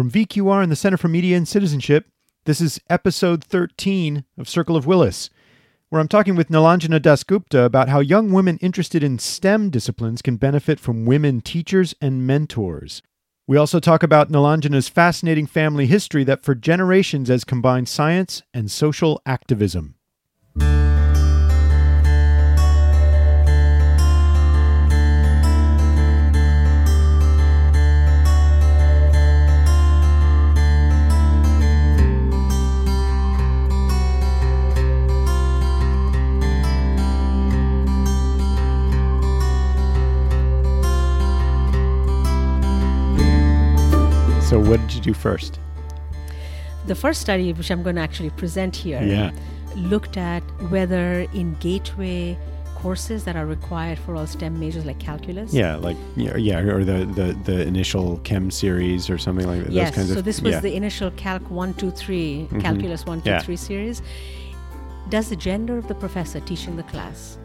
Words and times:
From 0.00 0.10
VQR 0.10 0.62
and 0.62 0.72
the 0.72 0.76
Center 0.76 0.96
for 0.96 1.08
Media 1.08 1.36
and 1.36 1.46
Citizenship, 1.46 2.06
this 2.46 2.62
is 2.62 2.80
episode 2.88 3.44
13 3.44 4.24
of 4.38 4.48
Circle 4.48 4.74
of 4.74 4.86
Willis, 4.86 5.28
where 5.90 6.00
I'm 6.00 6.08
talking 6.08 6.36
with 6.36 6.48
Nilanjana 6.48 6.98
Dasgupta 7.00 7.66
about 7.66 7.90
how 7.90 8.00
young 8.00 8.32
women 8.32 8.56
interested 8.62 9.04
in 9.04 9.18
STEM 9.18 9.68
disciplines 9.68 10.22
can 10.22 10.38
benefit 10.38 10.80
from 10.80 11.04
women 11.04 11.42
teachers 11.42 11.94
and 12.00 12.26
mentors. 12.26 13.02
We 13.46 13.58
also 13.58 13.78
talk 13.78 14.02
about 14.02 14.30
Nilanjana's 14.30 14.88
fascinating 14.88 15.46
family 15.46 15.84
history 15.84 16.24
that 16.24 16.42
for 16.42 16.54
generations 16.54 17.28
has 17.28 17.44
combined 17.44 17.86
science 17.86 18.40
and 18.54 18.70
social 18.70 19.20
activism. 19.26 19.96
So, 44.50 44.58
what 44.58 44.80
did 44.80 44.94
you 44.96 45.00
do 45.00 45.14
first? 45.14 45.60
The 46.88 46.96
first 46.96 47.20
study, 47.20 47.52
which 47.52 47.70
I'm 47.70 47.84
going 47.84 47.94
to 47.94 48.02
actually 48.02 48.30
present 48.30 48.74
here, 48.74 49.00
Yeah. 49.00 49.30
looked 49.76 50.16
at 50.16 50.42
whether 50.70 51.20
in 51.32 51.54
gateway 51.60 52.36
courses 52.74 53.22
that 53.26 53.36
are 53.36 53.46
required 53.46 53.96
for 54.00 54.16
all 54.16 54.26
STEM 54.26 54.58
majors 54.58 54.84
like 54.84 54.98
calculus. 54.98 55.54
Yeah, 55.54 55.76
like 55.76 55.96
yeah, 56.16 56.36
yeah, 56.36 56.58
or 56.58 56.82
the, 56.82 57.04
the 57.04 57.36
the 57.44 57.64
initial 57.64 58.16
chem 58.24 58.50
series 58.50 59.08
or 59.08 59.18
something 59.18 59.46
like 59.46 59.62
that. 59.62 59.72
Yes, 59.72 59.94
so 59.94 60.18
of, 60.18 60.24
this 60.24 60.40
was 60.40 60.54
yeah. 60.54 60.60
the 60.60 60.74
initial 60.74 61.12
Calc 61.12 61.48
1, 61.48 61.74
2, 61.74 61.92
3, 61.92 62.48
mm-hmm. 62.50 62.58
Calculus 62.58 63.06
1, 63.06 63.22
2, 63.22 63.30
Yeah. 63.30 63.38
3 63.38 63.54
series. 63.54 64.02
Does 65.10 65.28
the 65.28 65.36
gender 65.36 65.78
of 65.78 65.86
the 65.86 65.94
professor 65.94 66.40
teaching 66.40 66.74
the 66.74 66.82
class 66.82 67.38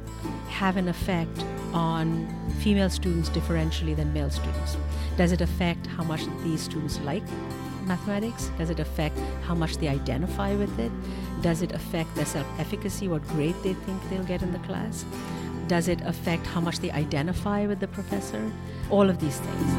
have 0.56 0.78
an 0.78 0.88
effect 0.88 1.44
on 1.74 2.26
female 2.62 2.90
students 2.90 3.30
differentially 3.30 3.94
than 3.94 4.14
male 4.14 4.30
students? 4.30 4.78
Does 5.18 5.34
it 5.34 5.42
affect 5.42 5.86
how 5.86 6.04
much 6.06 6.22
these 6.44 6.62
students 6.62 6.98
like 7.02 7.24
mathematics? 7.86 8.50
Does 8.58 8.70
it 8.70 8.80
affect 8.80 9.20
how 9.44 9.54
much 9.54 9.76
they 9.78 9.90
identify 9.90 10.56
with 10.56 10.80
it? 10.80 10.94
Does 11.42 11.62
it 11.62 11.74
affect 11.74 12.16
their 12.16 12.26
self 12.26 12.48
efficacy, 12.58 13.10
what 13.10 13.28
grade 13.28 13.56
they 13.64 13.74
think 13.74 14.02
they'll 14.10 14.24
get 14.24 14.44
in 14.44 14.54
the 14.54 14.60
class? 14.60 15.04
Does 15.68 15.90
it 15.90 16.00
affect 16.06 16.46
how 16.48 16.62
much 16.62 16.80
they 16.80 16.92
identify 16.92 17.68
with 17.68 17.82
the 17.82 17.90
professor? 17.90 18.50
All 18.90 19.10
of 19.10 19.20
these 19.20 19.38
things. 19.38 19.70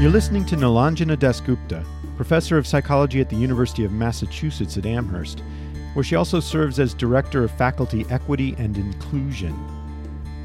You're 0.00 0.12
listening 0.12 0.44
to 0.46 0.54
Nilanjana 0.56 1.16
Dasgupta, 1.16 1.84
professor 2.16 2.56
of 2.56 2.68
psychology 2.68 3.20
at 3.20 3.30
the 3.30 3.36
University 3.36 3.84
of 3.84 3.90
Massachusetts 3.90 4.76
at 4.76 4.86
Amherst, 4.86 5.42
where 5.94 6.04
she 6.04 6.16
also 6.16 6.40
serves 6.40 6.78
as 6.78 6.92
director 6.94 7.44
of 7.44 7.50
faculty 7.50 8.04
equity 8.10 8.54
and 8.58 8.76
inclusion. 8.76 9.54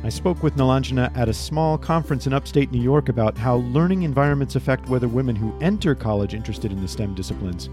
I 0.03 0.09
spoke 0.09 0.41
with 0.41 0.55
Nilanjana 0.55 1.15
at 1.17 1.27
a 1.27 1.33
small 1.33 1.77
conference 1.77 2.25
in 2.25 2.33
upstate 2.33 2.71
New 2.71 2.81
York 2.81 3.09
about 3.09 3.37
how 3.37 3.57
learning 3.57 4.03
environments 4.03 4.55
affect 4.55 4.87
whether 4.87 5.09
women 5.09 5.35
who 5.35 5.53
enter 5.59 5.93
college 5.93 6.33
interested 6.33 6.71
in 6.71 6.81
the 6.81 6.87
STEM 6.87 7.15
disciplines 7.15 7.69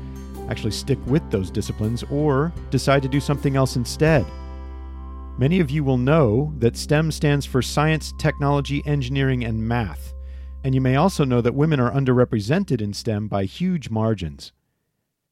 actually 0.49 0.73
stick 0.73 0.99
with 1.07 1.29
those 1.31 1.51
disciplines 1.51 2.03
or 2.11 2.53
decide 2.71 3.03
to 3.03 3.09
do 3.09 3.21
something 3.21 3.57
else 3.57 3.77
instead. 3.77 4.25
Many 5.39 5.61
of 5.61 5.71
you 5.71 5.85
will 5.85 5.99
know 5.99 6.53
that 6.59 6.77
STEM 6.77 7.13
stands 7.13 7.45
for 7.45 7.61
science, 7.61 8.13
technology, 8.19 8.83
engineering, 8.87 9.45
and 9.45 9.67
math. 9.67 10.15
And 10.65 10.75
you 10.75 10.81
may 10.81 10.97
also 10.97 11.25
know 11.25 11.41
that 11.43 11.55
women 11.55 11.79
are 11.79 11.93
underrepresented 11.93 12.81
in 12.81 12.93
STEM 12.93 13.29
by 13.29 13.45
huge 13.45 13.91
margins. 13.91 14.53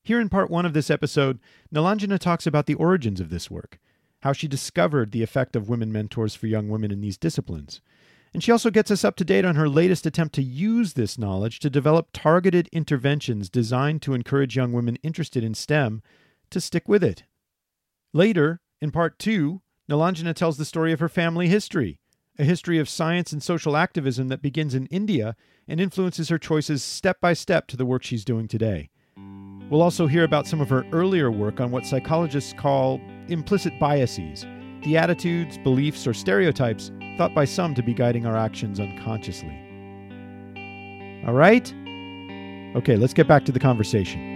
Here 0.05 0.21
in 0.21 0.29
part 0.29 0.51
one 0.51 0.67
of 0.67 0.75
this 0.75 0.91
episode, 0.91 1.41
Nilanjana 1.75 2.19
talks 2.19 2.47
about 2.47 2.67
the 2.67 2.75
origins 2.75 3.21
of 3.21 3.31
this 3.31 3.51
work, 3.51 3.79
how 4.21 4.35
she 4.35 4.47
discovered 4.47 5.13
the 5.13 5.23
effect 5.23 5.57
of 5.57 5.71
women 5.71 5.91
mentors 5.91 6.35
for 6.35 6.47
young 6.47 6.69
women 6.69 6.91
in 6.91 7.01
these 7.01 7.17
disciplines. 7.17 7.81
And 8.35 8.45
she 8.45 8.53
also 8.53 8.69
gets 8.71 8.91
us 8.91 9.03
up 9.03 9.17
to 9.17 9.25
date 9.25 9.47
on 9.47 9.55
her 9.55 9.69
latest 9.69 10.05
attempt 10.05 10.35
to 10.35 10.43
use 10.43 10.93
this 10.93 11.17
knowledge 11.17 11.59
to 11.61 11.71
develop 11.71 12.09
targeted 12.13 12.69
interventions 12.71 13.49
designed 13.49 14.03
to 14.03 14.13
encourage 14.13 14.57
young 14.57 14.73
women 14.73 14.97
interested 14.97 15.43
in 15.43 15.55
STEM 15.55 16.03
to 16.51 16.61
stick 16.61 16.87
with 16.87 17.03
it. 17.03 17.25
Later, 18.13 18.61
in 18.83 18.91
part 18.91 19.19
two, 19.19 19.63
Nilanjana 19.91 20.35
tells 20.35 20.59
the 20.59 20.67
story 20.67 20.93
of 20.93 21.01
her 21.01 21.09
family 21.09 21.49
history, 21.49 21.99
a 22.39 22.45
history 22.45 22.79
of 22.79 22.91
science 22.91 23.33
and 23.33 23.43
social 23.43 23.75
activism 23.75 24.29
that 24.29 24.43
begins 24.43 24.75
in 24.75 24.85
India 24.87 25.35
and 25.67 25.81
influences 25.81 26.29
her 26.29 26.39
choices 26.39 26.83
step 26.83 27.23
by 27.23 27.33
step 27.33 27.69
to 27.69 27.77
the 27.77 27.87
work 27.87 28.03
she's 28.03 28.25
doing 28.25 28.49
today. 28.49 28.91
We'll 29.71 29.83
also 29.83 30.07
hear 30.07 30.25
about 30.25 30.47
some 30.47 30.61
of 30.61 30.69
her 30.69 30.85
earlier 30.93 31.31
work 31.31 31.61
on 31.61 31.71
what 31.71 31.87
psychologists 31.87 32.53
call 32.53 33.01
implicit 33.29 33.79
biases, 33.81 34.45
the 34.85 34.97
attitudes, 34.99 35.59
beliefs, 35.59 36.07
or 36.07 36.13
stereotypes 36.13 36.93
thought 37.17 37.35
by 37.35 37.45
some 37.45 37.75
to 37.75 37.83
be 37.83 37.95
guiding 37.95 38.27
our 38.27 38.37
actions 38.37 38.79
unconsciously. 38.79 39.61
All 41.27 41.33
right? 41.33 41.73
Okay, 42.77 42.97
let's 42.97 43.15
get 43.15 43.27
back 43.27 43.45
to 43.47 43.53
the 43.53 43.61
conversation. 43.61 44.34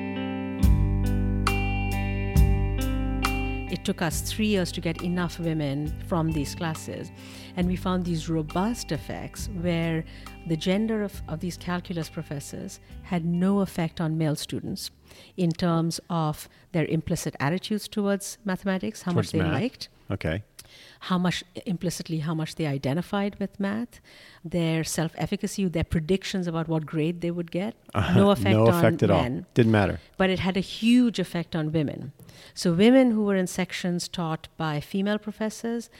Took 3.89 4.03
us 4.03 4.21
three 4.21 4.49
years 4.49 4.71
to 4.71 4.83
get 4.83 5.03
enough 5.03 5.41
women 5.41 5.91
from 6.09 6.31
these 6.31 6.55
classes. 6.55 7.11
And 7.57 7.67
we 7.67 7.75
found 7.75 8.05
these 8.05 8.29
robust 8.29 8.93
effects 8.93 9.49
where 9.63 10.05
the 10.47 10.59
gender 10.59 11.03
of, 11.03 11.23
of 11.27 11.41
these 11.41 11.57
calculus 11.57 12.11
professors 12.11 12.81
had 13.03 13.25
no 13.25 13.61
effect 13.61 13.99
on 13.99 14.19
male 14.19 14.37
students 14.37 14.91
in 15.39 15.51
terms 15.51 16.01
of 16.11 16.51
their 16.73 16.85
implicit 16.85 17.35
attitudes 17.41 17.89
towards 17.89 18.37
mathematics, 18.45 19.01
how 19.01 19.13
Towards 19.13 19.29
much 19.29 19.33
they 19.33 19.39
math. 19.49 19.63
liked, 19.63 19.89
Okay. 20.11 20.43
How 21.01 21.19
much 21.19 21.43
implicitly 21.67 22.19
how 22.19 22.35
much 22.35 22.55
they 22.57 22.67
identified 22.67 23.37
with 23.41 23.59
math, 23.61 24.01
their 24.45 24.83
self-efficacy, 24.85 25.67
their 25.69 25.85
predictions 25.85 26.47
about 26.47 26.69
what 26.69 26.87
grade 26.87 27.21
they 27.21 27.31
would 27.31 27.51
get. 27.51 27.75
No 28.15 28.31
effect 28.31 28.55
Uh-huh. 28.57 28.65
no 28.65 28.69
on 28.69 28.75
effect 28.79 29.03
at 29.03 29.11
all. 29.11 29.23
men 29.23 29.47
Didn't 29.55 29.73
matter. 29.73 30.01
but 30.17 30.31
it 30.31 30.39
had 30.41 30.57
a 30.57 30.61
huge 30.61 31.19
effect 31.19 31.55
on 31.57 31.73
women. 31.73 32.13
So, 32.55 32.73
women 32.73 33.11
who 33.13 33.25
were 33.25 33.37
in 33.37 33.47
sections 33.47 34.09
taught 34.09 34.49
by 34.57 34.81
female 34.81 35.19
professors 35.19 35.91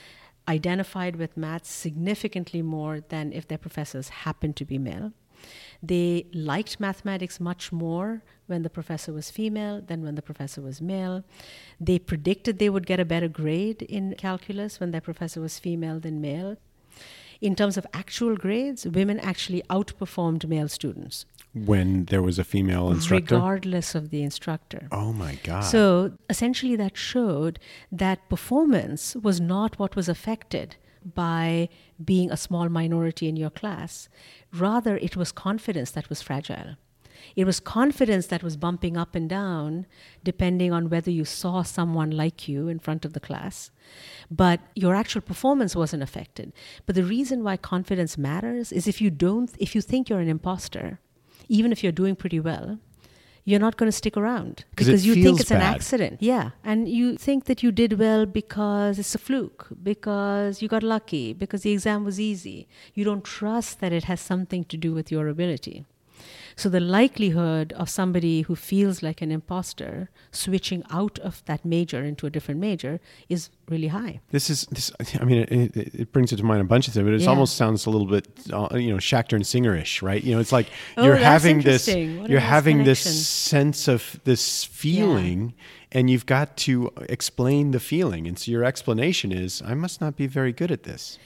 identified 0.49 1.17
with 1.17 1.37
math 1.37 1.67
significantly 1.67 2.63
more 2.63 3.01
than 3.09 3.33
if 3.33 3.47
their 3.49 3.59
professors 3.59 4.09
happened 4.25 4.57
to 4.57 4.65
be 4.65 4.79
male. 4.79 5.13
They 5.83 6.27
liked 6.33 6.81
mathematics 6.81 7.39
much 7.39 7.71
more 7.71 8.23
when 8.49 8.63
the 8.63 8.71
professor 8.71 9.13
was 9.13 9.31
female 9.31 9.81
than 9.87 10.03
when 10.03 10.15
the 10.17 10.23
professor 10.23 10.61
was 10.61 10.81
male. 10.81 11.23
They 11.81 11.99
predicted 11.99 12.59
they 12.59 12.71
would 12.71 12.87
get 12.87 12.99
a 13.01 13.05
better 13.05 13.29
grade 13.29 13.83
in 13.83 14.15
calculus 14.17 14.81
when 14.81 14.91
their 14.91 15.01
professor 15.01 15.41
was 15.41 15.59
female 15.59 16.01
than 16.01 16.21
male. 16.21 16.57
In 17.41 17.55
terms 17.55 17.77
of 17.77 17.87
actual 17.95 18.35
grades, 18.37 18.85
women 18.85 19.21
actually 19.21 19.63
outperformed 19.71 20.45
male 20.49 20.67
students, 20.69 21.25
When 21.55 22.07
there 22.07 22.21
was 22.23 22.37
a 22.39 22.45
female 22.45 22.91
instructor. 22.91 23.37
regardless 23.37 23.95
of 23.95 24.11
the 24.11 24.23
instructor. 24.25 24.89
oh 24.91 25.13
my 25.13 25.35
God. 25.45 25.61
So 25.63 26.13
essentially, 26.29 26.75
that 26.77 26.97
showed 26.97 27.61
that 27.93 28.29
performance 28.29 29.15
was 29.15 29.41
not 29.41 29.79
what 29.79 29.95
was 29.95 30.09
affected 30.09 30.75
by 31.15 31.69
being 32.05 32.29
a 32.33 32.37
small 32.37 32.69
minority 32.69 33.29
in 33.29 33.37
your 33.37 33.51
class. 33.51 34.09
Rather, 34.53 34.97
it 34.97 35.15
was 35.17 35.31
confidence 35.31 35.93
that 35.93 36.09
was 36.09 36.21
fragile. 36.23 36.75
It 37.37 37.45
was 37.45 37.61
confidence 37.61 38.27
that 38.29 38.43
was 38.43 38.57
bumping 38.57 38.97
up 38.97 39.15
and 39.15 39.29
down 39.29 39.87
depending 40.25 40.73
on 40.73 40.91
whether 40.91 41.11
you 41.11 41.25
saw 41.25 41.63
someone 41.63 42.11
like 42.11 42.49
you 42.49 42.69
in 42.69 42.79
front 42.79 43.05
of 43.05 43.13
the 43.13 43.21
class. 43.21 43.71
But 44.31 44.61
your 44.75 44.95
actual 44.95 45.21
performance 45.21 45.75
wasn't 45.75 46.03
affected. 46.03 46.53
But 46.87 46.95
the 46.95 47.05
reason 47.05 47.45
why 47.45 47.57
confidence 47.57 48.19
matters 48.19 48.73
is 48.73 48.87
if 48.87 49.01
you 49.01 49.11
don't, 49.11 49.51
if 49.59 49.75
you 49.75 49.81
think 49.81 50.09
you're 50.09 50.21
an 50.21 50.29
imposter, 50.29 51.01
even 51.49 51.73
if 51.73 51.83
you're 51.83 51.93
doing 51.93 52.17
pretty 52.17 52.41
well, 52.41 52.79
you're 53.45 53.61
not 53.61 53.79
going 53.79 53.89
to 53.89 53.97
stick 53.97 54.15
around 54.15 54.65
'Cause 54.77 54.87
because 54.87 55.07
you 55.07 55.15
think 55.15 55.41
it's 55.41 55.51
an 55.51 55.63
accident. 55.63 56.19
Yeah. 56.21 56.51
And 56.63 56.87
you 56.87 57.17
think 57.17 57.45
that 57.45 57.63
you 57.63 57.73
did 57.73 57.99
well 57.99 58.27
because 58.27 58.99
it's 58.99 59.15
a 59.15 59.19
fluke, 59.19 59.69
because 59.83 60.61
you 60.61 60.69
got 60.69 60.83
lucky, 60.83 61.33
because 61.33 61.63
the 61.63 61.71
exam 61.71 62.05
was 62.05 62.21
easy. 62.21 62.69
You 62.93 63.05
don't 63.05 63.25
trust 63.25 63.81
that 63.81 63.91
it 63.91 64.05
has 64.05 64.21
something 64.21 64.65
to 64.65 64.77
do 64.77 64.93
with 64.93 65.11
your 65.11 65.29
ability. 65.29 65.87
So 66.63 66.69
the 66.69 66.81
likelihood 66.81 67.73
of 67.75 67.89
somebody 67.89 68.43
who 68.43 68.57
feels 68.57 69.01
like 69.01 69.23
an 69.23 69.31
imposter 69.31 70.11
switching 70.33 70.83
out 70.91 71.17
of 71.21 71.45
that 71.45 71.65
major 71.65 72.03
into 72.03 72.27
a 72.27 72.31
different 72.31 72.59
major 72.61 72.99
is 73.29 73.51
really 73.69 73.87
high. 73.89 74.15
This 74.33 74.51
is 74.51 74.67
this. 74.77 74.91
I 75.21 75.25
mean, 75.25 75.39
it, 75.43 75.77
it, 75.77 75.95
it 76.03 76.13
brings 76.13 76.31
to 76.31 76.43
mind 76.43 76.61
a 76.61 76.65
bunch 76.65 76.89
of 76.89 76.95
things, 76.95 77.05
but 77.05 77.15
it 77.15 77.21
Yeah. 77.21 77.29
almost 77.31 77.55
sounds 77.57 77.87
a 77.87 77.91
little 77.91 78.09
bit, 78.09 78.27
uh, 78.53 78.69
you 78.77 78.91
know, 78.91 78.97
Schachter 78.97 79.35
and 79.35 79.45
Singerish, 79.45 80.03
right? 80.03 80.23
You 80.25 80.35
know, 80.35 80.41
it's 80.41 80.51
like 80.51 80.67
Oh, 80.97 81.05
you're 81.05 81.15
having 81.35 81.61
this. 81.63 81.87
What 81.87 82.29
you're 82.29 82.41
having 82.41 82.83
this 82.83 83.01
sense 83.01 83.87
of 83.87 84.19
this 84.25 84.65
feeling, 84.65 85.55
and 85.93 86.11
you've 86.11 86.27
got 86.27 86.57
to 86.67 86.91
explain 87.09 87.71
the 87.71 87.81
feeling, 87.81 88.27
and 88.27 88.37
so 88.37 88.51
your 88.51 88.65
explanation 88.65 89.31
is, 89.31 89.63
I 89.65 89.75
must 89.75 90.01
not 90.01 90.17
be 90.17 90.27
very 90.27 90.53
good 90.53 90.73
at 90.73 90.83
this, 90.83 91.19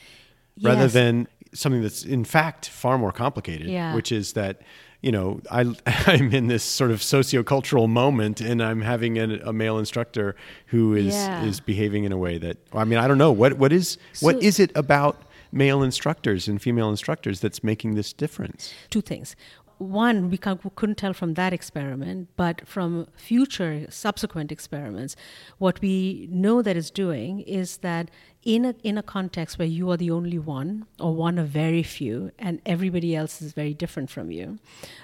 rather 0.62 0.88
than 0.88 1.26
something 1.54 1.82
that's 1.82 2.04
in 2.04 2.24
fact 2.24 2.68
far 2.68 2.98
more 2.98 3.12
complicated, 3.12 3.68
Yeah. 3.68 3.94
which 3.94 4.12
is 4.12 4.32
that 4.34 4.60
you 5.02 5.12
know 5.12 5.40
I 5.50 5.60
I'm 6.06 6.32
in 6.32 6.46
this 6.46 6.64
sort 6.64 6.90
of 6.90 7.00
sociocultural 7.00 7.88
moment, 7.88 8.40
and 8.40 8.62
I'm 8.62 8.80
having 8.82 9.18
a, 9.18 9.38
a 9.44 9.52
male 9.52 9.78
instructor 9.78 10.34
who 10.66 10.94
is 10.94 11.14
Yeah. 11.14 11.44
is 11.44 11.60
behaving 11.60 12.04
in 12.04 12.12
a 12.12 12.18
way 12.18 12.38
that 12.38 12.56
I 12.72 12.84
mean 12.84 12.98
I 12.98 13.06
don't 13.08 13.18
know 13.18 13.32
what 13.32 13.54
what 13.58 13.72
is 13.72 13.98
what 14.20 14.36
So- 14.36 14.40
is 14.40 14.58
it 14.58 14.70
about 14.74 15.20
male 15.54 15.82
instructors 15.82 16.48
and 16.48 16.62
female 16.62 16.88
instructors 16.88 17.40
that's 17.40 17.62
making 17.62 17.94
this 17.94 18.12
difference? 18.14 18.72
two 18.88 19.02
things. 19.02 19.36
One, 19.82 20.30
we, 20.30 20.38
can't, 20.38 20.62
we 20.64 20.70
couldn't 20.74 20.96
tell 20.96 21.12
from 21.12 21.34
that 21.34 21.52
experiment, 21.52 22.28
but 22.36 22.66
from 22.66 23.06
future 23.16 23.86
subsequent 23.88 24.52
experiments, 24.52 25.16
what 25.58 25.80
we 25.80 26.28
know 26.30 26.62
that 26.62 26.76
it's 26.76 26.90
doing 26.90 27.40
is 27.40 27.78
that 27.78 28.10
in 28.42 28.64
a, 28.64 28.74
in 28.82 28.96
a 28.98 29.02
context 29.02 29.58
where 29.58 29.68
you 29.68 29.90
are 29.90 29.96
the 29.96 30.10
only 30.10 30.38
one 30.38 30.86
or 30.98 31.14
one 31.14 31.38
of 31.38 31.48
very 31.48 31.82
few 31.82 32.32
and 32.38 32.60
everybody 32.66 33.14
else 33.14 33.42
is 33.42 33.52
very 33.52 33.74
different 33.74 34.10
from 34.10 34.30
you, 34.30 34.58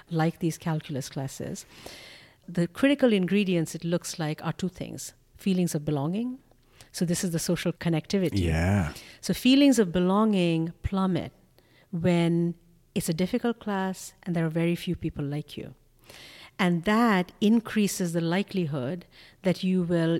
like 0.09 0.39
these 0.39 0.57
calculus 0.57 1.09
classes, 1.09 1.65
the 2.47 2.67
critical 2.67 3.13
ingredients 3.13 3.75
it 3.75 3.83
looks 3.83 4.17
like 4.17 4.43
are 4.45 4.53
two 4.53 4.69
things 4.69 5.13
feelings 5.37 5.73
of 5.73 5.85
belonging. 5.85 6.37
So, 6.91 7.05
this 7.05 7.23
is 7.23 7.31
the 7.31 7.39
social 7.39 7.71
connectivity. 7.71 8.41
Yeah. 8.45 8.93
So 9.21 9.33
feelings 9.33 9.79
of 9.79 9.91
belonging 9.91 10.73
plummet 10.83 11.31
when 11.91 12.55
it's 12.95 13.09
a 13.09 13.13
difficult 13.13 13.59
class 13.59 14.13
and 14.23 14.35
there 14.35 14.45
are 14.45 14.49
very 14.49 14.75
few 14.75 14.95
people 14.95 15.23
like 15.23 15.57
you. 15.57 15.73
And 16.57 16.83
that 16.83 17.31
increases 17.39 18.13
the 18.13 18.21
likelihood 18.21 19.05
that 19.43 19.63
you 19.63 19.83
will 19.83 20.19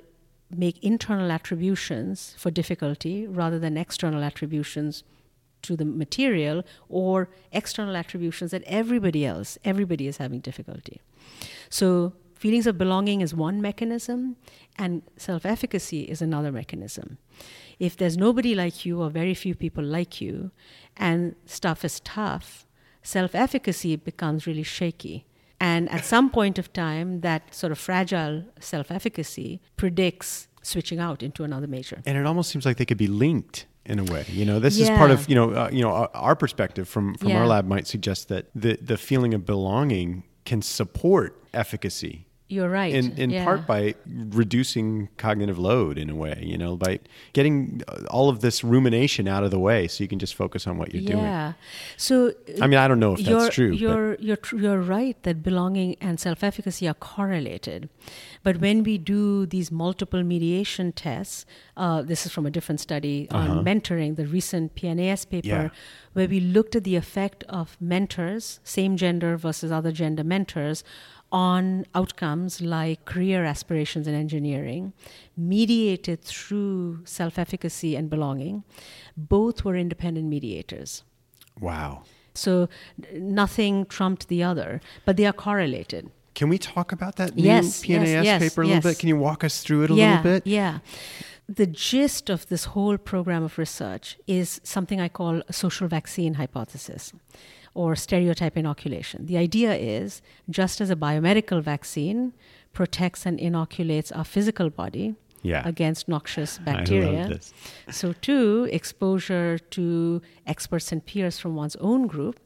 make 0.50 0.82
internal 0.84 1.32
attributions 1.32 2.34
for 2.38 2.50
difficulty 2.50 3.28
rather 3.28 3.60
than 3.60 3.78
external 3.78 4.24
attributions 4.24 5.04
to 5.62 5.76
the 5.76 5.86
material 5.86 6.64
or 6.88 7.30
external 7.52 7.96
attributions 7.96 8.52
that 8.52 8.64
everybody 8.66 9.26
else, 9.26 9.58
everybody 9.66 10.08
is 10.08 10.18
having 10.18 10.40
difficulty. 10.40 11.02
So, 11.70 12.14
feelings 12.34 12.66
of 12.66 12.78
belonging 12.78 13.20
is 13.22 13.36
one 13.36 13.62
mechanism, 13.62 14.38
and 14.78 15.04
self 15.18 15.46
efficacy 15.46 16.04
is 16.04 16.22
another 16.22 16.52
mechanism. 16.52 17.18
If 17.80 17.96
there's 17.98 18.18
nobody 18.18 18.56
like 18.56 18.86
you 18.86 19.02
or 19.02 19.10
very 19.10 19.34
few 19.34 19.56
people 19.56 19.84
like 19.84 20.20
you, 20.22 20.52
and 20.98 21.36
stuff 21.46 21.86
is 21.86 22.00
tough, 22.02 22.66
self 23.04 23.34
efficacy 23.34 23.96
becomes 23.96 24.46
really 24.46 24.64
shaky. 24.64 25.26
And 25.62 25.90
at 25.90 26.06
some 26.06 26.30
point 26.30 26.58
of 26.58 26.72
time, 26.72 27.22
that 27.22 27.54
sort 27.54 27.72
of 27.72 27.80
fragile 27.80 28.46
self 28.60 28.92
efficacy 28.92 29.62
predicts 29.78 30.48
switching 30.62 31.00
out 31.00 31.24
into 31.24 31.44
another 31.44 31.68
major. 31.68 32.02
and 32.06 32.18
it 32.18 32.26
almost 32.26 32.50
seems 32.52 32.66
like 32.66 32.78
they 32.78 32.86
could 32.86 32.98
be 32.98 33.08
linked 33.08 33.66
in 33.86 33.98
a 33.98 34.04
way 34.04 34.26
you 34.30 34.46
know 34.46 34.60
this 34.60 34.78
is 34.78 34.90
part 34.90 35.10
of 35.10 35.28
you 35.30 35.36
know 35.36 35.52
uh, 35.52 35.70
you 35.72 35.82
know 35.82 35.90
our, 35.90 36.10
our 36.14 36.36
perspective 36.36 36.88
from 36.88 37.16
from 37.16 37.32
our 37.32 37.48
lab 37.48 37.66
might 37.66 37.88
suggest 37.88 38.28
that 38.28 38.48
the 38.54 38.78
the 38.82 38.98
feeling 38.98 39.34
of 39.34 39.46
belonging 39.46 40.24
can 40.46 40.62
support 40.62 41.42
efficacy 41.54 42.26
You're 42.50 42.70
right. 42.70 42.94
in 42.94 43.06
in 43.24 43.30
yeah. 43.30 43.46
part 43.46 43.62
by 43.68 43.96
reducing 44.44 45.10
cognitive 45.18 45.58
load 45.60 45.98
in 45.98 46.10
a 46.10 46.16
way 46.16 46.42
you 46.52 46.58
know 46.58 46.76
by 46.76 47.00
getting 47.34 47.82
all 48.10 48.28
of 48.30 48.42
this 48.42 48.64
rumination 48.64 49.28
out 49.28 49.44
of 49.44 49.52
the 49.52 49.60
way 49.60 49.88
so 49.88 50.04
you 50.04 50.08
can 50.08 50.20
just 50.20 50.36
focus 50.36 50.66
on 50.68 50.78
what 50.80 50.88
you're 50.94 51.04
doing 51.14 51.24
yeah. 51.24 51.54
So 51.98 52.34
i 52.62 52.66
mean 52.68 52.80
i 52.84 52.88
don't 52.88 53.00
know 53.00 53.14
if 53.14 53.22
that's 53.24 53.54
true 53.56 53.72
You're, 53.72 54.16
you're, 54.16 54.36
tr- 54.46 54.58
you're 54.58 54.82
right 54.82 55.18
that 55.24 55.38
belonging 55.44 55.96
and 56.02 56.20
self 56.20 56.44
efficacy 56.44 56.88
are 56.88 56.94
correlated. 56.96 57.90
But 58.44 58.56
when 58.66 58.84
we 58.84 58.98
do 58.98 59.46
these 59.46 59.70
multiple 59.72 60.24
mediation 60.24 60.92
tests, 60.92 61.46
uh, 61.78 62.02
this 62.02 62.26
is 62.26 62.32
from 62.32 62.46
a 62.46 62.52
different 62.52 62.80
study 62.80 63.28
on 63.32 63.64
mentoring, 63.66 64.16
the 64.16 64.26
recent 64.26 64.76
PNAS 64.76 65.22
paper, 65.30 65.50
Uh-huh. 65.50 65.64
Yeah. 65.64 65.70
where 66.14 66.28
we 66.36 66.40
looked 66.40 66.76
at 66.80 66.84
the 66.84 66.96
effect 66.96 67.44
of 67.60 67.78
mentors, 67.80 68.60
same 68.64 68.94
gender 68.98 69.38
versus 69.38 69.72
other 69.72 69.92
gender 69.92 70.24
mentors, 70.24 70.84
on 71.32 71.86
outcomes 71.94 72.60
like 72.62 73.06
career 73.06 73.46
aspirations 73.46 74.08
in 74.08 74.16
engineering, 74.16 74.94
mediated 75.38 76.22
through 76.24 77.02
self 77.06 77.38
efficacy 77.38 77.96
and 77.96 78.10
belonging. 78.10 78.64
Both 79.16 79.64
were 79.66 79.76
independent 79.76 80.28
mediators. 80.28 81.04
wow 81.60 81.92
So 82.34 82.70
nothing 83.42 83.86
trumped 83.96 84.28
the 84.28 84.42
other, 84.44 84.80
but 85.06 85.14
they 85.18 85.26
are 85.26 85.34
correlated. 85.48 86.04
can 86.40 86.48
we 86.54 86.58
talk 86.58 86.92
about 86.98 87.14
that 87.20 87.36
new 87.36 87.44
Yes, 87.54 87.66
pnas 87.84 88.14
yes, 88.16 88.26
yes, 88.30 88.40
paper 88.44 88.62
a 88.64 88.68
little 88.68 88.86
bit 88.90 89.00
can 89.02 89.10
you 89.14 89.18
walk 89.28 89.44
us 89.44 89.56
through 89.64 89.82
it 89.86 89.90
a 89.92 89.94
yeah, 89.94 90.10
little 90.10 90.24
bit 90.32 90.42
Yeah. 90.60 90.74
The 91.62 91.66
gist 91.90 92.30
of 92.36 92.40
this 92.52 92.64
whole 92.74 92.98
program 93.12 93.44
of 93.44 93.58
research 93.58 94.08
is 94.28 94.48
something 94.64 95.00
I 95.08 95.10
call 95.20 95.34
a 95.48 95.54
social 95.64 95.88
vaccine 95.98 96.34
hypothesis 96.36 97.04
or 97.74 97.96
stereotype 97.96 98.58
inoculation. 98.58 99.26
The 99.26 99.38
idea 99.38 99.74
is 99.76 100.22
just 100.50 100.82
as 100.82 100.90
a 100.90 100.96
biomedical 100.96 101.62
vaccine 101.62 102.34
protects 102.74 103.26
and 103.26 103.40
inoculates 103.40 104.12
our 104.12 104.24
physical 104.26 104.70
body 104.70 105.16
Yeah. 105.42 105.62
against 105.68 106.08
noxious 106.08 106.58
bacteria. 106.70 107.40
So, 107.92 108.14
too, 108.14 108.68
exposure 108.72 109.58
to 109.78 110.22
experts 110.46 110.92
and 110.92 111.06
peers 111.06 111.40
from 111.40 111.56
one's 111.56 111.76
own 111.78 112.08
group 112.08 112.40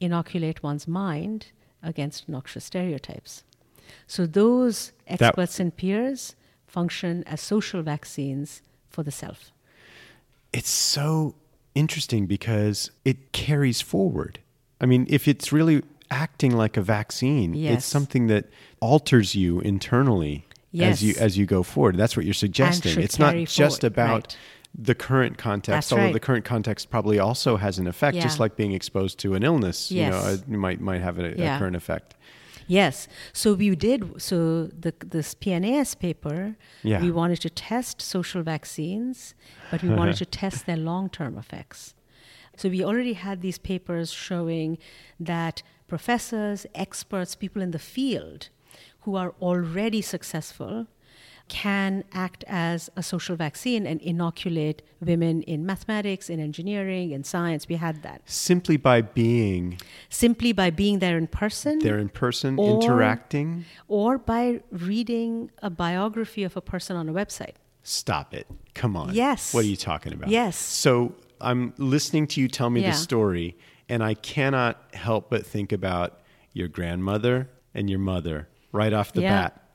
inoculate 0.00 0.62
one's 0.62 0.86
mind 0.86 1.46
against 1.82 2.28
noxious 2.28 2.64
stereotypes. 2.64 3.44
So, 4.06 4.26
those 4.26 4.92
experts 5.06 5.60
and 5.60 5.74
peers 5.76 6.34
function 6.66 7.22
as 7.26 7.40
social 7.40 7.82
vaccines 7.82 8.62
for 8.90 9.02
the 9.02 9.12
self. 9.12 9.52
it's 10.52 10.70
so 10.70 11.34
interesting 11.74 12.26
because 12.26 12.90
it 13.04 13.32
carries 13.32 13.80
forward. 13.82 14.38
I 14.80 14.86
mean, 14.86 15.06
if 15.08 15.26
it's 15.28 15.52
really 15.52 15.82
acting 16.10 16.56
like 16.56 16.76
a 16.76 16.82
vaccine, 16.82 17.54
Yes. 17.54 17.78
it's 17.78 17.86
something 17.86 18.26
that 18.28 18.46
alters 18.80 19.34
you 19.34 19.60
internally 19.60 20.46
as 20.78 21.02
you 21.02 21.14
as 21.18 21.38
you 21.38 21.46
go 21.46 21.62
forward. 21.62 21.96
That's 21.96 22.16
what 22.16 22.24
you're 22.26 22.34
suggesting. 22.34 23.00
It's 23.00 23.18
not 23.18 23.34
just 23.34 23.80
forward, 23.80 23.84
about 23.84 24.10
right. 24.26 24.36
the 24.74 24.94
current 24.94 25.38
context, 25.38 25.68
That's 25.88 25.92
although 25.92 26.04
right. 26.04 26.12
the 26.12 26.20
current 26.20 26.44
context 26.44 26.90
probably 26.90 27.18
also 27.18 27.56
has 27.56 27.78
an 27.78 27.86
effect, 27.86 28.18
just 28.18 28.38
like 28.38 28.56
being 28.56 28.72
exposed 28.72 29.18
to 29.20 29.34
an 29.34 29.42
illness. 29.42 29.90
You 29.90 30.10
know, 30.10 30.22
Yes. 30.22 30.42
uh, 30.42 30.56
might 30.56 30.80
might 30.80 31.00
have 31.00 31.18
a, 31.18 31.32
a 31.32 31.36
Yeah. 31.36 31.58
current 31.58 31.76
effect. 31.76 32.14
Yes. 32.68 33.08
So 33.32 33.54
we 33.54 33.74
did. 33.74 34.20
So 34.20 34.66
the 34.66 34.92
this 35.14 35.34
PNAS 35.34 35.98
paper, 35.98 36.56
Yeah. 36.82 37.00
we 37.00 37.10
wanted 37.10 37.40
to 37.40 37.50
test 37.50 38.02
social 38.02 38.42
vaccines, 38.42 39.34
but 39.70 39.82
we 39.82 39.88
wanted 39.88 40.16
to 40.22 40.26
test 40.26 40.66
their 40.66 40.76
long-term 40.76 41.38
effects. 41.38 41.94
So 42.56 42.68
we 42.68 42.82
already 42.84 43.12
had 43.14 43.40
these 43.42 43.58
papers 43.58 44.10
showing 44.12 44.78
that 45.20 45.62
professors, 45.88 46.66
experts, 46.74 47.34
people 47.34 47.62
in 47.62 47.70
the 47.70 47.78
field 47.78 48.48
who 49.02 49.14
are 49.16 49.34
already 49.40 50.02
successful 50.02 50.86
can 51.48 52.02
act 52.12 52.42
as 52.48 52.90
a 52.96 53.02
social 53.04 53.36
vaccine 53.36 53.86
and 53.86 54.00
inoculate 54.00 54.82
women 55.00 55.42
in 55.42 55.64
mathematics, 55.64 56.28
in 56.28 56.40
engineering, 56.40 57.12
in 57.12 57.22
science. 57.22 57.68
We 57.68 57.76
had 57.76 58.02
that 58.02 58.22
Simply 58.28 58.76
by 58.76 59.00
being 59.02 59.78
simply 60.08 60.50
by 60.52 60.70
being 60.70 60.98
there 60.98 61.16
in 61.16 61.28
person 61.28 61.78
there 61.78 61.98
in 61.98 62.08
person, 62.08 62.58
Or- 62.58 62.74
interacting. 62.82 63.64
or 63.86 64.18
by 64.18 64.60
reading 64.72 65.52
a 65.62 65.70
biography 65.70 66.42
of 66.42 66.56
a 66.56 66.60
person 66.60 66.96
on 66.96 67.08
a 67.08 67.12
website. 67.12 67.54
Stop 67.84 68.34
it. 68.34 68.48
Come 68.74 68.96
on. 68.96 69.14
Yes. 69.14 69.54
What 69.54 69.64
are 69.64 69.68
you 69.68 69.76
talking 69.76 70.12
about? 70.12 70.28
Yes. 70.28 70.56
So 70.56 71.14
I'm 71.40 71.74
listening 71.78 72.26
to 72.28 72.40
you 72.40 72.48
tell 72.48 72.70
me 72.70 72.80
Yeah. 72.82 72.90
the 72.90 72.96
story, 72.96 73.56
and 73.88 74.02
I 74.02 74.14
cannot 74.14 74.82
help 74.94 75.30
but 75.30 75.44
think 75.46 75.72
about 75.72 76.20
your 76.52 76.68
grandmother 76.68 77.48
and 77.74 77.88
your 77.90 77.98
mother 77.98 78.48
right 78.72 78.92
off 78.92 79.12
the 79.12 79.22
Yeah. 79.22 79.30
bat 79.48 79.65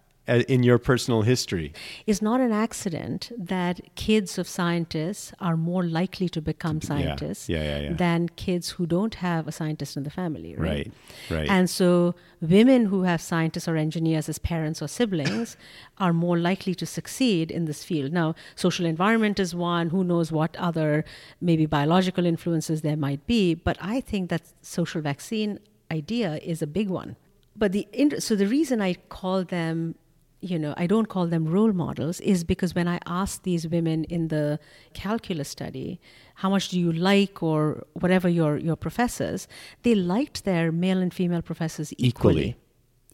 in 0.47 0.63
your 0.63 0.77
personal 0.77 1.21
history. 1.21 1.73
It's 2.05 2.21
not 2.21 2.39
an 2.41 2.51
accident 2.51 3.31
that 3.37 3.81
kids 3.95 4.37
of 4.37 4.47
scientists 4.47 5.33
are 5.39 5.57
more 5.57 5.83
likely 5.83 6.29
to 6.29 6.41
become 6.41 6.81
scientists 6.81 7.49
Yeah, 7.49 7.63
yeah, 7.63 7.79
yeah. 7.79 7.93
than 7.93 8.29
kids 8.29 8.69
who 8.71 8.85
don't 8.85 9.15
have 9.15 9.47
a 9.47 9.51
scientist 9.51 9.97
in 9.97 10.03
the 10.03 10.09
family, 10.09 10.55
right? 10.55 10.91
Right, 11.29 11.37
right. 11.37 11.49
And 11.49 11.69
so 11.69 12.15
women 12.39 12.85
who 12.85 13.03
have 13.03 13.21
scientists 13.21 13.67
or 13.67 13.75
engineers 13.75 14.29
as 14.29 14.39
parents 14.39 14.81
or 14.81 14.87
siblings 14.87 15.57
are 15.97 16.13
more 16.13 16.37
likely 16.37 16.75
to 16.75 16.85
succeed 16.85 17.51
in 17.51 17.65
this 17.65 17.83
field. 17.83 18.11
Now, 18.11 18.35
social 18.55 18.85
environment 18.85 19.39
is 19.39 19.53
one, 19.53 19.89
who 19.89 20.03
knows 20.03 20.31
what 20.31 20.55
other 20.57 21.05
maybe 21.39 21.65
biological 21.65 22.25
influences 22.25 22.81
there 22.81 22.97
might 22.97 23.25
be, 23.27 23.53
but 23.53 23.77
I 23.81 24.01
think 24.01 24.29
that 24.29 24.43
social 24.61 25.01
vaccine 25.01 25.59
idea 25.91 26.39
is 26.43 26.61
a 26.61 26.67
big 26.67 26.89
one. 26.89 27.15
But 27.55 27.73
the 27.73 27.85
so 28.19 28.35
the 28.35 28.47
reason 28.47 28.81
I 28.81 28.93
call 29.09 29.43
them 29.43 29.95
you 30.41 30.57
know, 30.57 30.73
I 30.75 30.87
don't 30.87 31.07
call 31.07 31.27
them 31.27 31.45
role 31.45 31.71
models 31.71 32.19
is 32.19 32.43
because 32.43 32.73
when 32.73 32.87
I 32.87 32.99
asked 33.05 33.43
these 33.43 33.67
women 33.67 34.03
in 34.05 34.27
the 34.29 34.59
calculus 34.93 35.49
study, 35.49 36.01
how 36.35 36.49
much 36.49 36.69
do 36.69 36.79
you 36.79 36.91
like 36.91 37.43
or 37.43 37.85
whatever 37.93 38.27
your, 38.27 38.57
your 38.57 38.75
professors, 38.75 39.47
they 39.83 39.95
liked 39.95 40.43
their 40.43 40.71
male 40.71 40.97
and 40.97 41.13
female 41.13 41.41
professors 41.43 41.93
Equally. 41.97 42.57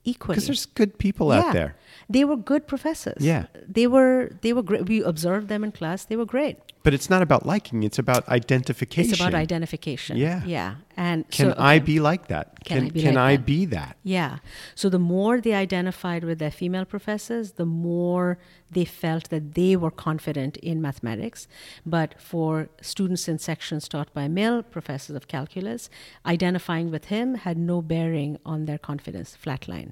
equally. 0.04 0.36
Because 0.36 0.46
there's 0.48 0.66
good 0.66 0.98
people 0.98 1.32
out 1.34 1.54
there. 1.54 1.76
They 2.10 2.24
were 2.24 2.38
good 2.38 2.66
professors. 2.66 3.22
Yeah. 3.22 3.48
They 3.68 3.88
were 3.88 4.32
they 4.42 4.54
were 4.54 4.64
great. 4.64 4.88
We 4.88 5.04
observed 5.04 5.50
them 5.50 5.64
in 5.66 5.74
class. 5.74 6.06
They 6.06 6.16
were 6.16 6.26
great. 6.26 6.56
But 6.88 6.94
it's 6.94 7.10
not 7.10 7.22
about 7.22 7.46
liking, 7.46 7.84
it's 7.84 8.00
about 8.00 8.26
identification. 8.30 9.12
It's 9.12 9.20
about 9.20 9.34
identification. 9.34 10.16
Yeah. 10.16 10.42
Yeah. 10.46 10.76
And 10.96 11.30
Can 11.30 11.52
so, 11.52 11.56
I 11.58 11.80
be 11.80 12.00
like 12.00 12.28
that? 12.28 12.64
Can 12.64 12.86
I 12.86 12.90
be 12.92 13.02
can 13.02 13.16
like 13.16 13.24
I 13.24 13.36
that? 13.36 13.46
be 13.46 13.66
that? 13.66 13.98
Yeah. 14.04 14.38
So 14.74 14.88
the 14.88 14.98
more 14.98 15.42
they 15.42 15.54
identified 15.54 16.24
with 16.24 16.40
their 16.40 16.50
female 16.50 16.86
professors, 16.86 17.52
the 17.64 17.66
more 17.66 18.40
they 18.72 18.86
felt 18.86 19.30
that 19.32 19.56
they 19.56 19.76
were 19.76 19.92
confident 19.92 20.56
in 20.70 20.82
mathematics. 20.82 21.50
But 21.86 22.16
for 22.22 22.70
students 22.80 23.28
in 23.28 23.38
sections 23.38 23.90
taught 23.90 24.14
by 24.14 24.30
male 24.30 24.64
professors 24.64 25.18
of 25.18 25.28
calculus, 25.28 25.90
identifying 26.26 26.90
with 26.90 27.06
him 27.16 27.36
had 27.36 27.58
no 27.58 27.82
bearing 27.82 28.40
on 28.46 28.64
their 28.64 28.78
confidence, 28.78 29.36
flat 29.36 29.68
line. 29.68 29.92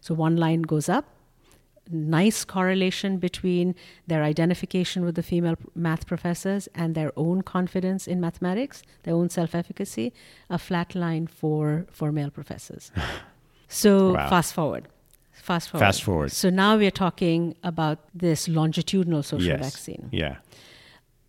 So 0.00 0.14
one 0.14 0.36
line 0.36 0.62
goes 0.62 0.88
up, 0.88 1.06
nice 1.90 2.44
correlation 2.44 3.18
between 3.18 3.74
their 4.06 4.22
identification 4.22 5.04
with 5.04 5.14
the 5.14 5.22
female 5.22 5.56
math 5.74 6.06
professors 6.06 6.68
and 6.74 6.94
their 6.94 7.12
own 7.16 7.42
confidence 7.42 8.06
in 8.06 8.20
mathematics, 8.20 8.82
their 9.04 9.14
own 9.14 9.28
self-efficacy, 9.30 10.12
a 10.50 10.58
flat 10.58 10.94
line 10.94 11.26
for 11.26 11.86
for 11.90 12.12
male 12.12 12.30
professors. 12.30 12.90
so 13.68 14.12
Wow. 14.14 14.28
fast 14.28 14.54
forward. 14.54 14.88
Fast 15.32 15.70
forward. 15.70 15.84
Fast 15.86 16.02
forward. 16.02 16.32
So 16.32 16.50
now 16.50 16.76
we're 16.76 16.90
talking 16.90 17.54
about 17.62 17.98
this 18.14 18.48
longitudinal 18.48 19.22
social 19.22 19.46
yes. 19.46 19.60
vaccine. 19.60 20.08
Yeah. 20.12 20.36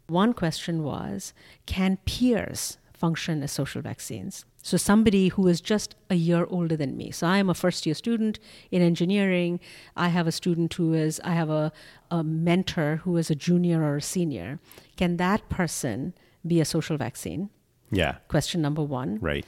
One 0.08 0.34
question 0.34 0.84
was 0.84 1.34
can 1.66 1.98
peers 2.06 2.78
function 2.94 3.44
as 3.44 3.52
social 3.52 3.82
vaccines? 3.82 4.46
So, 4.62 4.78
somebody 4.78 5.30
who 5.30 5.48
is 5.48 5.62
just 5.62 5.96
a 6.10 6.16
year 6.16 6.46
older 6.50 6.76
than 6.76 6.98
me. 6.98 7.12
So, 7.12 7.28
I 7.28 7.38
am 7.38 7.50
a 7.50 7.54
first 7.54 7.86
year 7.86 7.96
student 7.96 8.40
in 8.72 8.82
engineering. 8.82 9.60
I 9.96 10.10
have 10.10 10.28
a 10.28 10.32
student 10.32 10.74
who 10.74 10.94
is, 10.94 11.22
I 11.24 11.34
have 11.34 11.50
a, 11.50 11.72
a 12.12 12.24
mentor 12.24 12.98
who 13.04 13.16
is 13.18 13.30
a 13.30 13.36
junior 13.36 13.82
or 13.82 13.98
a 13.98 14.02
senior. 14.02 14.60
Can 14.98 15.18
that 15.18 15.48
person 15.50 16.14
be 16.46 16.60
a 16.60 16.66
social 16.66 16.98
vaccine? 16.98 17.50
Yeah. 17.92 18.18
Question 18.28 18.62
number 18.62 18.84
one. 18.84 19.20
Right. 19.22 19.46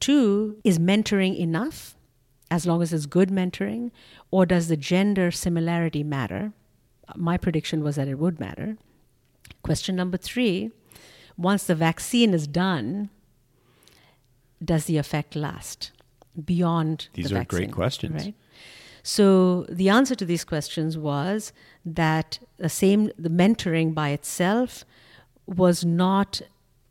Two, 0.00 0.58
is 0.64 0.78
mentoring 0.78 1.36
enough 1.38 1.96
as 2.50 2.66
long 2.66 2.82
as 2.82 2.92
it's 2.92 3.06
good 3.06 3.30
mentoring? 3.30 3.90
Or 4.30 4.46
does 4.46 4.68
the 4.68 4.76
gender 4.76 5.30
similarity 5.30 6.02
matter? 6.04 6.52
My 7.16 7.36
prediction 7.36 7.82
was 7.82 7.96
that 7.96 8.08
it 8.08 8.18
would 8.18 8.38
matter. 8.38 8.76
Question 9.62 9.96
number 9.96 10.16
three 10.16 10.70
once 11.36 11.64
the 11.64 11.74
vaccine 11.74 12.32
is 12.32 12.46
done, 12.46 13.10
does 14.64 14.84
the 14.86 14.96
effect 14.96 15.36
last 15.36 15.92
beyond 16.44 17.08
These 17.12 17.30
the 17.30 17.40
are 17.40 17.44
great 17.44 17.72
questions. 17.72 18.24
Right? 18.24 18.34
So 19.02 19.66
the 19.68 19.88
answer 19.88 20.14
to 20.14 20.24
these 20.24 20.44
questions 20.44 20.96
was 20.96 21.52
that 21.84 22.38
the 22.56 22.68
same 22.68 23.10
the 23.18 23.28
mentoring 23.28 23.94
by 23.94 24.10
itself 24.10 24.84
was 25.46 25.84
not 25.84 26.40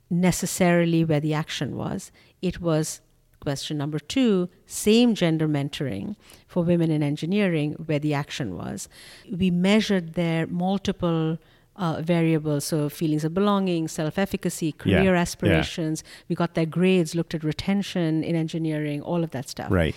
necessarily 0.10 1.04
where 1.04 1.20
the 1.20 1.34
action 1.34 1.76
was. 1.76 2.12
It 2.42 2.62
was 2.62 3.02
question 3.40 3.78
number 3.78 4.00
two, 4.00 4.48
same 4.66 5.16
gender 5.16 5.48
mentoring 5.48 6.16
for 6.48 6.64
women 6.64 6.90
in 6.90 7.04
engineering 7.04 7.74
where 7.74 8.00
the 8.00 8.14
action 8.14 8.56
was. 8.56 8.88
We 9.30 9.52
measured 9.52 10.14
their 10.14 10.48
multiple 10.48 11.38
uh, 11.76 12.02
variables, 12.02 12.66
so 12.66 12.88
feelings 12.90 13.24
of 13.24 13.34
belonging, 13.34 13.88
self 13.88 14.18
efficacy, 14.18 14.72
career 14.74 15.14
yeah. 15.16 15.22
aspirations. 15.22 16.04
We 16.30 16.36
got 16.36 16.54
their 16.54 16.66
grades, 16.68 17.16
looked 17.16 17.34
at 17.34 17.44
retention 17.44 18.24
in 18.24 18.36
engineering, 18.36 19.02
all 19.02 19.24
of 19.24 19.32
that 19.32 19.50
stuff 19.50 19.72
Right. 19.72 19.96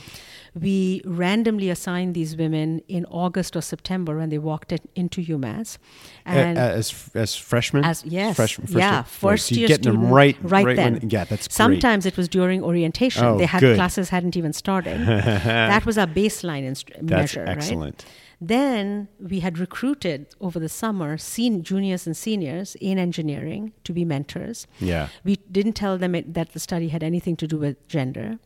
we 0.58 1.02
randomly 1.04 1.68
assigned 1.68 2.14
these 2.14 2.34
women 2.36 2.80
in 2.88 3.04
August 3.10 3.56
or 3.56 3.60
September 3.60 4.16
when 4.16 4.30
they 4.30 4.38
walked 4.38 4.72
in, 4.72 4.78
into 4.94 5.20
UMass. 5.22 5.76
And 6.24 6.56
as 6.58 7.10
as 7.14 7.36
freshmen. 7.36 7.84
as 7.84 8.04
yes, 8.06 8.36
Fresh- 8.36 8.56
first 8.56 8.72
yeah, 8.72 8.94
year- 8.94 9.04
first 9.04 9.46
so 9.48 9.54
year 9.54 9.68
getting 9.68 9.84
them 9.92 9.96
student, 9.96 10.12
right, 10.12 10.36
right, 10.42 10.76
then. 10.76 10.94
When, 10.94 11.10
yeah, 11.10 11.24
that's 11.24 11.46
great. 11.48 11.52
Sometimes 11.54 12.06
it 12.06 12.16
was 12.16 12.28
during 12.28 12.62
orientation. 12.62 13.24
Oh, 13.24 13.36
they 13.38 13.44
had 13.46 13.60
good. 13.60 13.76
classes 13.76 14.08
hadn't 14.08 14.34
even 14.36 14.52
started. 14.54 14.98
that 15.06 15.84
was 15.84 15.98
our 15.98 16.06
baseline 16.06 16.64
inst- 16.64 16.90
That's 17.02 17.36
measure, 17.36 17.44
excellent. 17.46 18.04
right? 18.04 18.12
Then 18.40 19.08
we 19.18 19.40
had 19.40 19.58
recruited 19.58 20.26
over 20.40 20.58
the 20.58 20.68
summer 20.68 21.16
sen- 21.16 21.62
juniors 21.62 22.06
and 22.06 22.16
seniors 22.16 22.74
in 22.76 22.98
engineering 22.98 23.72
to 23.84 23.92
be 23.92 24.04
mentors. 24.04 24.66
Yeah. 24.78 25.08
We 25.24 25.36
didn't 25.50 25.72
tell 25.72 25.96
them 25.96 26.14
it, 26.14 26.34
that 26.34 26.52
the 26.52 26.60
study 26.60 26.88
had 26.88 27.02
anything 27.02 27.36
to 27.36 27.46
do 27.46 27.56
with 27.56 27.88
gender. 27.88 28.38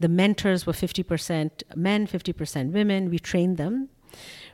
The 0.00 0.08
mentors 0.08 0.66
were 0.66 0.72
50% 0.72 1.62
men, 1.76 2.06
50% 2.06 2.72
women. 2.72 3.08
We 3.08 3.18
trained 3.18 3.56
them. 3.56 3.88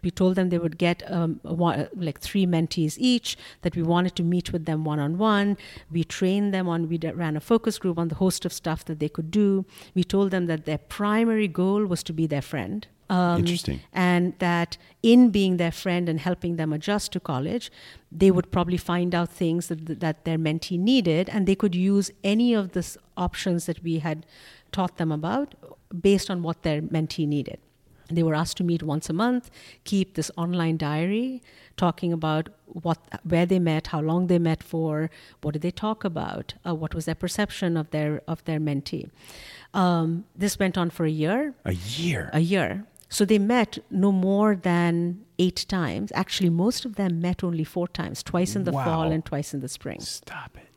We 0.03 0.11
told 0.11 0.35
them 0.35 0.49
they 0.49 0.59
would 0.59 0.77
get 0.79 1.03
um, 1.11 1.41
one, 1.43 1.89
like 1.95 2.21
three 2.21 2.47
mentees 2.47 2.97
each, 2.99 3.37
that 3.63 3.77
we 3.77 3.83
wanted 3.83 4.17
to 4.17 4.23
meet 4.23 4.53
with 4.53 4.65
them 4.65 4.85
one 4.85 4.99
on 4.99 5.19
one. 5.19 5.57
We 5.91 6.05
trained 6.05 6.53
them 6.53 6.69
on, 6.69 6.89
we 6.89 6.99
ran 6.99 7.37
a 7.37 7.41
focus 7.41 7.79
group 7.79 7.99
on 7.99 8.09
the 8.09 8.17
host 8.17 8.45
of 8.45 8.53
stuff 8.53 8.85
that 8.87 8.99
they 8.99 9.09
could 9.09 9.31
do. 9.31 9.65
We 9.95 10.05
told 10.05 10.33
them 10.33 10.47
that 10.47 10.65
their 10.65 10.79
primary 10.79 11.49
goal 11.49 11.87
was 11.87 12.03
to 12.05 12.13
be 12.13 12.27
their 12.27 12.43
friend. 12.43 12.87
Um, 13.11 13.41
Interesting. 13.41 13.81
and 13.93 14.33
that 14.39 14.79
in 15.03 15.31
being 15.31 15.59
their 15.59 15.73
friend 15.73 16.09
and 16.09 16.19
helping 16.21 16.57
them 16.57 16.73
adjust 16.73 17.13
to 17.13 17.21
college, 17.21 17.71
they 18.11 18.31
would 18.31 18.51
probably 18.51 18.79
find 18.79 19.15
out 19.15 19.29
things 19.29 19.67
that, 19.69 20.01
that 20.01 20.25
their 20.25 20.39
mentee 20.39 20.79
needed, 20.79 21.29
and 21.29 21.47
they 21.47 21.55
could 21.55 21.75
use 21.75 22.11
any 22.25 22.55
of 22.55 22.73
the 22.73 22.97
options 23.17 23.67
that 23.67 23.83
we 23.83 23.99
had 23.99 24.25
taught 24.71 24.97
them 24.97 25.13
about 25.13 25.55
based 26.01 26.31
on 26.31 26.43
what 26.43 26.63
their 26.63 26.81
mentee 26.81 27.27
needed. 27.29 27.59
They 28.11 28.23
were 28.23 28.35
asked 28.35 28.57
to 28.59 28.65
meet 28.65 28.83
once 28.83 29.09
a 29.11 29.13
month, 29.13 29.51
keep 29.85 30.15
this 30.15 30.31
online 30.37 30.77
diary, 30.77 31.43
talking 31.77 32.13
about 32.13 32.49
what, 32.67 32.99
where 33.25 33.47
they 33.47 33.59
met, 33.59 33.89
how 33.89 34.01
long 34.01 34.27
they 34.27 34.39
met 34.39 34.63
for, 34.63 35.11
what 35.43 35.53
did 35.53 35.63
they 35.63 35.71
talk 35.71 36.05
about, 36.05 36.55
uh, 36.67 36.75
what 36.75 36.95
was 36.95 37.05
their 37.07 37.15
perception 37.15 37.77
of 37.77 37.91
their 37.91 38.23
of 38.27 38.45
their 38.45 38.61
mentee. 38.61 39.11
Um, 39.75 40.25
this 40.37 40.59
went 40.59 40.77
on 40.77 40.91
for 40.91 41.07
a 41.07 41.11
year 41.11 41.55
A 41.65 41.73
year. 41.75 42.29
a 42.35 42.41
year. 42.41 42.85
So 43.13 43.27
they 43.27 43.39
met 43.39 43.79
no 43.91 44.11
more 44.11 44.57
than 44.57 45.27
eight 45.39 45.67
times. 45.69 46.11
Actually, 46.15 46.49
most 46.49 46.87
of 46.87 46.97
them 46.97 47.21
met 47.21 47.45
only 47.45 47.63
four 47.63 47.87
times 47.87 48.23
twice 48.23 48.57
in 48.57 48.65
the 48.65 48.73
Wow. 48.73 48.85
fall 48.87 49.13
and 49.13 49.23
twice 49.23 49.53
in 49.53 49.61
the 49.61 49.69
spring. 49.69 50.01
Stop 50.01 50.57
it. 50.57 50.69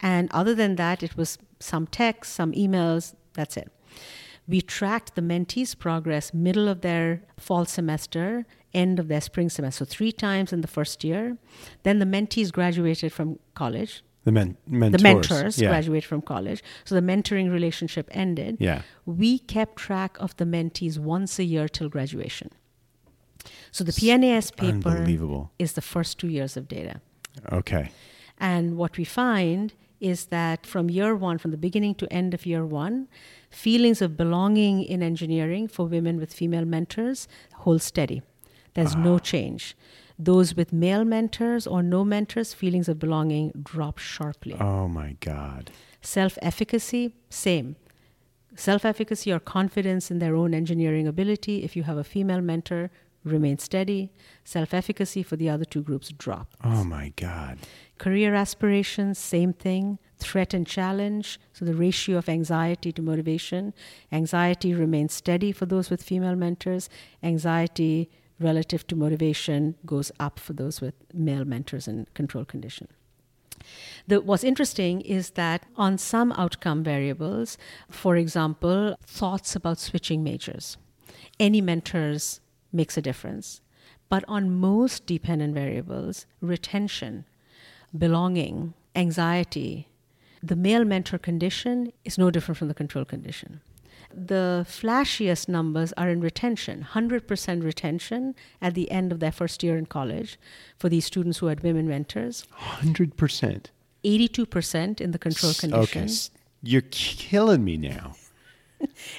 And 0.00 0.30
other 0.30 0.54
than 0.54 0.76
that, 0.76 1.02
it 1.02 1.16
was 1.16 1.38
some 1.58 1.88
texts, 1.88 2.32
some 2.34 2.52
emails, 2.52 3.14
that's 3.34 3.56
it. 3.56 3.68
We 4.46 4.60
tracked 4.60 5.16
the 5.16 5.22
mentees' 5.22 5.76
progress 5.76 6.32
middle 6.32 6.68
of 6.68 6.82
their 6.82 7.22
fall 7.36 7.64
semester, 7.64 8.46
end 8.72 9.00
of 9.00 9.08
their 9.08 9.20
spring 9.20 9.50
semester. 9.50 9.84
So 9.84 9.88
three 9.96 10.12
times 10.12 10.52
in 10.52 10.60
the 10.60 10.68
first 10.68 11.02
year. 11.02 11.36
Then 11.82 11.98
the 11.98 12.06
mentees 12.06 12.52
graduated 12.52 13.12
from 13.12 13.40
college. 13.54 14.04
The 14.24 14.32
men, 14.32 14.56
mentors. 14.66 15.02
The 15.02 15.08
mentors 15.08 15.58
yeah. 15.58 15.68
graduated 15.68 16.08
from 16.08 16.22
college. 16.22 16.62
So 16.84 16.94
the 16.94 17.00
mentoring 17.00 17.50
relationship 17.52 18.08
ended 18.12 18.56
Yeah. 18.60 18.82
we 19.04 19.38
kept 19.38 19.76
track 19.76 20.16
of 20.20 20.36
the 20.36 20.44
mentees 20.44 20.98
once 20.98 21.38
a 21.38 21.44
year 21.44 21.68
till 21.68 21.88
graduation. 21.88 22.50
So 23.72 23.82
the 23.82 23.92
PNAS 23.92 24.54
paper 24.54 24.90
Unbelievable. 24.90 25.50
is 25.58 25.72
the 25.72 25.80
first 25.80 26.18
two 26.18 26.28
years 26.28 26.56
of 26.56 26.68
data. 26.68 27.00
Okay. 27.50 27.90
And 28.38 28.76
what 28.76 28.96
we 28.96 29.04
find 29.04 29.72
is 30.00 30.26
that 30.26 30.66
from 30.66 30.90
year 30.90 31.14
one, 31.14 31.38
from 31.38 31.52
the 31.52 31.56
beginning 31.56 31.94
to 31.94 32.12
end 32.12 32.34
of 32.34 32.44
year 32.44 32.66
one, 32.66 33.08
feelings 33.50 34.02
of 34.02 34.16
belonging 34.16 34.82
in 34.82 35.02
engineering 35.02 35.68
for 35.68 35.86
women 35.86 36.18
with 36.18 36.34
female 36.34 36.64
mentors 36.64 37.28
hold 37.58 37.82
steady. 37.82 38.22
There's 38.74 38.96
no 38.96 39.14
ah. 39.14 39.18
change. 39.18 39.76
Those 40.18 40.54
with 40.54 40.72
male 40.72 41.04
mentors 41.04 41.66
or 41.66 41.82
no 41.82 42.04
mentors, 42.04 42.54
feelings 42.54 42.88
of 42.88 42.98
belonging 42.98 43.52
drop 43.62 43.98
sharply. 43.98 44.56
Oh 44.60 44.88
my 44.88 45.16
God. 45.20 45.70
Self 46.00 46.38
efficacy, 46.42 47.14
same. 47.30 47.76
Self 48.54 48.84
efficacy 48.84 49.32
or 49.32 49.40
confidence 49.40 50.10
in 50.10 50.18
their 50.18 50.36
own 50.36 50.52
engineering 50.54 51.06
ability, 51.06 51.64
if 51.64 51.74
you 51.76 51.84
have 51.84 51.96
a 51.96 52.04
female 52.04 52.40
mentor, 52.40 52.90
remains 53.24 53.62
steady. 53.62 54.10
Self 54.44 54.74
efficacy 54.74 55.22
for 55.22 55.36
the 55.36 55.48
other 55.48 55.64
two 55.64 55.82
groups 55.82 56.10
drop. 56.10 56.54
Oh 56.62 56.84
my 56.84 57.12
God. 57.16 57.58
Career 57.98 58.34
aspirations, 58.34 59.18
same 59.18 59.52
thing. 59.52 59.98
Threat 60.18 60.54
and 60.54 60.66
challenge, 60.66 61.40
so 61.52 61.64
the 61.64 61.74
ratio 61.74 62.18
of 62.18 62.28
anxiety 62.28 62.92
to 62.92 63.02
motivation. 63.02 63.74
Anxiety 64.10 64.74
remains 64.74 65.14
steady 65.14 65.52
for 65.52 65.66
those 65.66 65.90
with 65.90 66.02
female 66.02 66.36
mentors. 66.36 66.88
Anxiety 67.22 68.10
relative 68.42 68.86
to 68.88 68.96
motivation 68.96 69.76
goes 69.86 70.12
up 70.18 70.38
for 70.38 70.52
those 70.52 70.80
with 70.80 70.94
male 71.12 71.44
mentors 71.44 71.88
in 71.88 72.06
control 72.14 72.44
condition. 72.44 72.88
The, 74.08 74.20
what's 74.20 74.44
interesting 74.44 75.00
is 75.02 75.30
that 75.30 75.64
on 75.76 75.98
some 75.98 76.32
outcome 76.32 76.82
variables, 76.82 77.56
for 77.88 78.16
example, 78.16 78.96
thoughts 79.06 79.54
about 79.54 79.78
switching 79.78 80.24
majors, 80.24 80.76
any 81.38 81.60
mentors 81.60 82.40
makes 82.72 82.96
a 82.96 83.02
difference. 83.02 83.60
But 84.08 84.24
on 84.28 84.50
most 84.50 85.06
dependent 85.06 85.54
variables, 85.54 86.26
retention, 86.40 87.24
belonging, 87.96 88.74
anxiety, 88.94 89.88
the 90.42 90.56
male 90.56 90.84
mentor 90.84 91.18
condition 91.18 91.92
is 92.04 92.18
no 92.18 92.30
different 92.30 92.58
from 92.58 92.68
the 92.68 92.74
control 92.74 93.04
condition. 93.04 93.60
The 94.14 94.66
flashiest 94.68 95.48
numbers 95.48 95.92
are 95.96 96.08
in 96.08 96.20
retention 96.20 96.86
100% 96.92 97.64
retention 97.64 98.34
at 98.60 98.74
the 98.74 98.90
end 98.90 99.12
of 99.12 99.20
their 99.20 99.32
first 99.32 99.62
year 99.62 99.76
in 99.78 99.86
college 99.86 100.38
for 100.78 100.88
these 100.88 101.04
students 101.04 101.38
who 101.38 101.46
had 101.46 101.62
women 101.62 101.88
mentors, 101.88 102.46
100%. 102.80 103.66
82% 104.04 105.00
in 105.00 105.10
the 105.12 105.18
control 105.18 105.54
condition. 105.54 106.04
Okay. 106.04 106.12
You're 106.62 106.82
killing 106.90 107.64
me 107.64 107.76
now. 107.76 108.14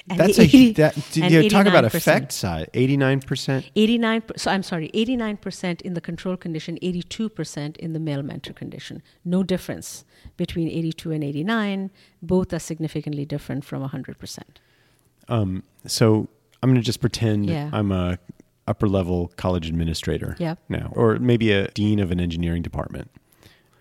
That's 0.06 0.38
80 0.38 0.68
a 0.68 0.72
that, 0.74 1.16
you 1.16 1.50
talk 1.50 1.66
about 1.66 1.84
effect 1.84 2.32
size. 2.32 2.66
89%. 2.74 3.70
89 3.74 4.22
so 4.36 4.50
i'm 4.50 4.62
sorry 4.62 4.90
89% 4.94 5.80
in 5.80 5.94
the 5.94 6.00
control 6.00 6.36
condition 6.36 6.78
82% 6.82 7.76
in 7.78 7.92
the 7.92 7.98
male 7.98 8.22
mentor 8.22 8.52
condition 8.52 9.02
no 9.24 9.42
difference 9.42 10.04
between 10.36 10.68
82 10.68 11.12
and 11.12 11.24
89 11.24 11.90
both 12.22 12.52
are 12.52 12.58
significantly 12.58 13.24
different 13.24 13.64
from 13.64 13.88
100% 13.88 14.38
Um, 15.28 15.62
so 15.86 16.28
I'm 16.62 16.70
going 16.70 16.80
to 16.80 16.84
just 16.86 17.00
pretend 17.00 17.46
Yeah. 17.46 17.70
I'm 17.72 17.92
a 17.92 18.18
upper 18.66 18.88
level 18.88 19.30
college 19.36 19.68
administrator 19.68 20.36
Yep. 20.38 20.58
now, 20.68 20.90
or 20.96 21.18
maybe 21.18 21.52
a 21.52 21.68
dean 21.72 21.98
of 22.00 22.10
an 22.10 22.20
engineering 22.20 22.62
department. 22.62 23.10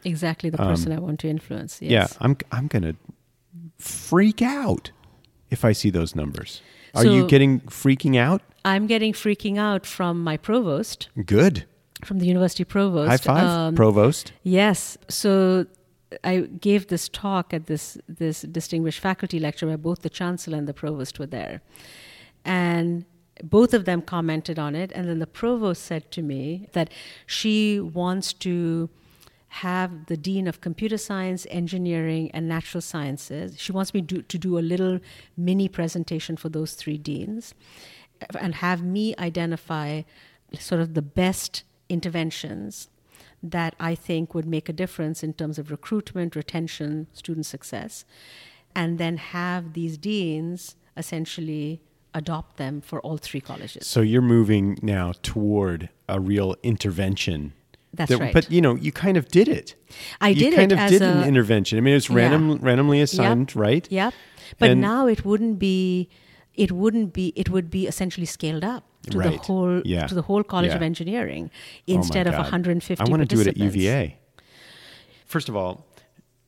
exactly 0.05 0.49
the 0.49 0.61
Um, 0.61 0.67
person 0.67 0.91
i 0.91 0.99
want 0.99 1.19
to 1.21 1.29
influence 1.29 1.81
yes. 1.81 1.91
Yeah, 1.91 2.07
I'm 2.19 2.35
I'm 2.51 2.67
going 2.67 2.83
to 2.83 2.95
freak 3.79 4.41
out 4.41 4.91
if 5.49 5.63
I 5.63 5.71
see 5.71 5.89
those 5.89 6.15
numbers. 6.15 6.61
Are 6.95 7.05
you 7.05 7.27
getting 7.27 7.61
freaking 7.61 8.17
out? 8.17 8.41
i'm 8.65 8.87
getting 8.87 9.11
freaking 9.11 9.57
out 9.57 9.85
from 9.85 10.23
my 10.23 10.37
provost 10.37 11.09
Good. 11.25 11.65
from 12.05 12.19
the 12.19 12.25
university 12.25 12.63
provost 12.63 13.09
High 13.09 13.17
five, 13.17 13.43
Um, 13.47 13.75
provost. 13.75 14.31
Yes. 14.43 14.97
So 15.09 15.65
I 16.23 16.41
gave 16.41 16.87
this 16.87 17.09
talk 17.09 17.53
at 17.53 17.67
this 17.67 17.97
this 18.07 18.41
distinguished 18.41 18.99
faculty 18.99 19.39
lecture 19.39 19.67
where 19.67 19.77
both 19.77 20.01
the 20.01 20.09
chancellor 20.09 20.57
and 20.57 20.67
the 20.67 20.73
provost 20.73 21.19
were 21.19 21.25
there, 21.25 21.61
and 22.45 23.05
both 23.43 23.73
of 23.73 23.85
them 23.85 24.01
commented 24.01 24.59
on 24.59 24.75
it. 24.75 24.91
And 24.93 25.07
then 25.07 25.19
the 25.19 25.27
provost 25.27 25.83
said 25.83 26.11
to 26.11 26.21
me 26.21 26.67
that 26.73 26.91
she 27.25 27.79
wants 27.79 28.33
to 28.33 28.89
have 29.47 30.07
the 30.07 30.17
dean 30.17 30.47
of 30.47 30.61
computer 30.61 30.97
science, 30.97 31.45
engineering, 31.51 32.31
and 32.31 32.47
natural 32.47 32.81
sciences. 32.81 33.59
She 33.59 33.71
wants 33.71 33.93
me 33.93 34.01
do, 34.01 34.23
to 34.23 34.37
do 34.39 34.57
a 34.57 34.61
little 34.61 34.99
mini 35.37 35.67
presentation 35.67 36.37
for 36.37 36.49
those 36.49 36.73
three 36.73 36.97
deans 36.97 37.53
and 38.39 38.55
have 38.55 38.81
me 38.81 39.13
identify 39.19 40.01
sort 40.57 40.81
of 40.81 40.95
the 40.95 41.01
best 41.03 41.63
interventions 41.87 42.89
that 43.43 43.75
I 43.79 43.93
think 43.93 44.33
would 44.33 44.45
make 44.47 44.69
a 44.69 44.73
difference 44.73 45.21
in 45.21 45.33
terms 45.33 45.59
of 45.59 45.69
recruitment, 45.69 46.35
retention, 46.35 47.07
student 47.13 47.45
success, 47.45 48.05
and 48.73 48.97
then 48.97 49.17
have 49.17 49.73
these 49.73 49.97
deans 49.97 50.75
essentially 50.95 51.81
adopt 52.13 52.57
them 52.57 52.79
for 52.79 53.01
all 53.01 53.17
three 53.17 53.41
colleges. 53.41 53.85
So 53.87 54.01
you're 54.01 54.21
moving 54.21 54.77
now 54.81 55.13
toward 55.23 55.89
a 56.07 56.19
real 56.19 56.55
intervention. 56.63 57.53
That's 57.93 58.09
that- 58.11 58.19
right. 58.19 58.33
But 58.33 58.49
you 58.49 58.61
know, 58.61 58.75
you 58.75 58.91
kind 58.91 59.17
of 59.17 59.27
did 59.27 59.47
it. 59.47 59.75
I 60.21 60.33
did 60.33 60.37
it. 60.37 60.45
you 60.45 60.49
did 60.51 60.55
kind 60.57 60.71
it 60.71 60.79
of 60.79 60.89
did 60.89 61.01
a, 61.01 61.21
an 61.21 61.27
intervention. 61.27 61.77
I 61.77 61.81
mean, 61.81 61.93
it 61.93 61.95
was 61.97 62.09
Yeah. 62.09 62.15
random, 62.15 62.57
randomly 62.57 63.01
assigned, 63.01 63.55
right? 63.55 63.85
Yep. 63.91 64.13
But 64.59 64.69
And- 64.71 64.81
now 64.81 65.07
it 65.07 65.25
wouldn't 65.25 65.59
be 65.59 66.09
it 66.55 66.71
wouldn't 66.71 67.13
be 67.13 67.33
it 67.35 67.49
would 67.49 67.69
be 67.71 67.87
essentially 67.87 68.27
scaled 68.27 68.63
up 68.63 68.83
to 69.11 69.17
the 69.17 69.37
whole 69.37 69.81
Yeah. 69.85 70.07
to 70.07 70.15
the 70.15 70.21
whole 70.23 70.43
College 70.43 70.73
of 70.73 70.81
Yeah. 70.81 70.85
Engineering 70.85 71.49
Oh 71.53 71.93
instead 71.93 72.27
of 72.27 72.33
God. 72.33 72.41
150 72.41 73.03
I 73.03 73.09
want 73.09 73.21
to 73.21 73.35
do 73.35 73.41
it 73.41 73.47
at. 73.47 73.57
UVA. 73.57 74.17
First 75.25 75.49
of 75.49 75.55
all, 75.55 75.85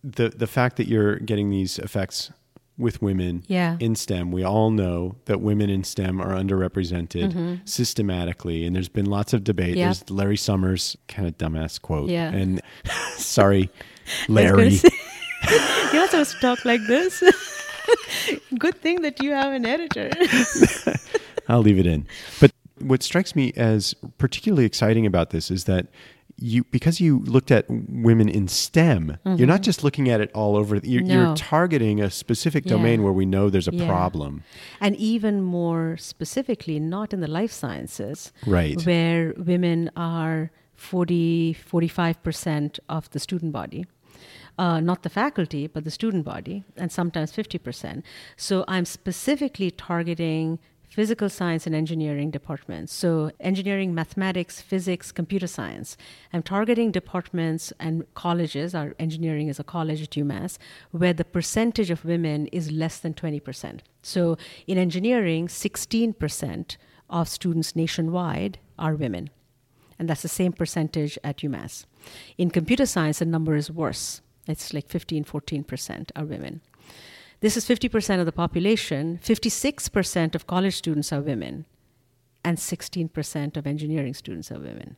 the 0.03 0.29
the 0.29 0.47
fact 0.47 0.77
that 0.77 0.87
you're 0.87 1.17
getting 1.19 1.49
these 1.49 1.79
effects 1.79 2.31
with 2.77 3.01
women 3.01 3.43
Yeah. 3.47 3.77
in 3.79 3.95
STEM, 3.95 4.31
we 4.33 4.43
all 4.43 4.69
know 4.69 5.15
that 5.25 5.39
women 5.39 5.69
in 5.69 5.83
STEM 5.85 6.19
are 6.21 6.33
underrepresented 6.33 7.61
systematically, 7.63 8.65
and 8.65 8.75
there's 8.75 8.89
been 8.89 9.05
lots 9.05 9.31
of 9.33 9.43
debate. 9.45 9.69
Mm-hmm. 9.71 9.79
Yeah. 9.79 9.85
There's 9.93 10.09
Larry 10.09 10.35
Summers 10.37 10.97
kind 11.07 11.25
of 11.27 11.37
dumbass 11.37 11.81
quote, 11.81 12.09
Yeah. 12.09 12.33
and 12.33 12.61
sorry, 13.17 13.63
I 14.29 14.31
was 14.31 14.43
gonna 14.43 14.55
Larry. 14.55 14.71
say- 14.71 14.89
You're 15.93 16.01
not 16.01 16.09
supposed 16.11 16.31
to 16.33 16.39
talk 16.41 16.65
like 16.65 16.81
this. 16.87 17.23
Good 18.59 18.81
thing 18.81 19.01
that 19.03 19.21
you 19.23 19.31
have 19.31 19.53
an 19.53 19.65
editor. 19.65 20.09
I'll 21.49 21.61
leave 21.61 21.79
it 21.79 21.85
in. 21.87 22.07
But 22.39 22.51
what 22.79 23.03
strikes 23.03 23.35
me 23.35 23.53
as 23.55 23.93
particularly 24.17 24.65
exciting 24.65 25.05
about 25.05 25.29
this 25.29 25.49
is 25.51 25.63
that 25.65 25.87
you 26.37 26.65
because 26.65 26.99
you 26.99 27.19
looked 27.19 27.49
at 27.49 27.65
women 27.69 28.27
in 28.27 28.49
STEM, 28.49 29.17
you're 29.37 29.47
not 29.47 29.61
just 29.61 29.85
looking 29.85 30.09
at 30.09 30.19
it 30.19 30.29
all 30.33 30.57
over. 30.57 30.75
You're, 30.83 31.01
you're 31.03 31.25
Mm-hmm. 31.27 31.33
Targeting 31.35 32.01
a 32.01 32.09
specific 32.09 32.65
Yeah. 32.65 32.71
domain 32.71 33.03
where 33.03 33.13
we 33.13 33.25
know 33.25 33.49
there's 33.49 33.69
a 33.69 33.73
Yeah. 33.75 33.87
problem. 33.87 34.43
and 34.81 34.97
even 34.97 35.41
more 35.41 35.95
specifically, 35.97 36.77
not 36.77 37.13
in 37.13 37.21
the 37.21 37.27
life 37.29 37.53
sciences, 37.53 38.33
Right. 38.45 38.85
where 38.85 39.33
women 39.37 39.89
are 39.95 40.51
40, 40.75 41.53
45% 41.53 42.79
of 42.89 43.09
the 43.11 43.19
student 43.19 43.53
body. 43.53 43.85
Uh, 44.57 44.79
not 44.79 45.03
the 45.03 45.09
faculty, 45.09 45.67
but 45.67 45.83
the 45.83 45.91
student 45.91 46.23
body, 46.25 46.63
and 46.77 46.91
sometimes 46.91 47.31
50%. 47.31 48.03
So 48.37 48.63
I'm 48.67 48.85
specifically 48.85 49.69
targeting 49.71 50.59
physical 50.95 51.29
science 51.29 51.67
and 51.67 51.75
engineering 51.75 52.31
departments. 52.31 52.93
So, 52.93 53.29
engineering, 53.41 53.93
mathematics, 53.93 54.61
physics, 54.61 55.11
computer 55.11 55.45
science. 55.45 55.97
I'm 56.31 56.41
targeting 56.41 56.89
departments 56.91 57.73
and 57.81 58.05
colleges, 58.13 58.73
our 58.73 58.95
engineering 58.97 59.49
is 59.49 59.59
a 59.59 59.63
college 59.65 60.01
at 60.01 60.11
UMass, 60.11 60.57
where 60.91 61.11
the 61.11 61.25
percentage 61.25 61.91
of 61.91 62.05
women 62.05 62.47
is 62.47 62.71
less 62.71 62.97
than 62.99 63.13
20%. 63.13 63.81
So, 64.03 64.37
in 64.67 64.77
engineering, 64.77 65.47
16% 65.47 66.77
of 67.09 67.27
students 67.27 67.75
nationwide 67.75 68.59
are 68.79 68.95
women. 68.95 69.31
And 69.99 70.09
that's 70.09 70.21
the 70.21 70.29
same 70.29 70.53
percentage 70.53 71.19
at 71.25 71.39
UMass. 71.39 71.85
In 72.37 72.49
computer 72.49 72.85
science, 72.85 73.19
the 73.19 73.25
number 73.25 73.57
is 73.57 73.69
worse. 73.69 74.21
It's 74.47 74.73
like 74.73 74.87
15, 74.87 75.25
14% 75.25 76.11
are 76.15 76.23
women. 76.23 76.61
This 77.41 77.57
is 77.57 77.65
50% 77.67 78.19
of 78.19 78.25
the 78.25 78.31
population. 78.31 79.19
56% 79.23 80.35
of 80.35 80.47
college 80.47 80.75
students 80.75 81.11
are 81.13 81.21
women, 81.21 81.65
and 82.43 82.57
16% 82.57 83.57
of 83.57 83.67
engineering 83.67 84.13
students 84.13 84.51
are 84.51 84.59
women. 84.59 84.95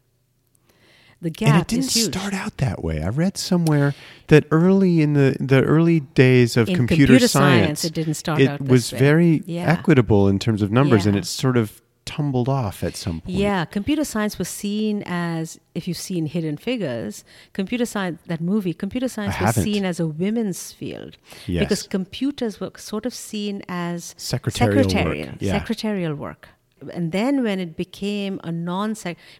The 1.20 1.32
gap 1.32 1.50
and 1.50 1.62
it 1.64 1.68
didn't 1.68 1.86
start 1.90 2.36
out 2.36 2.58
that 2.58 2.84
way. 2.84 3.02
I 3.02 3.10
read 3.10 3.38
somewhere 3.38 3.96
that 4.28 4.46
early 4.52 5.02
in 5.02 5.14
the, 5.14 5.36
the 5.40 5.64
early 5.64 6.02
days 6.02 6.56
of 6.56 6.70
In 6.70 6.76
computer, 6.76 7.14
computer 7.14 7.28
science, 7.28 7.84
it 7.84 7.96
didn't 7.96 8.14
start 8.14 8.40
it 8.40 8.62
was 8.62 8.92
way. 8.94 9.00
very 9.00 9.44
Yeah. 9.48 9.64
equitable 9.72 10.28
in 10.28 10.38
terms 10.38 10.62
of 10.62 10.72
numbers, 10.72 11.08
and 11.08 11.16
Yeah. 11.16 11.22
it 11.22 11.26
sort 11.26 11.58
of 11.58 11.82
tumbled 12.08 12.50
off 12.50 12.84
at 12.84 12.96
some 12.96 13.22
point. 13.22 13.38
Yeah, 13.38 13.66
computer 13.66 14.06
science 14.14 14.40
was 14.40 14.50
seen 14.50 15.04
as, 15.06 15.60
if 15.76 15.88
you've 15.88 15.98
seen 16.12 16.26
Hidden 16.26 16.58
Figures, 16.58 17.24
computer 17.54 17.86
science, 17.86 18.20
that 18.28 18.42
movie, 18.42 18.74
computer 18.74 19.08
science 19.08 19.36
was 19.40 19.56
haven't. 19.56 19.64
seen 19.64 19.86
as 19.86 20.00
a 20.00 20.08
women's 20.08 20.72
field. 20.72 21.18
Yes. 21.46 21.64
Because 21.64 21.84
computers 21.84 22.60
were 22.60 22.72
sort 22.78 23.06
of 23.06 23.14
seen 23.14 23.62
as 23.68 24.16
Secretarial 24.18 24.78
work, 24.78 24.90
secretarial, 24.90 25.34
yeah. 25.40 25.60
secretarial 25.60 26.16
work. 26.16 26.50
And 26.94 27.12
then 27.12 27.44
when 27.44 27.60
it 27.60 27.76
became 27.76 28.40
a 28.44 28.52
non 28.52 28.96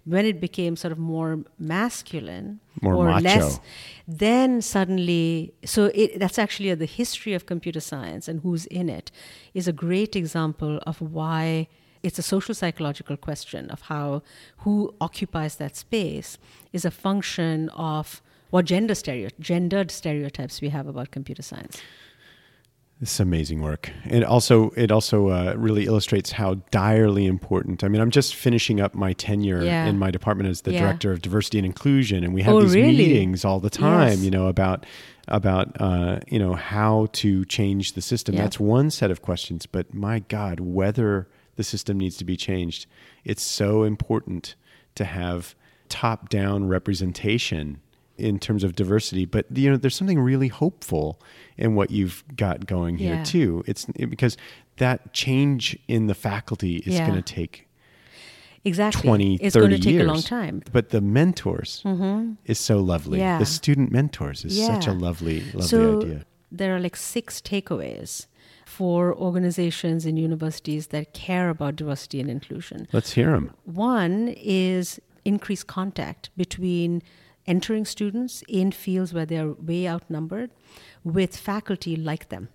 when 0.06 0.26
it 0.26 0.42
became 0.42 0.76
sort 0.76 0.92
of 0.92 0.98
more 0.98 1.44
masculine 1.60 2.60
More 2.82 2.96
or 2.96 3.06
macho. 3.06 3.24
less, 3.24 3.60
then 4.08 4.62
suddenly, 4.62 5.54
so 5.64 5.92
it, 5.94 6.20
that's 6.20 6.40
actually 6.40 6.72
uh, 6.72 6.76
the 6.76 6.86
history 6.86 7.34
of 7.36 7.46
computer 7.46 7.80
science 7.80 8.28
and 8.28 8.42
who's 8.42 8.66
in 8.68 8.90
it 8.90 9.12
is 9.54 9.68
a 9.68 9.74
great 9.74 10.16
example 10.16 10.80
of 10.88 11.00
why 11.00 11.68
it's 12.08 12.20
a 12.20 12.28
social 12.36 12.56
psychological 12.62 13.18
question 13.28 13.70
of 13.76 13.80
how 13.92 14.22
who 14.64 14.74
occupies 15.08 15.54
that 15.58 15.76
space 15.76 16.38
is 16.78 16.84
a 16.86 16.92
function 16.92 17.70
of 17.70 18.22
what 18.50 18.64
gender 18.66 18.96
stereo, 18.96 19.30
gendered 19.40 19.92
stereotypes 19.92 20.62
we 20.62 20.70
have 20.70 20.88
about 20.88 21.12
computer 21.12 21.42
science. 21.52 21.76
This 23.00 23.14
is 23.14 23.20
amazing 23.20 23.62
work. 23.62 23.92
And 24.06 24.24
also, 24.24 24.72
it 24.72 24.90
also 24.92 25.28
uh, 25.28 25.54
really 25.56 25.86
illustrates 25.86 26.32
how 26.32 26.56
direly 26.72 27.26
important. 27.28 27.84
I 27.84 27.90
mean, 27.90 28.02
I'm 28.02 28.10
just 28.10 28.34
finishing 28.34 28.80
up 28.82 28.96
my 28.96 29.14
tenure 29.14 29.62
Yeah. 29.64 29.86
in 29.86 30.00
my 30.00 30.10
department 30.10 30.50
as 30.50 30.62
the 30.62 30.72
Yeah. 30.74 30.80
director 30.82 31.12
of 31.12 31.22
diversity 31.22 31.60
and 31.60 31.66
inclusion, 31.66 32.24
and 32.24 32.34
we 32.34 32.42
have 32.42 32.56
Oh, 32.56 32.62
these 32.64 32.74
really? 32.74 32.98
meetings 32.98 33.46
all 33.46 33.60
the 33.60 33.70
time. 33.70 34.10
Yes. 34.18 34.24
You 34.24 34.32
know 34.32 34.48
about 34.48 34.86
about 35.30 35.68
uh, 35.82 36.20
you 36.28 36.40
know 36.40 36.54
how 36.56 37.08
to 37.12 37.44
change 37.46 37.94
the 37.94 38.02
system. 38.02 38.34
Yeah. 38.34 38.44
That's 38.44 38.60
one 38.60 38.90
set 38.90 39.12
of 39.12 39.22
questions. 39.22 39.66
But 39.68 39.94
my 39.94 40.20
God, 40.20 40.60
whether 40.62 41.28
the 41.58 41.64
system 41.64 41.98
needs 41.98 42.16
to 42.18 42.26
be 42.26 42.38
changed, 42.38 42.86
it's 43.26 43.44
so 43.44 43.84
important 43.84 44.56
to 44.96 45.04
have 45.06 45.54
top 45.90 46.30
down 46.30 46.68
representation 46.68 47.80
in 48.18 48.40
terms 48.40 48.64
of 48.64 48.76
diversity. 48.76 49.26
But 49.26 49.46
you 49.56 49.70
know, 49.70 49.78
there's 49.78 49.96
something 49.96 50.20
really 50.20 50.48
hopeful 50.48 51.20
in 51.58 51.76
what 51.76 51.92
you've 51.92 52.24
got 52.36 52.66
going 52.66 52.98
here 52.98 53.16
Yeah. 53.16 53.24
too. 53.24 53.64
It's 53.68 53.86
it- 53.96 54.10
because 54.10 54.38
that 54.78 55.14
change 55.14 55.78
in 55.88 56.08
the 56.08 56.16
faculty 56.16 56.78
is 56.78 56.96
Yeah. 56.96 57.08
going 57.08 57.22
to 57.22 57.34
take 57.34 57.68
Exactly. 58.66 59.02
20, 59.04 59.36
it's 59.36 59.54
30 59.54 59.68
going 59.68 59.80
to 59.82 59.86
take 59.86 59.94
years. 59.94 60.04
a 60.04 60.08
long 60.12 60.22
time. 60.22 60.62
But 60.72 60.90
the 60.90 61.00
mentors 61.00 61.82
mm-hmm. 61.86 62.34
is 62.46 62.60
so 62.60 62.80
lovely. 62.80 63.20
Yeah. 63.20 63.38
The 63.40 63.46
student 63.46 63.92
mentors 63.92 64.44
is 64.44 64.58
such 64.66 64.88
a 64.88 64.94
lovely, 64.94 65.42
lovely 65.54 65.62
so 65.62 66.02
idea. 66.02 66.26
there 66.52 66.76
are 66.76 66.80
like 66.80 66.96
six 66.98 67.40
takeaways 67.40 68.26
for 68.78 69.16
organizations 69.16 70.06
and 70.06 70.20
universities 70.20 70.88
that 70.88 71.12
care 71.14 71.50
about 71.50 71.76
diversity 71.76 72.20
and 72.22 72.30
inclusion. 72.30 72.88
Let's 72.94 73.14
hear 73.14 73.32
them. 73.32 73.52
One 73.64 74.36
is 74.38 75.02
increased 75.26 75.66
contact 75.66 76.30
between 76.38 77.02
entering 77.48 77.86
students 77.86 78.44
in 78.48 78.72
fields 78.72 79.14
where 79.16 79.26
they're 79.26 79.54
way 79.54 79.88
outnumbered 79.88 80.52
with 81.04 81.36
faculty 81.36 81.96
like 81.96 82.30
them 82.30 82.50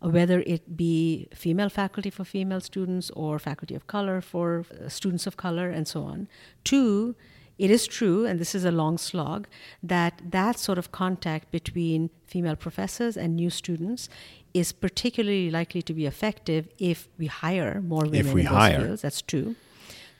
whether 0.00 0.40
it 0.40 0.76
be 0.76 1.28
female 1.32 1.68
faculty 1.68 2.10
for 2.10 2.24
female 2.24 2.60
students 2.60 3.08
or 3.10 3.38
faculty 3.38 3.76
of 3.76 3.86
color 3.86 4.20
for 4.20 4.64
uh, 4.64 4.88
students 4.88 5.28
of 5.28 5.36
color 5.36 5.70
and 5.70 5.86
so 5.86 6.02
on. 6.02 6.26
Two, 6.64 7.14
it 7.58 7.70
is 7.70 7.86
true, 7.86 8.26
and 8.26 8.40
this 8.40 8.54
is 8.54 8.64
a 8.64 8.70
long 8.70 8.98
slog, 8.98 9.46
that 9.82 10.20
that 10.30 10.58
sort 10.58 10.78
of 10.78 10.90
contact 10.92 11.50
between 11.50 12.10
female 12.26 12.56
professors 12.56 13.16
and 13.16 13.36
new 13.36 13.50
students 13.50 14.08
is 14.54 14.72
particularly 14.72 15.50
likely 15.50 15.82
to 15.82 15.94
be 15.94 16.06
effective 16.06 16.68
if 16.78 17.08
we 17.18 17.26
hire 17.26 17.80
more 17.80 18.02
women 18.02 18.26
if 18.26 18.32
we 18.32 18.40
in 18.40 18.46
those 18.46 18.54
hire. 18.54 18.80
fields. 18.80 19.02
That's 19.02 19.22
two. 19.22 19.54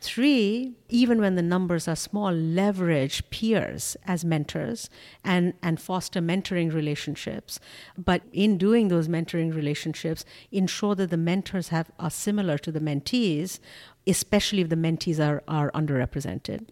Three, 0.00 0.72
even 0.88 1.20
when 1.20 1.36
the 1.36 1.42
numbers 1.42 1.86
are 1.86 1.94
small, 1.94 2.32
leverage 2.32 3.22
peers 3.30 3.96
as 4.04 4.24
mentors 4.24 4.90
and, 5.24 5.54
and 5.62 5.80
foster 5.80 6.20
mentoring 6.20 6.74
relationships. 6.74 7.60
But 7.96 8.22
in 8.32 8.58
doing 8.58 8.88
those 8.88 9.06
mentoring 9.06 9.54
relationships, 9.54 10.24
ensure 10.50 10.96
that 10.96 11.10
the 11.10 11.16
mentors 11.16 11.68
have 11.68 11.92
are 12.00 12.10
similar 12.10 12.58
to 12.58 12.72
the 12.72 12.80
mentees, 12.80 13.60
especially 14.04 14.62
if 14.62 14.70
the 14.70 14.76
mentees 14.76 15.24
are, 15.24 15.44
are 15.46 15.70
underrepresented. 15.70 16.70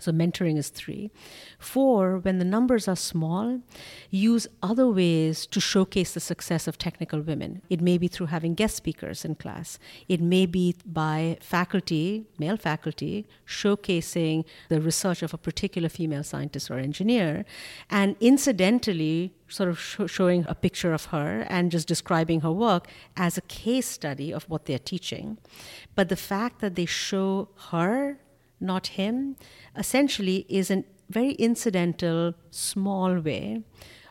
So 0.00 0.12
mentoring 0.12 0.58
is 0.58 0.68
three. 0.68 1.10
Four, 1.58 2.18
when 2.18 2.38
the 2.38 2.44
numbers 2.44 2.86
are 2.86 2.96
small, 2.96 3.60
use 4.10 4.46
other 4.62 4.86
ways 4.88 5.46
to 5.46 5.60
showcase 5.60 6.12
the 6.12 6.20
success 6.20 6.68
of 6.68 6.78
technical 6.78 7.20
women. 7.20 7.62
It 7.70 7.80
may 7.80 7.96
be 7.98 8.08
through 8.08 8.26
having 8.26 8.54
guest 8.54 8.76
speakers 8.76 9.24
in 9.24 9.36
class. 9.36 9.78
It 10.08 10.20
may 10.20 10.46
be 10.46 10.74
by 10.84 11.38
faculty, 11.40 12.26
male 12.38 12.56
faculty, 12.56 13.26
showcasing 13.46 14.44
the 14.68 14.80
research 14.80 15.22
of 15.22 15.32
a 15.32 15.38
particular 15.38 15.88
female 15.88 16.24
scientist 16.24 16.70
or 16.70 16.78
engineer, 16.78 17.44
and 17.88 18.16
incidentally 18.20 19.32
sort 19.48 19.68
of 19.68 19.78
sh- 19.78 20.00
showing 20.06 20.44
a 20.48 20.54
picture 20.54 20.92
of 20.92 21.06
her 21.06 21.46
and 21.48 21.70
just 21.70 21.88
describing 21.88 22.40
her 22.40 22.52
work 22.52 22.88
as 23.16 23.38
a 23.38 23.42
case 23.42 23.86
study 23.86 24.32
of 24.32 24.44
what 24.50 24.66
they're 24.66 24.78
teaching. 24.78 25.38
But 25.94 26.08
the 26.08 26.16
fact 26.16 26.60
that 26.60 26.74
they 26.74 26.86
show 26.86 27.48
her 27.70 28.18
not 28.60 28.88
him, 28.88 29.36
essentially 29.76 30.46
is 30.48 30.70
a 30.70 30.84
very 31.08 31.32
incidental, 31.32 32.34
small 32.50 33.18
way 33.20 33.62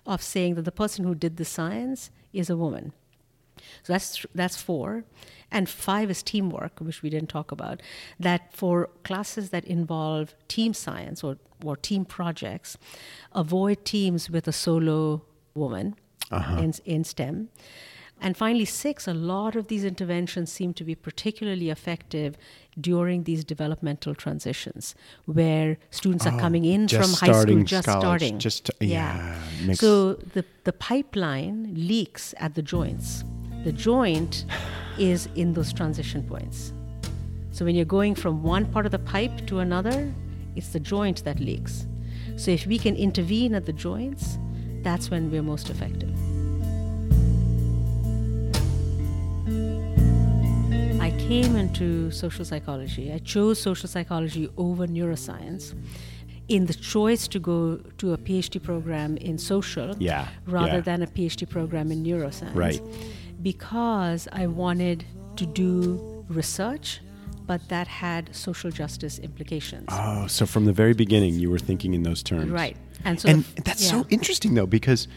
of 0.06 0.22
saying 0.22 0.56
that 0.56 0.64
the 0.64 0.72
person 0.72 1.06
who 1.06 1.16
did 1.16 1.38
the 1.38 1.46
science 1.46 2.12
is 2.32 2.50
a 2.50 2.58
woman. 2.58 2.94
So 3.84 3.94
that's 3.94 4.26
that's 4.36 4.62
four, 4.62 5.06
and 5.52 5.68
five 5.68 6.12
is 6.12 6.22
teamwork, 6.22 6.80
which 6.80 7.02
we 7.02 7.10
didn't 7.10 7.30
talk 7.30 7.52
about. 7.52 7.82
That 8.20 8.54
for 8.54 8.90
classes 9.04 9.50
that 9.50 9.66
involve 9.66 10.36
team 10.48 10.74
science 10.74 11.24
or 11.24 11.38
or 11.64 11.76
team 11.76 12.06
projects, 12.06 12.78
avoid 13.32 13.86
teams 13.86 14.30
with 14.30 14.48
a 14.48 14.52
solo 14.52 15.24
woman 15.54 15.96
uh-huh. 16.32 16.62
in 16.62 16.74
in 16.86 17.04
STEM. 17.04 17.50
And 18.26 18.36
finally, 18.36 18.66
six, 18.66 19.08
a 19.08 19.14
lot 19.14 19.56
of 19.56 19.68
these 19.68 19.84
interventions 19.84 20.52
seem 20.52 20.74
to 20.74 20.84
be 20.84 20.96
particularly 20.96 21.70
effective 21.70 22.36
during 22.82 23.26
these 23.26 23.44
developmental 23.44 24.16
transitions 24.16 24.96
where 25.26 25.78
students 25.92 26.26
oh, 26.26 26.32
are 26.32 26.40
coming 26.40 26.66
in 26.66 26.88
from 26.88 27.14
high 27.14 27.32
school 27.44 27.62
just 27.62 27.88
college, 27.88 28.02
starting. 28.02 28.40
Just, 28.40 28.72
yeah. 28.80 29.40
yeah. 29.64 29.74
So 29.76 30.14
the, 30.14 30.44
the 30.64 30.74
pipeline 30.74 31.76
leaks 31.76 32.34
at 32.40 32.56
the 32.56 32.64
joints. 32.64 33.24
The 33.64 33.72
joint 33.72 34.46
is 34.98 35.30
in 35.36 35.54
those 35.54 35.72
transition 35.72 36.24
points. 36.24 36.74
So 37.52 37.64
when 37.64 37.76
you're 37.76 37.86
going 37.86 38.16
from 38.16 38.42
one 38.42 38.66
part 38.66 38.88
of 38.88 38.92
the 38.92 38.98
pipe 38.98 39.46
to 39.46 39.60
another, 39.60 40.12
it's 40.56 40.70
the 40.70 40.80
joint 40.80 41.24
that 41.26 41.40
leaks. 41.40 41.86
So 42.38 42.50
if 42.50 42.66
we 42.66 42.80
can 42.80 42.96
intervene 42.96 43.54
at 43.54 43.68
the 43.68 43.74
joints, 43.74 44.40
that's 44.82 45.12
when 45.12 45.30
we're 45.30 45.44
most 45.44 45.70
effective. 45.70 46.25
Came 51.28 51.56
into 51.56 52.12
social 52.12 52.46
psychology. 52.46 53.12
I 53.12 53.18
chose 53.18 53.60
social 53.60 53.90
psychology 53.90 54.48
over 54.58 54.86
neuroscience 54.86 55.74
in 56.50 56.68
the 56.68 56.74
choice 56.74 57.28
to 57.30 57.40
go 57.40 57.78
to 57.98 58.14
a 58.14 58.18
PhD 58.18 58.62
program 58.62 59.18
in 59.18 59.40
social 59.40 59.96
yeah, 59.98 60.28
rather 60.46 60.74
yeah. 60.74 60.82
than 60.82 61.02
a 61.02 61.08
PhD 61.08 61.50
program 61.50 61.92
in 61.92 62.04
neuroscience. 62.04 62.54
Right. 62.54 62.80
Because 63.42 64.28
I 64.34 64.46
wanted 64.46 65.04
to 65.38 65.48
do 65.48 66.24
research, 66.30 67.02
but 67.48 67.68
that 67.70 67.88
had 67.88 68.36
social 68.36 68.70
justice 68.70 69.18
implications. 69.18 69.88
Oh, 69.90 70.28
so 70.28 70.46
from 70.46 70.66
the 70.66 70.74
very 70.74 70.94
beginning 70.94 71.34
you 71.34 71.50
were 71.50 71.58
thinking 71.58 71.96
in 71.96 72.04
those 72.04 72.22
terms. 72.22 72.52
Right. 72.52 72.78
And 73.04 73.20
so 73.20 73.30
And 73.30 73.44
the, 73.44 73.64
that's 73.64 73.84
yeah. 73.84 74.02
so 74.02 74.06
interesting 74.10 74.54
though 74.54 74.68
because 74.68 75.08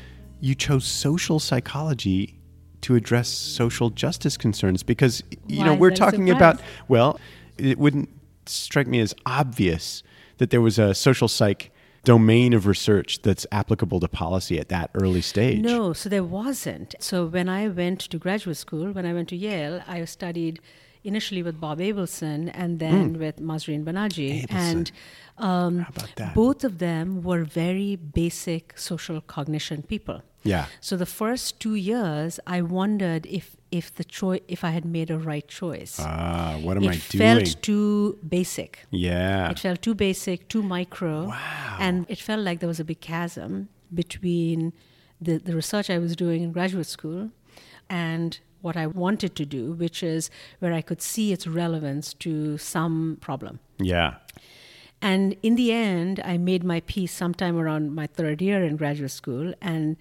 you 0.41 0.55
chose 0.55 0.87
social 0.87 1.39
psychology 1.39 2.38
to 2.83 2.95
address 2.95 3.29
social 3.29 3.91
justice 3.91 4.37
concerns 4.37 4.83
because 4.83 5.23
you 5.47 5.61
Why 5.61 5.67
know 5.67 5.75
we're 5.75 5.91
talking 5.91 6.31
about 6.31 6.61
well 6.89 7.19
it 7.57 7.79
wouldn't 7.79 8.09
strike 8.47 8.87
me 8.87 9.01
as 9.01 9.15
obvious 9.27 10.03
that 10.39 10.51
there 10.51 10.61
was 10.61 10.79
a 10.79 10.95
social 10.95 11.29
psych 11.29 11.71
domain 12.05 12.53
of 12.55 12.67
research 12.67 13.21
that's 13.23 13.47
applicable 13.53 14.01
to 14.01 14.09
policy 14.09 14.59
at 14.59 14.69
that 14.69 14.91
early 14.95 15.21
stage 15.21 15.61
No, 15.61 15.93
so 15.93 16.09
there 16.09 16.25
wasn't. 16.25 16.95
So 17.01 17.27
when 17.27 17.49
I 17.49 17.69
went 17.69 18.01
to 18.01 18.19
graduate 18.19 18.57
school, 18.57 18.93
when 18.93 19.05
I 19.05 19.13
went 19.13 19.29
to 19.31 19.37
Yale, 19.37 19.83
I 19.87 20.05
studied 20.05 20.61
initially 21.05 21.43
with 21.43 21.61
Bob 21.61 21.79
Abelson 21.81 22.51
and 22.55 22.79
then 22.79 23.19
with 23.19 23.37
Mahzarin 23.41 23.85
Banaji. 23.85 24.47
Abelson. 24.47 24.47
And 24.51 24.93
um, 25.39 25.79
How 25.81 25.89
about 25.97 26.13
that? 26.17 26.35
both 26.35 26.65
of 26.65 26.79
them 26.79 27.23
were 27.23 27.45
very 27.45 27.97
basic 27.97 28.79
social 28.79 29.21
cognition 29.21 29.83
people. 29.83 30.23
Yeah 30.45 30.67
So 30.81 30.97
the 30.97 31.07
first 31.07 31.59
two 31.61 31.75
years, 31.75 32.41
I 32.47 32.63
wondered 32.63 33.27
if 33.27 33.57
if 33.71 33.95
the 33.95 34.05
choice 34.05 34.41
if 34.49 34.65
I 34.65 34.71
had 34.71 34.85
made 34.85 35.11
a 35.11 35.19
right 35.19 35.47
choice. 35.49 35.97
ah 36.01 36.57
what 36.63 36.77
am 36.77 36.85
it 36.85 36.89
i 36.89 36.93
doing? 36.93 36.99
It 36.99 37.25
felt 37.25 37.63
too 37.63 38.19
basic. 38.29 38.87
yeah 38.91 39.51
It 39.51 39.59
felt 39.59 39.83
too 39.83 39.95
basic, 39.95 40.49
too 40.49 40.63
micro. 40.63 41.29
Wow. 41.29 41.77
And 41.81 42.07
it 42.09 42.19
felt 42.19 42.41
like 42.49 42.59
there 42.61 42.69
was 42.69 42.81
a 42.81 42.85
big 42.85 43.01
chasm 43.01 43.69
between 43.93 44.73
the, 45.21 45.39
the 45.39 45.55
research 45.55 45.91
I 45.91 45.99
was 45.99 46.15
doing 46.17 46.43
in 46.43 46.53
graduate 46.53 46.87
school 46.87 47.31
and 47.91 48.39
what 48.61 48.77
I 48.77 48.87
wanted 48.87 49.35
to 49.37 49.45
do, 49.45 49.73
which 49.73 50.03
is 50.03 50.31
where 50.61 50.73
I 50.73 50.83
could 50.83 51.01
see 51.03 51.33
its 51.33 51.47
relevance 51.47 52.15
to 52.25 52.59
some 52.59 53.19
problem. 53.21 53.55
yeah 53.95 54.11
And 55.01 55.37
in 55.43 55.55
the 55.55 55.71
end, 55.73 56.21
I 56.25 56.39
made 56.39 56.63
my 56.65 56.81
piece 56.95 57.13
sometime 57.13 57.57
around 57.63 57.95
my 57.95 58.07
third 58.19 58.43
year 58.43 58.65
in 58.69 58.77
graduate 58.77 59.13
school. 59.13 59.55
And, 59.61 59.97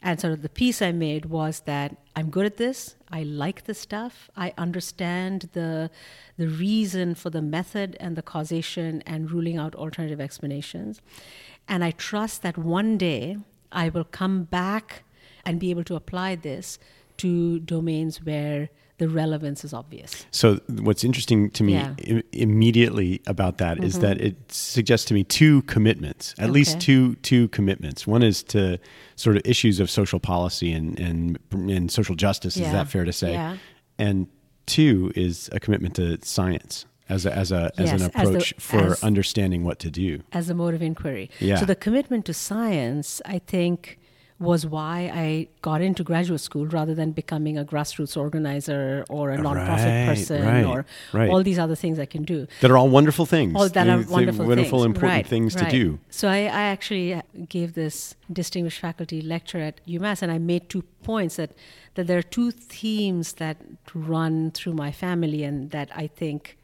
and 0.00 0.20
sort 0.20 0.32
of 0.32 0.42
the 0.42 0.48
piece 0.48 0.80
I 0.80 0.92
made 0.92 1.26
was 1.26 1.60
that 1.60 1.96
I'm 2.14 2.30
good 2.30 2.46
at 2.46 2.56
this. 2.56 2.94
I 3.10 3.24
like 3.24 3.64
this 3.64 3.80
stuff. 3.80 4.30
I 4.36 4.54
understand 4.56 5.50
the, 5.52 5.90
the 6.36 6.48
reason 6.48 7.14
for 7.14 7.30
the 7.30 7.42
method 7.42 7.96
and 7.98 8.16
the 8.16 8.22
causation 8.22 9.02
and 9.06 9.30
ruling 9.30 9.56
out 9.56 9.74
alternative 9.74 10.20
explanations. 10.20 11.00
And 11.66 11.82
I 11.82 11.90
trust 11.90 12.42
that 12.42 12.56
one 12.56 12.96
day 12.96 13.38
I 13.72 13.88
will 13.88 14.04
come 14.04 14.44
back 14.44 15.02
and 15.44 15.58
be 15.58 15.70
able 15.70 15.84
to 15.84 15.96
apply 15.96 16.36
this 16.36 16.78
to 17.18 17.58
domains 17.60 18.22
where 18.22 18.68
the 18.98 19.08
relevance 19.08 19.64
is 19.64 19.72
obvious. 19.72 20.26
So 20.30 20.58
what's 20.68 21.04
interesting 21.04 21.50
to 21.50 21.62
me 21.64 21.72
Yeah. 21.74 21.94
Mm-hmm. 21.98 22.18
I- 22.18 22.22
immediately 22.32 23.20
about 23.26 23.58
that 23.58 23.82
is 23.82 24.00
that 24.00 24.20
it 24.20 24.36
suggests 24.52 25.06
to 25.06 25.14
me 25.14 25.24
two 25.24 25.62
commitments, 25.62 26.34
at 26.38 26.50
least 26.50 26.80
two 26.80 27.14
two 27.16 27.48
commitments. 27.48 28.06
One 28.06 28.22
is 28.22 28.42
to 28.44 28.78
sort 29.16 29.36
of 29.36 29.42
issues 29.44 29.80
of 29.80 29.88
social 29.90 30.20
policy 30.20 30.72
and 30.72 30.98
and, 31.00 31.38
and 31.52 31.90
social 31.90 32.14
justice. 32.16 32.56
Is 32.56 32.70
that 32.72 32.88
fair 32.88 33.04
to 33.04 33.12
say? 33.12 33.32
Yeah. 33.32 33.56
And 33.98 34.26
two 34.66 35.12
is 35.16 35.48
a 35.52 35.60
commitment 35.60 35.94
to 35.96 36.18
science 36.22 36.84
as 37.08 37.24
a, 37.24 37.32
as 37.34 37.52
a 37.52 37.70
as 37.78 37.90
Yes, 37.90 38.02
an 38.02 38.02
as 38.02 38.12
the- 38.12 38.18
approach 38.28 38.54
for 38.58 38.92
as- 38.92 39.02
understanding 39.04 39.64
what 39.64 39.78
to 39.80 39.90
do. 39.90 40.22
as 40.32 40.50
a 40.50 40.54
mode 40.54 40.74
of 40.74 40.82
inquiry. 40.82 41.30
Yeah. 41.40 41.56
So 41.56 41.64
the 41.66 41.74
commitment 41.76 42.24
to 42.26 42.34
science, 42.34 43.22
I 43.24 43.38
think, 43.38 43.98
was 44.40 44.64
why 44.64 45.10
I 45.12 45.48
got 45.62 45.80
into 45.80 46.04
graduate 46.04 46.40
school 46.40 46.66
rather 46.66 46.94
than 46.94 47.10
becoming 47.12 47.58
a 47.58 47.64
grassroots 47.64 48.16
organizer 48.16 49.04
or 49.08 49.30
a 49.32 49.36
nonprofit 49.38 50.06
Right, 50.06 50.06
person 50.06 50.44
right, 50.44 50.64
or 50.64 50.86
right. 51.12 51.28
all 51.30 51.42
these 51.42 51.58
other 51.58 51.74
things 51.74 51.98
I 51.98 52.06
can 52.06 52.22
do. 52.22 52.46
That 52.60 52.70
are 52.70 52.76
all 52.76 52.88
wonderful 52.88 53.26
things. 53.26 53.54
All 53.56 53.68
that 53.68 53.88
are 53.88 54.02
wonderful, 54.08 54.46
wonderful, 54.46 54.82
things. 54.84 54.96
important 54.96 55.26
things 55.26 55.54
to 55.56 55.68
do. 55.68 55.98
So 56.10 56.28
I, 56.28 56.42
I 56.42 56.62
actually 56.74 57.20
gave 57.48 57.74
this 57.74 58.14
distinguished 58.32 58.80
faculty 58.80 59.20
lecture 59.22 59.58
at 59.58 59.84
UMass, 59.86 60.22
and 60.22 60.30
I 60.30 60.38
made 60.38 60.68
two 60.68 60.82
points 61.02 61.36
that 61.36 61.50
that 61.94 62.06
there 62.06 62.18
are 62.18 62.22
two 62.22 62.52
themes 62.52 63.34
that 63.34 63.56
run 63.92 64.52
through 64.52 64.74
my 64.74 64.92
family, 64.92 65.42
and 65.42 65.70
that 65.72 65.90
I 65.96 66.06
think 66.06 66.57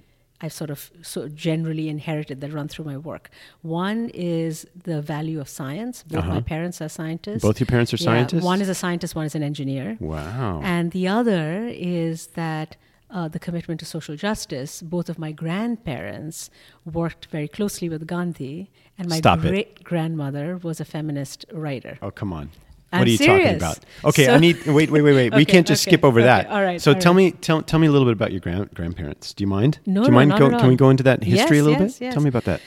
I've 0.45 0.53
sort 0.53 0.71
of 0.77 0.91
so 1.03 1.21
generally 1.29 1.87
inherited 1.89 2.37
that 2.43 2.51
run 2.59 2.69
through 2.73 2.87
my 2.93 2.99
work. 3.11 3.25
One 3.63 4.11
is 4.13 4.67
the 4.89 4.99
value 5.15 5.41
of 5.41 5.49
science. 5.49 5.97
Both 6.03 6.27
my 6.27 6.43
parents 6.55 6.77
are 6.85 6.89
scientists. 7.01 7.43
Uh-huh. 7.43 7.49
Both 7.53 7.61
your 7.61 7.71
parents 7.75 7.91
are 7.95 7.97
Yeah, 7.97 8.11
scientists? 8.11 8.45
One 8.53 8.61
is 8.65 8.69
a 8.69 8.79
scientist, 8.85 9.15
one 9.15 9.27
is 9.31 9.35
an 9.35 9.43
engineer. 9.43 9.97
Wow. 10.01 10.61
And 10.63 10.85
the 10.99 11.07
other 11.09 11.47
is 12.03 12.17
that 12.43 12.77
uh, 13.11 13.29
the 13.29 13.39
commitment 13.39 13.79
to 13.81 13.87
social 13.87 14.17
justice. 14.17 14.83
Both 14.83 15.09
of 15.09 15.19
my 15.19 15.31
grandparents 15.33 16.51
worked 16.85 17.27
very 17.27 17.49
closely 17.49 17.89
with 17.89 18.07
Gandhi, 18.07 18.71
and 18.99 19.09
my 19.09 19.19
Stop 19.19 19.39
it. 19.45 19.49
great 19.51 19.85
grandmother 19.85 20.47
was 20.57 20.81
a 20.81 20.85
feminist 20.85 21.45
writer. 21.53 21.99
Oh, 22.03 22.11
come 22.11 22.33
on. 22.33 22.51
I'm 22.95 23.01
what 23.01 23.09
are 23.09 23.11
you 23.11 23.19
talking 23.19 23.57
about? 23.57 23.79
Okay, 24.05 24.25
So- 24.27 24.35
I 24.35 24.39
need 24.39 24.65
wait, 24.67 24.91
wait, 24.91 25.03
wait, 25.03 25.15
wait. 25.15 25.35
we 25.35 25.45
can't 25.53 25.67
just 25.67 25.83
okay, 25.87 25.91
skip 25.93 26.05
over 26.05 26.21
okay, 26.21 26.27
that. 26.27 26.47
all 26.49 26.63
right, 26.63 26.81
So 26.81 26.93
all 26.93 27.01
tell 27.01 27.13
right. 27.15 27.35
me, 27.35 27.41
tell, 27.47 27.63
tell 27.63 27.79
me 27.81 27.87
a 27.87 27.91
little 27.91 28.07
bit 28.07 28.13
about 28.13 28.33
your 28.33 28.41
grand, 28.41 28.73
grandparents. 28.75 29.35
Do 29.35 29.43
you 29.45 29.49
mind? 29.49 29.79
No, 29.87 30.03
Do 30.03 30.07
you 30.07 30.11
no, 30.13 30.15
mind? 30.17 30.31
not 30.31 30.39
go, 30.39 30.47
at 30.51 30.61
Can 30.61 30.69
we 30.69 30.77
go 30.77 30.91
into 30.91 31.03
that 31.05 31.23
history 31.23 31.57
Yes, 31.59 31.63
a 31.65 31.69
little 31.69 31.83
yes, 31.87 31.99
bit? 31.99 32.05
yes. 32.07 32.15
Tell 32.15 32.23
me 32.23 32.29
about 32.29 32.45
that. 32.45 32.61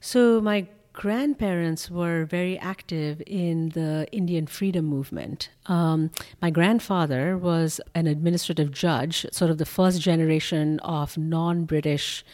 So 0.00 0.40
my 0.40 0.66
grandparents 0.92 1.90
were 1.90 2.24
very 2.24 2.56
active 2.58 3.20
in 3.26 3.70
the 3.70 4.06
Indian 4.12 4.46
freedom 4.46 4.84
movement. 4.84 5.48
Um, 5.66 6.10
my 6.40 6.50
grandfather 6.50 7.36
was 7.36 7.80
an 7.94 8.06
administrative 8.06 8.70
judge, 8.70 9.26
sort 9.32 9.50
of 9.50 9.58
the 9.58 9.66
first 9.66 10.00
generation 10.00 10.78
of 10.80 11.18
non-British 11.18 12.24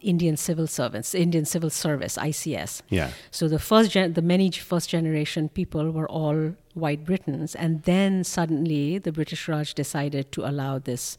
Indian 0.00 0.36
civil 0.36 0.66
servants, 0.66 1.14
Indian 1.14 1.44
Civil 1.44 1.70
Service 1.70 2.16
(ICS). 2.16 2.82
Yeah. 2.88 3.10
So 3.30 3.48
the 3.48 3.58
first, 3.58 3.90
gen- 3.90 4.14
the 4.14 4.22
many 4.22 4.50
first 4.50 4.88
generation 4.88 5.48
people 5.50 5.90
were 5.90 6.08
all 6.08 6.54
white 6.74 7.04
Britons, 7.04 7.54
and 7.54 7.82
then 7.82 8.24
suddenly 8.24 8.98
the 8.98 9.12
British 9.12 9.48
Raj 9.48 9.74
decided 9.74 10.32
to 10.32 10.48
allow 10.48 10.78
this 10.78 11.18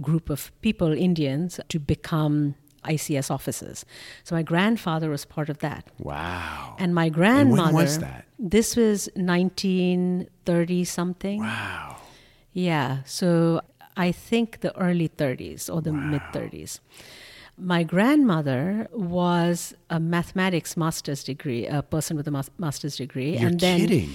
group 0.00 0.30
of 0.30 0.52
people, 0.60 0.92
Indians, 0.92 1.60
to 1.68 1.78
become 1.78 2.54
ICS 2.84 3.30
officers. 3.30 3.84
So 4.24 4.34
my 4.34 4.42
grandfather 4.42 5.10
was 5.10 5.24
part 5.24 5.48
of 5.48 5.58
that. 5.58 5.88
Wow. 5.98 6.76
And 6.78 6.94
my 6.94 7.08
grandmother. 7.08 7.50
when 7.50 7.72
grandmother. 7.72 7.84
was 7.84 7.98
that? 7.98 8.24
This 8.38 8.76
was 8.76 9.08
1930 9.16 10.84
something. 10.84 11.40
Wow. 11.40 11.96
Yeah. 12.52 12.98
So 13.04 13.60
I 13.96 14.12
think 14.12 14.60
the 14.60 14.76
early 14.78 15.08
30s 15.08 15.72
or 15.72 15.80
the 15.80 15.92
mid 15.92 16.22
30s. 16.32 16.80
My 17.56 17.84
grandmother 17.84 18.88
was 18.92 19.74
a 19.88 20.00
mathematics 20.00 20.76
master's 20.76 21.22
degree, 21.22 21.66
a 21.66 21.82
person 21.82 22.16
with 22.16 22.26
a 22.26 22.32
mas- 22.32 22.50
master's 22.58 22.96
degree. 22.96 23.38
You're 23.38 23.48
and 23.48 23.60
then, 23.60 23.80
kidding. 23.80 24.14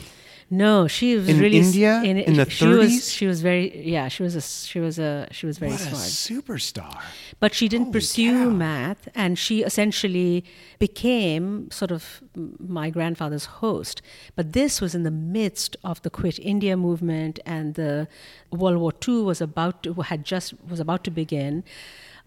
No, 0.51 0.87
she 0.87 1.15
was 1.15 1.29
In 1.29 1.39
really 1.39 1.57
India? 1.59 2.01
In 2.03 2.33
the 2.33 2.49
she 2.49 2.65
30s? 2.65 2.77
Was, 2.77 3.11
she 3.13 3.27
was 3.27 3.41
very 3.41 3.85
yeah. 3.85 4.07
She 4.07 4.23
was 4.23 4.35
a 4.35 4.41
she 4.41 4.79
was 4.79 4.97
a 4.97 5.27
she 5.31 5.45
was 5.45 5.59
very 5.59 5.71
What 5.73 5.81
a 5.81 5.95
smart. 5.95 6.09
superstar. 6.43 7.01
But 7.39 7.53
she 7.53 7.67
didn't 7.69 7.87
Holy 7.87 7.93
pursue 7.99 8.45
cow. 8.45 8.49
math, 8.49 9.07
and 9.13 9.37
she 9.37 9.61
essentially 9.63 10.43
became 10.79 11.69
sort 11.71 11.91
of 11.91 12.21
my 12.35 12.89
grandfather's 12.89 13.45
host. 13.61 14.01
But 14.35 14.53
this 14.53 14.81
was 14.81 14.95
in 14.95 15.03
the 15.03 15.11
midst 15.11 15.77
of 15.83 16.01
the 16.01 16.09
Quit 16.09 16.39
India 16.39 16.75
movement, 16.75 17.39
and 17.45 17.75
the 17.75 18.07
World 18.51 18.77
War 18.77 18.93
II 19.07 19.21
was 19.21 19.41
about 19.41 19.83
to 19.83 19.93
had 20.01 20.25
just 20.25 20.53
was 20.67 20.79
about 20.79 21.03
to 21.03 21.11
begin, 21.11 21.63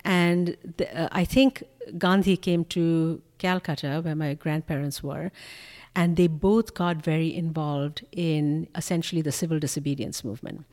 and 0.04 0.56
the, 0.76 0.86
uh, 0.96 1.08
I 1.10 1.24
think 1.24 1.64
Gandhi 1.98 2.36
came 2.36 2.64
to 2.66 3.20
Calcutta, 3.38 4.00
where 4.04 4.14
my 4.14 4.34
grandparents 4.34 5.02
were. 5.02 5.32
And 5.94 6.16
they 6.16 6.26
both 6.26 6.72
got 6.72 6.96
very 7.04 7.34
involved 7.34 8.02
in 8.12 8.66
essentially 8.74 9.20
the 9.20 9.30
civil 9.32 9.58
disobedience 9.58 10.24
movement. 10.24 10.64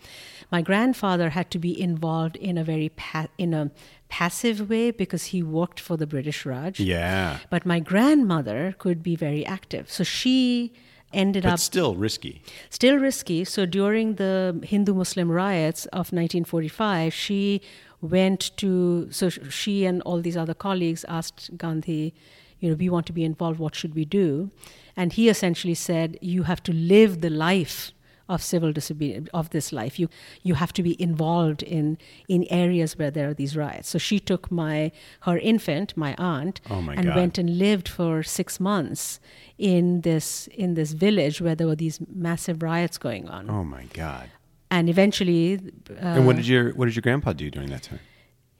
My 0.50 0.62
grandfather 0.62 1.30
had 1.32 1.52
to 1.52 1.60
be 1.60 1.80
involved 1.80 2.38
in 2.38 2.58
a 2.58 2.64
very 2.64 2.90
pa- 2.90 3.28
in 3.38 3.54
a 3.54 3.70
passive 4.08 4.70
way 4.70 4.92
because 4.92 5.26
he 5.26 5.44
worked 5.44 5.80
for 5.80 5.98
the 5.98 6.08
British 6.08 6.46
Raj. 6.46 6.80
Yeah. 6.80 7.40
But 7.50 7.66
my 7.66 7.80
grandmother 7.82 8.76
could 8.80 9.04
be 9.04 9.16
very 9.18 9.46
active. 9.46 9.92
So 9.92 10.04
she 10.06 10.72
ended 11.12 11.44
But 11.44 11.54
up 11.54 11.60
still 11.60 11.96
risky. 11.96 12.42
still 12.70 12.98
risky. 12.98 13.44
So 13.44 13.66
during 13.66 14.16
the 14.16 14.60
Hindu 14.64 14.94
Muslim 14.94 15.30
riots 15.30 15.86
of 15.88 16.14
1945, 16.14 17.14
she 17.14 17.62
went 18.02 18.56
to, 18.58 19.08
so 19.12 19.28
she 19.30 19.86
and 19.86 20.02
all 20.04 20.22
these 20.22 20.38
other 20.38 20.54
colleagues 20.54 21.04
asked 21.10 21.58
Gandhi, 21.58 22.14
you 22.60 22.70
know, 22.70 22.76
we 22.76 22.90
want 22.90 23.06
to 23.08 23.14
be 23.14 23.24
involved, 23.24 23.60
what 23.60 23.76
should 23.76 23.96
we 23.96 24.06
do? 24.06 24.52
And 24.96 25.14
he 25.14 25.30
essentially 25.30 25.76
said, 25.76 26.18
you 26.22 26.44
have 26.44 26.62
to 26.64 26.74
live 26.74 27.22
the 27.22 27.30
life 27.30 27.92
of 28.28 28.44
civil 28.44 28.72
disobedience 28.72 29.28
of 29.34 29.50
this 29.50 29.74
life 29.74 29.98
you 29.98 30.08
you 30.44 30.54
have 30.54 30.72
to 30.72 30.84
be 30.84 30.96
involved 31.02 31.64
in 31.64 31.98
in 32.28 32.46
areas 32.52 32.96
where 32.96 33.10
there 33.10 33.28
are 33.28 33.34
these 33.34 33.58
riots 33.58 33.90
so 33.90 33.98
she 33.98 34.20
took 34.20 34.52
my 34.52 34.92
her 35.22 35.40
infant 35.40 35.98
my 35.98 36.14
aunt 36.20 36.62
Oh 36.70 36.80
my 36.80 36.94
and 36.94 37.06
God. 37.08 37.16
went 37.16 37.40
and 37.40 37.58
lived 37.58 37.88
for 37.90 38.22
6 38.22 38.60
months 38.60 39.20
in 39.58 40.02
this 40.02 40.46
in 40.54 40.76
this 40.76 40.92
village 40.92 41.42
where 41.42 41.56
there 41.56 41.66
were 41.66 41.76
these 41.76 42.00
massive 42.14 42.62
riots 42.62 43.00
going 43.00 43.28
on 43.28 43.50
Oh 43.50 43.64
my 43.64 43.86
God. 43.94 44.30
and 44.70 44.90
eventually 44.90 45.56
uh, 45.90 45.94
and 46.18 46.28
what 46.28 46.36
did 46.36 46.48
your 46.48 46.70
what 46.76 46.86
did 46.86 46.96
your 46.96 47.02
grandpa 47.02 47.34
do 47.34 47.50
during 47.50 47.72
that 47.72 47.82
time? 47.82 48.00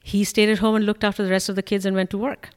he 0.02 0.24
stayed 0.24 0.48
at 0.48 0.58
home 0.58 0.74
and 0.74 0.84
looked 0.84 1.04
after 1.04 1.22
the 1.22 1.30
rest 1.30 1.48
of 1.48 1.54
the 1.54 1.62
kids 1.62 1.86
and 1.86 1.94
went 1.94 2.10
to 2.10 2.18
work 2.18 2.48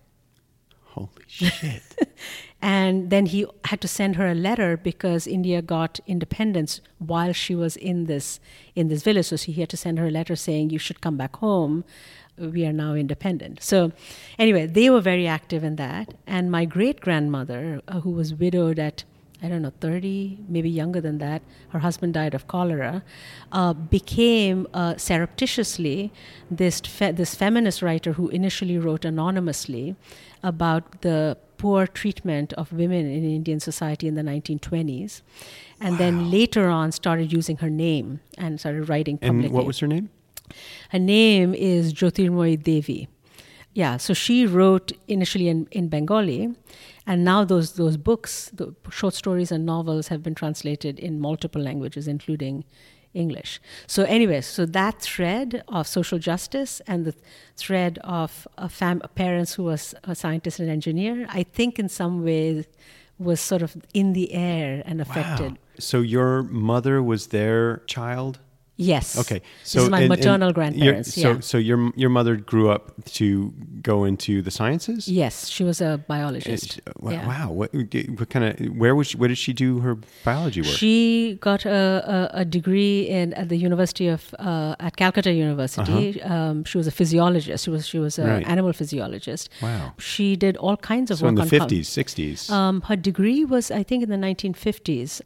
Holy 0.93 1.09
shit. 1.27 1.81
and 2.61 3.09
then 3.09 3.25
he 3.25 3.47
had 3.65 3.81
to 3.81 3.87
send 3.87 4.15
her 4.15 4.27
a 4.27 4.35
letter 4.35 4.77
because 4.77 5.25
India 5.25 5.59
got 5.59 5.99
independence 6.05 6.81
while 6.99 7.33
she 7.33 7.55
was 7.55 7.75
in 7.75 8.05
this 8.05 8.39
in 8.75 8.89
this 8.89 9.01
village. 9.01 9.25
So 9.25 9.37
he 9.37 9.53
had 9.53 9.69
to 9.69 9.77
send 9.77 9.97
her 9.97 10.07
a 10.07 10.11
letter 10.11 10.35
saying, 10.35 10.69
"You 10.69 10.77
should 10.77 11.01
come 11.01 11.17
back 11.17 11.37
home. 11.37 11.83
We 12.37 12.63
are 12.67 12.73
now 12.73 12.93
independent." 12.93 13.63
So, 13.63 13.91
anyway, 14.37 14.67
they 14.67 14.91
were 14.91 15.01
very 15.01 15.25
active 15.25 15.63
in 15.63 15.77
that. 15.77 16.13
And 16.27 16.51
my 16.51 16.65
great 16.65 16.99
grandmother, 17.01 17.81
uh, 17.87 18.01
who 18.01 18.11
was 18.11 18.35
widowed 18.35 18.77
at 18.77 19.03
I 19.43 19.49
don't 19.49 19.61
know, 19.61 19.73
30, 19.81 20.37
maybe 20.47 20.69
younger 20.69 21.01
than 21.01 21.17
that. 21.17 21.41
Her 21.69 21.79
husband 21.79 22.13
died 22.13 22.33
of 22.33 22.47
cholera. 22.47 23.03
Uh, 23.51 23.73
became 23.73 24.67
uh, 24.73 24.95
surreptitiously 24.95 26.13
this 26.49 26.79
fe- 26.79 27.11
this 27.11 27.35
feminist 27.35 27.81
writer 27.81 28.13
who 28.13 28.29
initially 28.29 28.77
wrote 28.77 29.03
anonymously 29.03 29.95
about 30.41 31.01
the 31.01 31.37
poor 31.57 31.85
treatment 31.87 32.53
of 32.53 32.71
women 32.71 33.05
in 33.05 33.23
Indian 33.25 33.59
society 33.59 34.07
in 34.07 34.15
the 34.15 34.21
1920s, 34.21 35.21
and 35.79 35.97
then 35.97 36.31
later 36.31 36.69
on 36.69 36.91
started 36.93 37.31
using 37.33 37.57
her 37.57 37.69
name 37.69 38.21
and 38.37 38.59
started 38.61 38.87
writing 38.87 39.17
publicly. 39.17 39.45
and 39.45 39.53
what 39.53 39.65
was 39.65 39.79
her 39.79 39.87
name? 39.87 40.09
Her 40.89 40.99
name 40.99 41.53
is 41.53 41.93
Jyotirmoyee 41.93 42.61
Devi. 42.63 43.07
Yeah, 43.73 43.97
so 43.97 44.13
she 44.13 44.45
wrote 44.45 44.91
initially 45.07 45.47
in, 45.47 45.67
in 45.71 45.87
Bengali, 45.87 46.53
and 47.05 47.23
now 47.23 47.43
those 47.43 47.73
those 47.73 47.97
books, 47.97 48.49
the 48.53 48.75
short 48.89 49.13
stories 49.13 49.51
and 49.51 49.65
novels, 49.65 50.07
have 50.07 50.23
been 50.23 50.35
translated 50.35 50.99
in 50.99 51.19
multiple 51.19 51.61
languages, 51.61 52.07
including 52.07 52.63
English. 53.13 53.61
So, 53.87 54.03
anyway, 54.03 54.41
so 54.41 54.65
that 54.65 55.01
thread 55.01 55.63
of 55.67 55.87
social 55.87 56.19
justice 56.19 56.81
and 56.87 57.05
the 57.05 57.13
thread 57.55 57.99
of 58.03 58.47
a 58.57 58.69
fam- 58.69 59.01
parents 59.15 59.53
who 59.55 59.63
was 59.63 59.93
a 60.03 60.15
scientist 60.15 60.59
and 60.59 60.69
engineer, 60.69 61.27
I 61.29 61.43
think 61.43 61.79
in 61.79 61.89
some 61.89 62.23
ways 62.23 62.65
was 63.19 63.39
sort 63.39 63.61
of 63.61 63.77
in 63.93 64.13
the 64.13 64.33
air 64.33 64.81
and 64.85 64.99
affected. 64.99 65.51
Wow. 65.51 65.57
So 65.79 66.01
your 66.01 66.43
mother 66.43 67.01
was 67.01 67.27
their 67.27 67.77
child? 67.85 68.39
Yes. 68.75 69.17
Okay, 69.19 69.41
so 69.63 69.77
this 69.79 69.83
is 69.85 69.89
my 69.91 69.97
and- 70.01 70.11
and 70.11 70.19
maternal 70.19 70.47
your- 70.47 70.53
grandparents. 70.53 71.13
So, 71.13 71.31
yeah. 71.33 71.39
so 71.41 71.57
your 71.59 71.91
your 71.95 72.09
mother 72.09 72.35
grew 72.35 72.71
up 72.71 72.91
to 73.19 73.53
go 73.83 74.03
into 74.03 74.41
the 74.41 74.49
sciences. 74.49 75.07
Yes, 75.07 75.47
she 75.47 75.63
was 75.63 75.79
a 75.79 75.85
Uh, 75.93 75.97
biologist. 75.97 76.81
wow, 76.99 77.11
Yeah. 77.11 77.27
wow. 77.27 77.51
What, 77.51 77.69
what 78.17 78.29
kind 78.29 78.45
of? 78.45 78.53
Where 78.75 78.95
was? 78.95 79.07
She, 79.07 79.17
where 79.17 79.29
did 79.29 79.37
she 79.37 79.53
do 79.53 79.79
her 79.81 79.95
biology 80.25 80.61
work? 80.61 80.71
She 80.71 81.37
got 81.39 81.65
a, 81.65 82.29
a, 82.33 82.39
a 82.41 82.45
degree 82.45 83.07
in 83.07 83.33
at 83.33 83.49
the 83.49 83.57
University 83.57 84.07
of 84.07 84.33
uh, 84.39 84.75
at 84.79 84.95
Calcutta 84.97 85.31
University. 85.31 86.19
Um, 86.23 86.63
she 86.65 86.77
was 86.79 86.87
a 86.87 86.91
physiologist. 86.91 87.65
She 87.65 87.69
was 87.69 87.85
she 87.87 87.99
was 87.99 88.17
an 88.17 88.25
Uh-huh. 88.25 88.33
Right. 88.37 88.47
animal 88.49 88.73
physiologist. 88.73 89.49
Wow. 89.61 89.93
She 89.99 90.35
did 90.35 90.57
all 90.57 90.77
kinds 90.77 91.11
of 91.11 91.17
so 91.19 91.25
work 91.25 91.29
in 91.29 91.35
the 91.35 91.45
fifties, 91.45 91.87
sixties. 91.89 92.49
Um, 92.49 92.81
her 92.89 92.95
degree 92.95 93.45
was, 93.45 93.69
I 93.69 93.83
think, 93.83 94.01
in 94.03 94.09
the 94.09 94.17
1950s. 94.17 95.21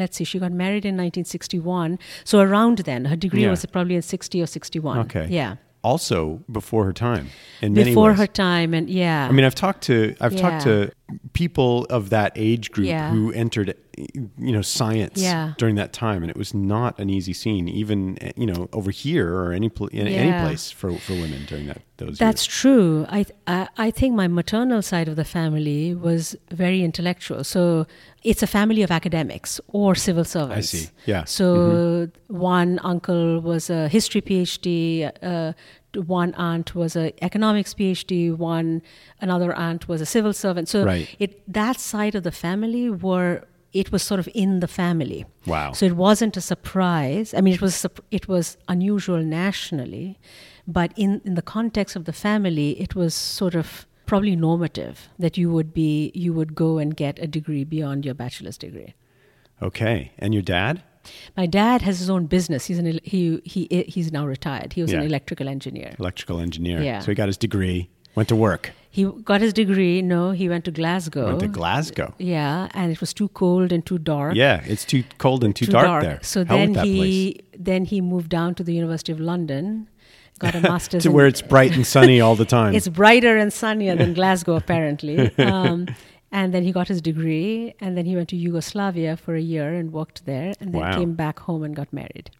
Let's 0.00 0.16
see, 0.16 0.24
she 0.24 0.38
got 0.38 0.52
married 0.64 0.84
in 0.84 0.94
1961. 0.96 1.98
So 2.24 2.40
around 2.40 2.78
then, 2.78 3.04
her 3.06 3.16
degree 3.16 3.42
Yeah. 3.44 3.50
was 3.50 3.64
probably 3.66 3.94
in 3.96 4.02
60 4.02 4.42
or 4.42 4.46
61. 4.46 4.98
okay. 5.06 5.26
Yeah. 5.30 5.56
Also 5.82 6.40
before 6.52 6.84
her 6.84 6.92
time. 6.92 7.28
In 7.62 7.72
many 7.72 7.90
Before 7.90 8.10
ways. 8.10 8.18
her 8.18 8.26
time, 8.26 8.74
and 8.74 8.90
yeah. 8.90 9.28
I 9.30 9.32
mean, 9.32 9.46
I've 9.46 9.54
talked 9.54 9.82
to 9.84 10.14
I've 10.20 10.36
talked 10.36 10.62
to 10.64 10.90
people 11.32 11.86
of 11.88 12.10
that 12.10 12.32
age 12.36 12.70
group 12.70 12.88
Yeah. 12.88 13.10
who 13.12 13.32
entered, 13.32 13.74
you 14.38 14.52
know, 14.52 14.62
science 14.62 15.20
Yeah. 15.20 15.54
during 15.58 15.76
that 15.76 15.92
time, 15.92 16.22
and 16.22 16.30
it 16.30 16.36
was 16.36 16.52
not 16.54 16.98
an 16.98 17.08
easy 17.10 17.32
scene, 17.32 17.68
even 17.68 18.18
you 18.36 18.46
know, 18.46 18.68
over 18.72 18.90
here 18.90 19.28
or 19.34 19.52
any 19.52 19.68
pl- 19.68 19.88
in 19.88 20.06
any 20.06 20.32
place 20.46 20.70
for, 20.70 20.92
for 20.98 21.12
women 21.14 21.44
during 21.46 21.66
that 21.66 21.82
those 21.98 22.08
years. 22.10 22.18
That's 22.18 22.46
years. 22.46 22.60
true. 22.60 23.06
I, 23.08 23.26
I 23.46 23.68
I 23.86 23.90
think 23.90 24.14
my 24.14 24.28
maternal 24.28 24.82
side 24.82 25.08
of 25.08 25.16
the 25.16 25.24
family 25.24 25.94
was 25.94 26.36
very 26.50 26.82
intellectual. 26.82 27.44
So 27.44 27.86
it's 28.22 28.42
a 28.42 28.46
family 28.46 28.82
of 28.82 28.90
academics 28.90 29.60
or 29.68 29.94
civil 29.94 30.24
servants. 30.24 30.74
I 30.74 30.78
see. 30.78 30.88
Yeah. 31.06 31.22
Mm-hmm. 31.22 31.26
So 31.26 32.08
one 32.28 32.78
uncle 32.82 33.40
was 33.40 33.70
a 33.70 33.88
history 33.88 34.22
PhD. 34.22 35.10
Uh, 35.22 35.52
one 36.04 36.32
aunt 36.34 36.74
was 36.76 36.94
a 36.94 37.12
economics 37.24 37.74
PhD, 37.74 38.32
one 38.36 38.80
another 39.20 39.52
aunt 39.54 39.88
was 39.88 40.00
a 40.00 40.06
civil 40.06 40.32
servant. 40.32 40.68
So 40.68 40.84
Right. 40.84 41.08
it 41.18 41.42
that 41.52 41.80
side 41.80 42.14
of 42.14 42.22
the 42.22 42.30
family 42.30 42.88
were 42.90 43.42
it 43.72 43.92
was 43.92 44.02
sort 44.02 44.20
of 44.20 44.28
in 44.34 44.60
the 44.60 44.68
family. 44.68 45.24
Wow. 45.46 45.72
So 45.72 45.86
it 45.86 45.96
wasn't 45.96 46.36
a 46.36 46.40
surprise. 46.40 47.34
I 47.34 47.40
mean, 47.40 47.54
it 47.54 47.62
was 47.62 47.86
it 48.10 48.28
was 48.28 48.56
unusual 48.68 49.22
nationally, 49.22 50.18
but 50.66 50.92
in 50.96 51.20
in 51.24 51.34
the 51.34 51.42
context 51.42 51.96
of 51.96 52.04
the 52.04 52.12
family, 52.12 52.80
it 52.80 52.94
was 52.94 53.14
sort 53.14 53.54
of 53.54 53.86
probably 54.06 54.34
normative 54.34 55.08
that 55.18 55.38
you 55.38 55.50
would 55.52 55.72
be 55.72 56.10
you 56.14 56.32
would 56.32 56.54
go 56.54 56.78
and 56.78 56.96
get 56.96 57.18
a 57.20 57.26
degree 57.26 57.64
beyond 57.64 58.04
your 58.04 58.14
bachelor's 58.14 58.58
degree. 58.58 58.94
Okay. 59.62 60.12
And 60.18 60.34
your 60.34 60.42
dad? 60.42 60.82
My 61.36 61.46
dad 61.46 61.82
has 61.82 61.98
his 61.98 62.10
own 62.10 62.26
business. 62.26 62.66
He's 62.66 62.78
an 62.78 62.98
he 63.04 63.40
he 63.44 63.84
he's 63.88 64.12
now 64.12 64.26
retired. 64.26 64.72
He 64.72 64.82
was 64.82 64.92
an 64.92 65.00
electrical 65.00 65.48
engineer. 65.48 65.94
Electrical 65.98 66.40
engineer. 66.40 66.82
Yeah. 66.82 67.00
So 67.00 67.06
he 67.06 67.14
got 67.14 67.28
his 67.28 67.36
degree, 67.38 67.88
went 68.14 68.28
to 68.28 68.36
work, 68.36 68.72
He 68.92 69.04
got 69.04 69.40
his 69.40 69.52
degree. 69.52 70.02
No, 70.02 70.32
he 70.32 70.48
went 70.48 70.64
to 70.64 70.72
Glasgow. 70.72 71.26
went 71.28 71.40
to 71.40 71.48
Glasgow. 71.48 72.12
Yeah, 72.18 72.68
and 72.74 72.90
it 72.90 73.00
was 73.00 73.12
too 73.14 73.28
cold 73.28 73.70
and 73.72 73.86
too 73.86 73.98
dark. 73.98 74.34
Yeah, 74.34 74.62
it's 74.66 74.84
too 74.84 75.04
cold 75.18 75.44
and 75.44 75.54
too, 75.54 75.66
dark, 75.66 76.02
there. 76.02 76.18
So 76.22 76.44
Hell 76.44 76.56
then 76.56 76.72
that 76.72 76.82
place. 76.82 76.94
he 76.94 77.40
then 77.56 77.84
he 77.84 78.00
moved 78.00 78.30
down 78.30 78.54
to 78.56 78.64
the 78.64 78.74
University 78.74 79.12
of 79.12 79.20
London, 79.20 79.88
got 80.40 80.54
a 80.56 80.60
master's 80.72 81.04
to 81.04 81.10
where 81.12 81.26
it's 81.28 81.40
bright 81.42 81.76
and 81.76 81.86
sunny 81.86 82.20
all 82.20 82.34
the 82.34 82.44
time. 82.44 82.74
It's 82.74 82.88
brighter 82.88 83.36
and 83.36 83.52
sunnier 83.52 83.94
than 83.94 84.12
Glasgow, 84.14 84.56
apparently. 84.56 85.30
Um, 85.38 85.86
and 86.32 86.54
then 86.54 86.62
he 86.62 86.70
got 86.72 86.86
his 86.88 87.00
degree, 87.02 87.74
and 87.80 87.96
then 87.96 88.06
he 88.06 88.14
went 88.14 88.28
to 88.28 88.36
Yugoslavia 88.36 89.16
for 89.16 89.34
a 89.34 89.40
year 89.40 89.74
and 89.74 89.92
worked 89.92 90.26
there, 90.26 90.52
and 90.60 90.72
then 90.72 90.80
Wow. 90.80 90.96
came 90.98 91.14
back 91.14 91.40
home 91.40 91.62
and 91.64 91.74
got 91.74 91.92
married, 91.92 92.30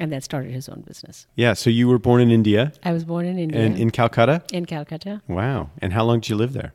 and 0.00 0.10
then 0.10 0.20
started 0.20 0.50
his 0.52 0.68
own 0.68 0.80
business. 0.80 1.26
yeah. 1.36 1.52
So 1.54 1.70
you 1.70 1.86
were 1.88 1.98
born 1.98 2.20
in 2.20 2.30
India 2.30 2.72
I 2.82 2.92
was 2.92 3.04
born 3.04 3.26
in 3.26 3.38
India, 3.38 3.60
and 3.60 3.78
in 3.78 3.90
Calcutta. 3.90 4.42
in 4.52 4.64
Calcutta. 4.66 5.20
Wow. 5.28 5.70
And 5.82 5.92
how 5.92 6.04
long 6.04 6.20
did 6.20 6.28
you 6.30 6.36
live 6.36 6.52
there? 6.60 6.72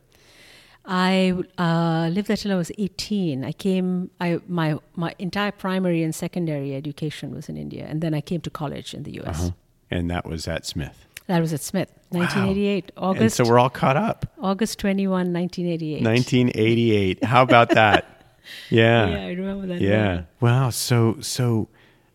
I 0.88 1.34
uh, 1.58 2.08
lived 2.12 2.28
there 2.28 2.36
till 2.36 2.52
I 2.52 2.54
was 2.56 2.70
18. 2.78 3.44
I 3.44 3.52
came, 3.52 4.10
I, 4.20 4.38
my, 4.46 4.78
my 4.94 5.14
entire 5.18 5.50
primary 5.50 6.02
and 6.04 6.14
secondary 6.14 6.74
education 6.76 7.34
was 7.34 7.48
in 7.48 7.56
India, 7.56 7.86
and 7.88 8.00
then 8.00 8.14
I 8.14 8.20
came 8.20 8.40
to 8.42 8.50
college 8.50 8.94
in 8.94 9.02
the 9.02 9.20
US. 9.22 9.40
Uh-huh. 9.40 9.50
And 9.90 10.08
that 10.10 10.24
was 10.26 10.46
at 10.46 10.64
Smith. 10.64 11.06
That 11.26 11.40
was 11.40 11.52
at 11.52 11.60
Smith, 11.60 11.90
1988, 12.10 12.84
And 12.96 13.04
August, 13.04 13.36
so 13.36 13.44
we're 13.44 13.58
all 13.58 13.68
caught 13.70 13.96
up. 13.96 14.26
August 14.40 14.78
21, 14.78 15.32
1988. 15.32 16.04
1988. 16.04 17.24
How 17.24 17.42
about 17.42 17.70
that? 17.70 18.12
Yeah. 18.70 19.08
Yeah, 19.08 19.26
I 19.26 19.32
remember 19.32 19.66
that. 19.66 19.80
Yeah. 19.80 20.14
now. 20.14 20.26
Wow. 20.38 20.70
So 20.70 21.16
so 21.20 21.68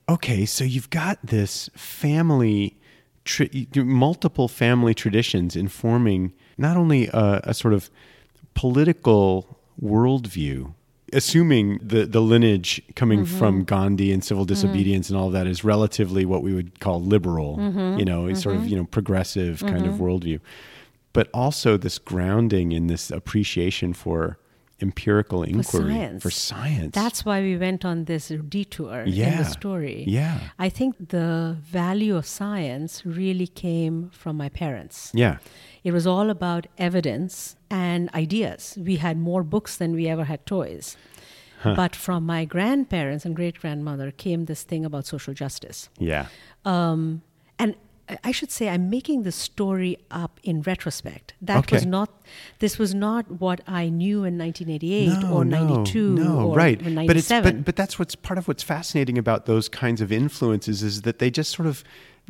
okay. 0.09 0.45
So 0.45 0.63
you've 0.63 0.89
got 0.89 1.19
this 1.23 1.69
family, 1.75 2.77
tri- 3.25 3.67
multiple 3.75 4.47
family 4.47 4.93
traditions 4.93 5.55
informing 5.55 6.33
not 6.57 6.77
only 6.77 7.07
a, 7.07 7.41
a 7.43 7.53
sort 7.53 7.73
of 7.73 7.89
political 8.53 9.59
worldview. 9.81 10.73
Assuming 11.13 11.77
the, 11.83 12.05
the 12.05 12.21
lineage 12.21 12.81
coming 12.95 13.25
mm-hmm. 13.25 13.37
from 13.37 13.63
Gandhi 13.65 14.13
and 14.13 14.23
civil 14.23 14.45
mm-hmm. 14.45 14.53
disobedience 14.53 15.09
and 15.09 15.17
all 15.17 15.27
of 15.27 15.33
that 15.33 15.45
is 15.45 15.61
relatively 15.61 16.23
what 16.23 16.41
we 16.41 16.53
would 16.53 16.79
call 16.79 17.01
liberal, 17.01 17.57
mm-hmm. 17.57 17.99
you 17.99 18.05
know, 18.05 18.27
it's 18.27 18.41
sort 18.41 18.55
of 18.55 18.65
you 18.65 18.77
know 18.77 18.85
progressive 18.85 19.59
kind 19.59 19.85
of 19.85 19.95
worldview, 19.95 20.39
but 21.11 21.27
also 21.33 21.75
this 21.75 21.99
grounding 21.99 22.71
in 22.71 22.87
this 22.87 23.11
appreciation 23.11 23.91
for 23.91 24.37
empirical 24.81 25.43
inquiry 25.43 25.63
for 25.63 25.89
science. 25.89 26.23
for 26.23 26.31
science. 26.31 26.95
That's 26.95 27.23
why 27.25 27.41
we 27.41 27.57
went 27.57 27.85
on 27.85 28.05
this 28.05 28.31
detour 28.49 29.01
in 29.01 29.37
the 29.37 29.43
story. 29.43 30.03
Yeah. 30.07 30.39
I 30.59 30.69
think 30.69 31.09
the 31.09 31.57
value 31.61 32.15
of 32.15 32.25
science 32.25 33.05
really 33.05 33.47
came 33.47 34.09
from 34.11 34.37
my 34.37 34.49
parents. 34.49 35.11
yeah. 35.13 35.37
It 35.83 35.93
was 35.93 36.05
all 36.05 36.29
about 36.29 36.67
evidence 36.77 37.55
and 37.71 38.07
ideas. 38.13 38.77
We 38.79 38.97
had 38.97 39.17
more 39.17 39.41
books 39.41 39.77
than 39.77 39.93
we 39.93 40.07
ever 40.07 40.25
had 40.25 40.45
toys. 40.45 40.95
But 41.63 41.95
from 41.95 42.25
my 42.25 42.45
grandparents 42.45 43.25
and 43.25 43.35
great 43.35 43.59
grandmother 43.59 44.11
came 44.11 44.45
this 44.45 44.63
thing 44.63 44.85
about 44.85 45.05
social 45.05 45.33
justice. 45.33 45.89
Yeah. 45.99 46.25
Um, 46.65 47.21
and 47.59 47.75
I- 48.23 48.31
should 48.31 48.51
say 48.51 48.69
I'm 48.69 48.89
making 48.89 49.23
the 49.23 49.31
story 49.31 49.97
up 50.09 50.39
in 50.43 50.61
retrospect. 50.61 51.33
That 51.41 51.71
was 51.71 51.85
not. 51.85 52.09
This 52.59 52.77
was 52.77 52.93
not 52.95 53.29
what 53.29 53.61
I 53.67 53.89
knew 53.89 54.23
in 54.23 54.37
1988 54.37 55.21
No, 55.21 55.33
or 55.33 55.45
no, 55.45 55.67
92 55.67 56.15
No, 56.15 56.49
or 56.49 56.55
right. 56.55 56.81
But 57.07 57.17
it's 57.17 57.29
but 57.29 57.65
but 57.65 57.75
that's 57.75 57.99
what's 57.99 58.15
part 58.15 58.37
of 58.37 58.47
what's 58.47 58.63
fascinating 58.63 59.17
about 59.17 59.45
those 59.45 59.69
kinds 59.69 60.01
of 60.01 60.11
influences 60.11 60.81
is 60.83 61.01
that 61.03 61.19
they 61.19 61.29
just 61.29 61.51
sort 61.55 61.67
of 61.67 61.83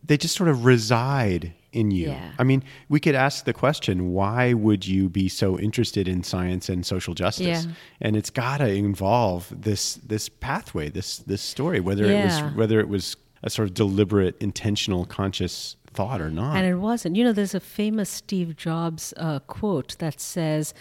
they 0.04 0.18
just 0.18 0.36
sort 0.36 0.50
of 0.50 0.66
reside 0.66 1.54
in 1.72 1.92
you. 1.92 2.10
Yeah. 2.10 2.32
I 2.40 2.44
mean, 2.44 2.64
we 2.90 3.00
could 3.00 3.16
ask 3.16 3.46
the 3.46 3.54
question, 3.54 4.12
why 4.12 4.54
would 4.54 4.86
you 4.88 5.10
be 5.10 5.30
so 5.30 5.58
interested 5.60 6.08
in 6.08 6.24
science 6.24 6.70
and 6.70 6.86
social 6.86 7.14
justice? 7.14 7.66
Yeah. 7.66 7.72
And 8.02 8.16
it's 8.16 8.30
got 8.30 8.58
to 8.58 8.68
involve 8.68 9.48
this 9.52 9.96
this 9.96 10.28
pathway, 10.30 10.90
this 10.90 11.20
this 11.20 11.42
story, 11.42 11.80
whether 11.80 12.06
it 12.06 12.26
was 12.26 12.56
whether 12.56 12.80
it 12.80 12.90
was 12.90 13.16
a 13.44 13.50
sort 13.50 13.68
of 13.68 13.74
deliberate, 13.74 14.36
intentional, 14.42 15.06
conscious 15.06 15.76
thought 15.94 16.22
or 16.22 16.30
not. 16.30 16.56
And 16.56 16.66
it 16.66 16.76
wasn't. 16.76 17.16
You 17.16 17.24
know, 17.24 17.34
there's 17.34 17.56
a 17.56 17.60
famous 17.60 18.10
Steve 18.10 18.56
Jobs 18.56 19.14
uh, 19.18 19.40
quote 19.40 19.98
that 20.00 20.22
says 20.22 20.74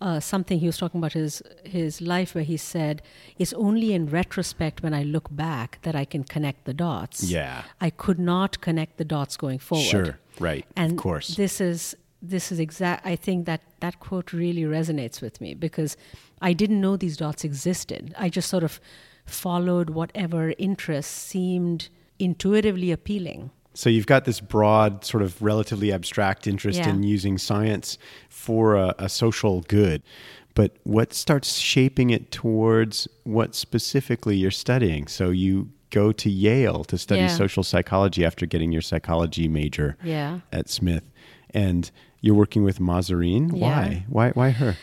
uh, 0.00 0.20
something. 0.20 0.58
He 0.58 0.66
was 0.66 0.78
talking 0.78 0.98
about 0.98 1.12
his 1.12 1.42
his 1.64 2.00
life, 2.00 2.34
where 2.34 2.44
he 2.44 2.56
said, 2.56 3.02
"It's 3.38 3.52
only 3.54 3.92
in 3.92 4.06
retrospect 4.06 4.82
when 4.82 4.94
I 4.94 5.02
look 5.02 5.34
back 5.34 5.78
that 5.82 5.94
I 5.94 6.04
can 6.04 6.24
connect 6.24 6.64
the 6.64 6.74
dots." 6.74 7.24
Yeah. 7.24 7.62
I 7.80 7.90
could 7.90 8.18
not 8.18 8.60
connect 8.60 8.98
the 8.98 9.04
dots 9.04 9.36
going 9.36 9.58
forward. 9.58 9.84
Sure. 9.86 10.18
Right. 10.38 10.66
And 10.76 10.92
of 10.92 10.98
course. 10.98 11.36
this 11.36 11.60
is 11.60 11.96
this 12.20 12.52
is 12.52 12.58
exact. 12.58 13.06
I 13.06 13.16
think 13.16 13.46
that 13.46 13.62
that 13.80 14.00
quote 14.00 14.32
really 14.32 14.62
resonates 14.62 15.20
with 15.20 15.40
me 15.40 15.54
because 15.54 15.96
I 16.40 16.52
didn't 16.52 16.80
know 16.80 16.96
these 16.96 17.16
dots 17.16 17.44
existed. 17.44 18.14
I 18.18 18.28
just 18.28 18.48
sort 18.48 18.64
of 18.64 18.80
followed 19.24 19.90
whatever 19.90 20.52
interests 20.58 21.12
seemed 21.12 21.88
intuitively 22.22 22.90
appealing. 22.92 23.50
So 23.74 23.88
you've 23.88 24.06
got 24.06 24.24
this 24.26 24.40
broad, 24.40 25.04
sort 25.04 25.22
of 25.22 25.40
relatively 25.40 25.92
abstract 25.92 26.46
interest 26.46 26.78
Yeah. 26.78 26.90
in 26.90 27.02
using 27.02 27.38
science 27.38 27.96
for 28.28 28.74
a, 28.76 28.94
a 28.98 29.08
social 29.08 29.62
good. 29.62 30.02
But 30.54 30.76
what 30.84 31.14
starts 31.14 31.54
shaping 31.54 32.10
it 32.10 32.30
towards 32.30 33.08
what 33.24 33.54
specifically 33.54 34.36
you're 34.36 34.50
studying? 34.50 35.06
So 35.06 35.30
you 35.30 35.70
go 35.90 36.12
to 36.12 36.28
Yale 36.30 36.84
to 36.84 36.98
study 36.98 37.22
Yeah. 37.22 37.28
social 37.28 37.62
psychology 37.62 38.24
after 38.24 38.44
getting 38.44 38.72
your 38.72 38.82
psychology 38.82 39.48
major 39.48 39.96
Yeah. 40.04 40.40
at 40.52 40.68
Smith. 40.68 41.10
And 41.54 41.90
you're 42.20 42.34
working 42.34 42.64
with 42.64 42.78
Mahzarin. 42.78 43.52
Yeah. 43.52 43.58
Why? 43.58 44.04
Why 44.08 44.30
why 44.30 44.50
her? 44.50 44.76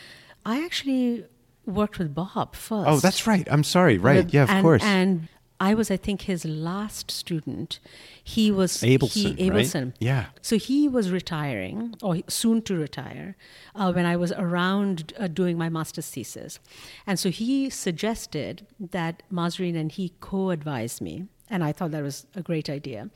I 0.45 0.63
actually 0.65 1.25
worked 1.65 1.99
with 1.99 2.15
Bob 2.15 2.29
oh, 2.35 2.47
first. 2.53 2.89
Oh, 2.89 2.99
that's 2.99 3.27
right. 3.27 3.47
I'm 3.51 3.63
sorry. 3.63 3.97
Right. 3.99 4.25
With- 4.25 4.33
Yeah, 4.33 4.43
of 4.43 4.49
and, 4.49 4.63
course. 4.63 4.83
And 4.83 5.27
I 5.61 5.73
was, 5.73 5.91
I 5.91 5.97
think, 5.97 6.21
his 6.21 6.45
last 6.45 7.11
student. 7.11 7.79
He 8.23 8.49
was 8.49 8.77
Abelson, 8.77 9.37
He, 9.37 9.49
right? 9.51 9.93
Yeah. 9.99 10.25
So 10.41 10.57
he 10.57 10.87
was 10.87 11.11
retiring, 11.11 11.95
or 12.01 12.19
soon 12.27 12.61
to 12.63 12.75
retire, 12.75 13.35
uh, 13.75 13.91
when 13.91 14.05
I 14.05 14.15
was 14.15 14.31
around 14.33 15.13
uh, 15.19 15.27
doing 15.27 15.57
my 15.57 15.67
master's 15.69 16.09
thesis, 16.09 16.59
and 17.05 17.19
so 17.19 17.29
he 17.29 17.69
suggested 17.69 18.65
that 18.79 19.23
Mahzarin 19.31 19.75
and 19.75 19.91
he 19.91 20.13
co 20.21 20.49
advised 20.51 21.01
me. 21.01 21.27
And 21.51 21.63
I 21.63 21.71
thought 21.71 21.89
that 21.91 22.03
was 22.03 22.27
a 22.35 22.43
great 22.43 22.69
idea. 22.69 23.09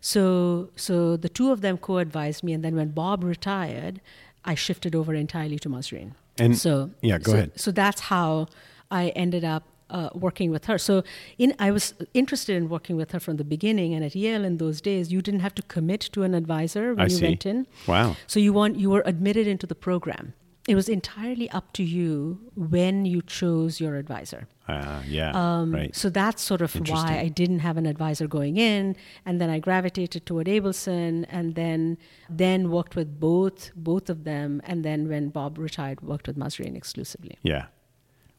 So, 0.00 0.70
so 0.76 1.16
the 1.16 1.28
two 1.28 1.50
of 1.50 1.60
them 1.60 1.76
co-advised 1.76 2.44
me, 2.44 2.52
and 2.52 2.64
then 2.64 2.76
when 2.76 2.90
Bob 2.90 3.24
retired, 3.24 4.00
I 4.44 4.54
shifted 4.54 4.94
over 4.94 5.12
entirely 5.12 5.58
to 5.58 5.68
Mahzarin. 5.68 6.12
And- 6.38 6.56
so, 6.56 6.92
yeah, 7.02 7.18
go 7.18 7.32
so- 7.32 7.36
ahead. 7.36 7.60
so 7.60 7.72
that's 7.72 8.02
how 8.02 8.46
I 8.92 9.08
ended 9.08 9.44
up 9.44 9.64
uh, 9.90 10.10
working 10.14 10.50
with 10.50 10.64
her. 10.66 10.78
So 10.78 11.02
in 11.38 11.54
I 11.58 11.70
was 11.70 11.94
interested 12.14 12.56
in 12.56 12.68
working 12.68 12.96
with 12.96 13.10
her 13.12 13.20
from 13.20 13.36
the 13.36 13.44
beginning, 13.44 13.94
and 13.94 14.04
at 14.04 14.14
Yale 14.14 14.44
in 14.44 14.56
those 14.58 14.80
days, 14.80 15.12
you 15.12 15.20
didn't 15.22 15.40
have 15.40 15.54
to 15.56 15.62
commit 15.62 16.00
to 16.12 16.22
an 16.22 16.34
advisor 16.34 16.94
when 16.94 17.00
I 17.00 17.04
you 17.04 17.16
see. 17.16 17.24
went 17.24 17.46
in. 17.46 17.66
Wow. 17.86 18.16
So 18.26 18.40
you 18.40 18.52
want 18.52 18.78
you 18.78 18.90
were 18.90 19.02
admitted 19.04 19.46
into 19.46 19.66
the 19.66 19.74
program. 19.74 20.34
It 20.68 20.74
was 20.74 20.88
entirely 20.88 21.50
up 21.50 21.72
to 21.72 21.82
you 21.82 22.38
when 22.54 23.04
you 23.06 23.22
chose 23.22 23.80
your 23.80 23.96
advisor. 23.96 24.46
Ah, 24.68 25.02
yeah. 25.08 25.32
Um, 25.34 25.72
right. 25.74 25.96
So 25.96 26.10
that's 26.10 26.42
sort 26.42 26.60
of 26.60 26.74
why 26.88 27.18
I 27.18 27.28
didn't 27.28 27.60
have 27.60 27.76
an 27.76 27.86
advisor 27.86 28.28
going 28.28 28.56
in, 28.56 28.94
and 29.26 29.40
then 29.40 29.50
I 29.50 29.58
gravitated 29.58 30.26
toward 30.26 30.46
Abelson, 30.46 31.26
and 31.28 31.54
then 31.54 31.98
then 32.28 32.70
worked 32.70 32.94
with 32.94 33.18
both 33.18 33.72
both 33.74 34.08
of 34.10 34.24
them, 34.24 34.60
and 34.64 34.84
then 34.84 35.08
when 35.08 35.30
Bob 35.30 35.58
retired, 35.58 36.02
worked 36.02 36.26
with 36.28 36.36
Mahzarin 36.36 36.76
exclusively. 36.76 37.36
Yeah. 37.42 37.66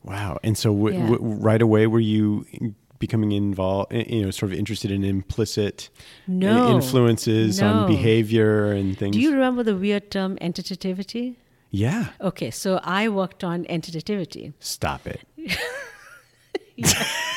Wow. 0.03 0.39
And 0.43 0.57
so, 0.57 0.73
w- 0.73 0.97
Yeah. 0.97 1.07
w- 1.09 1.35
right 1.35 1.61
away, 1.61 1.87
were 1.87 1.99
you 1.99 2.45
becoming 2.99 3.31
involved? 3.31 3.93
You 3.93 4.23
know, 4.23 4.31
sort 4.31 4.51
of 4.51 4.57
interested 4.57 4.91
in 4.91 5.03
implicit 5.03 5.89
No. 6.27 6.69
influences 6.75 7.61
on 7.61 7.87
behavior 7.87 8.71
and 8.71 8.97
things. 8.97 9.15
Do 9.15 9.21
you 9.21 9.31
remember 9.31 9.63
the 9.63 9.75
weird 9.75 10.09
term 10.11 10.37
entitativity? 10.41 11.35
yeah. 11.71 12.07
Okay, 12.19 12.51
so 12.51 12.79
I 12.83 13.07
worked 13.09 13.43
on 13.43 13.65
entitativity. 13.65 14.53
Stop 14.59 15.07
it. 15.07 15.21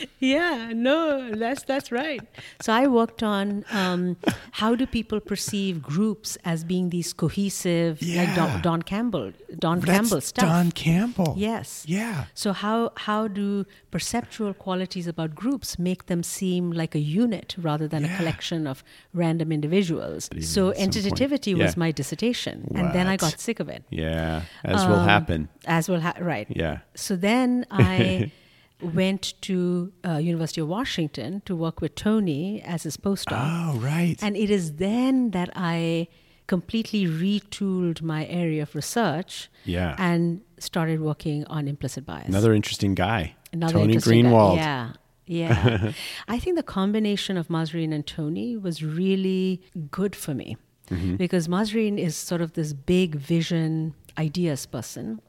yeah, 0.20 0.70
no, 0.74 1.30
that's 1.34 1.62
that's 1.64 1.90
right. 1.92 2.20
So 2.60 2.72
I 2.72 2.86
worked 2.86 3.22
on 3.22 3.64
um, 3.70 4.16
how 4.52 4.74
do 4.74 4.86
people 4.86 5.20
perceive 5.20 5.82
groups 5.82 6.36
as 6.44 6.64
being 6.64 6.90
these 6.90 7.12
cohesive, 7.12 8.00
like 8.02 8.10
Yeah. 8.10 8.34
Don, 8.36 8.62
Don 8.62 8.82
Campbell, 8.82 9.32
Don 9.58 9.80
That's 9.80 9.90
Campbell 9.92 10.20
stuff. 10.20 10.44
Don 10.44 10.70
Campbell. 10.72 11.34
Yes. 11.36 11.84
Yeah. 11.86 12.24
So 12.34 12.52
how 12.52 12.92
how 12.96 13.28
do 13.28 13.64
perceptual 13.90 14.54
qualities 14.54 15.06
about 15.06 15.34
groups 15.34 15.78
make 15.78 16.06
them 16.06 16.22
seem 16.22 16.72
like 16.72 16.94
a 16.94 17.00
unit 17.00 17.54
rather 17.58 17.88
than 17.88 18.04
a 18.04 18.16
collection 18.16 18.66
of 18.66 18.82
random 19.14 19.52
individuals? 19.52 20.28
So 20.40 20.70
at 20.70 20.76
some 20.76 20.84
point. 20.84 20.94
entitativity 20.94 21.56
was 21.56 21.76
my 21.76 21.90
dissertation, 21.92 22.70
and 22.74 22.92
then 22.92 23.06
I 23.06 23.16
got 23.16 23.38
sick 23.40 23.60
of 23.60 23.68
it. 23.68 23.84
Yeah. 23.90 24.42
As 24.64 24.86
will 24.86 24.96
Um, 24.96 25.08
happen. 25.08 25.48
As 25.66 25.88
will 25.88 26.00
ha- 26.00 26.18
right. 26.20 26.46
Yeah. 26.50 26.78
So 26.94 27.16
then 27.16 27.66
I 27.70 28.30
went 28.80 29.34
to 29.42 29.92
uh, 30.06 30.16
University 30.16 30.60
of 30.60 30.68
Washington 30.68 31.42
to 31.46 31.56
work 31.56 31.80
with 31.80 31.94
Tony 31.94 32.60
as 32.62 32.82
his 32.82 32.96
postdoc. 32.96 33.38
Oh, 33.40 33.78
right. 33.78 34.16
And 34.22 34.36
it 34.36 34.50
is 34.50 34.74
then 34.74 35.30
that 35.30 35.50
I 35.56 36.08
completely 36.46 37.06
retooled 37.06 38.02
my 38.02 38.26
area 38.26 38.62
of 38.62 38.74
research 38.74 39.48
Yeah. 39.64 39.96
and 39.98 40.42
started 40.58 41.00
working 41.00 41.44
on 41.46 41.66
implicit 41.68 42.06
bias. 42.06 42.28
Another 42.28 42.54
interesting 42.54 42.94
guy. 42.94 43.34
Another 43.52 43.72
Tony 43.74 43.94
interesting 43.94 44.24
guy. 44.24 44.28
Greenwald. 44.30 44.56
Yeah. 44.56 44.92
Yeah. 45.26 45.92
I 46.28 46.38
think 46.38 46.56
the 46.56 46.62
combination 46.62 47.36
of 47.36 47.48
Mahzarin 47.48 47.92
and 47.92 48.06
Tony 48.06 48.56
was 48.56 48.82
really 48.82 49.62
good 49.90 50.14
for 50.14 50.34
me 50.34 50.56
Mm-hmm. 50.88 51.16
because 51.16 51.48
Mahzarin 51.48 51.98
is 51.98 52.14
sort 52.16 52.40
of 52.40 52.52
this 52.52 52.72
big 52.72 53.16
vision, 53.16 53.92
ideas 54.16 54.66
person, 54.66 55.20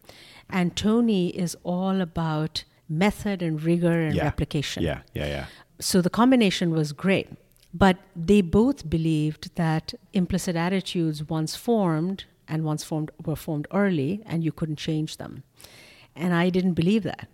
and 0.52 0.76
Tony 0.76 1.30
is 1.30 1.58
all 1.64 2.00
about 2.00 2.64
method 2.90 3.42
and 3.42 3.62
rigor 3.62 4.00
and 4.08 4.16
Yeah. 4.16 4.24
replication. 4.24 4.84
Yeah. 4.84 5.02
Yeah. 5.14 5.28
Yeah. 5.28 5.46
So 5.80 6.02
the 6.02 6.10
combination 6.10 6.72
was 6.72 6.92
great. 6.94 7.28
But 7.74 7.98
they 8.16 8.42
both 8.42 8.90
believed 8.90 9.54
that 9.56 9.94
implicit 10.14 10.56
attitudes 10.56 11.24
once 11.30 11.56
formed 11.56 12.24
and 12.48 12.64
once 12.64 12.84
formed 12.84 13.12
were 13.26 13.36
formed 13.36 13.68
early 13.74 14.22
and 14.26 14.44
you 14.44 14.52
couldn't 14.52 14.78
change 14.78 15.18
them. 15.18 15.44
And 16.16 16.34
I 16.34 16.50
didn't 16.50 16.74
believe 16.74 17.04
that. 17.04 17.28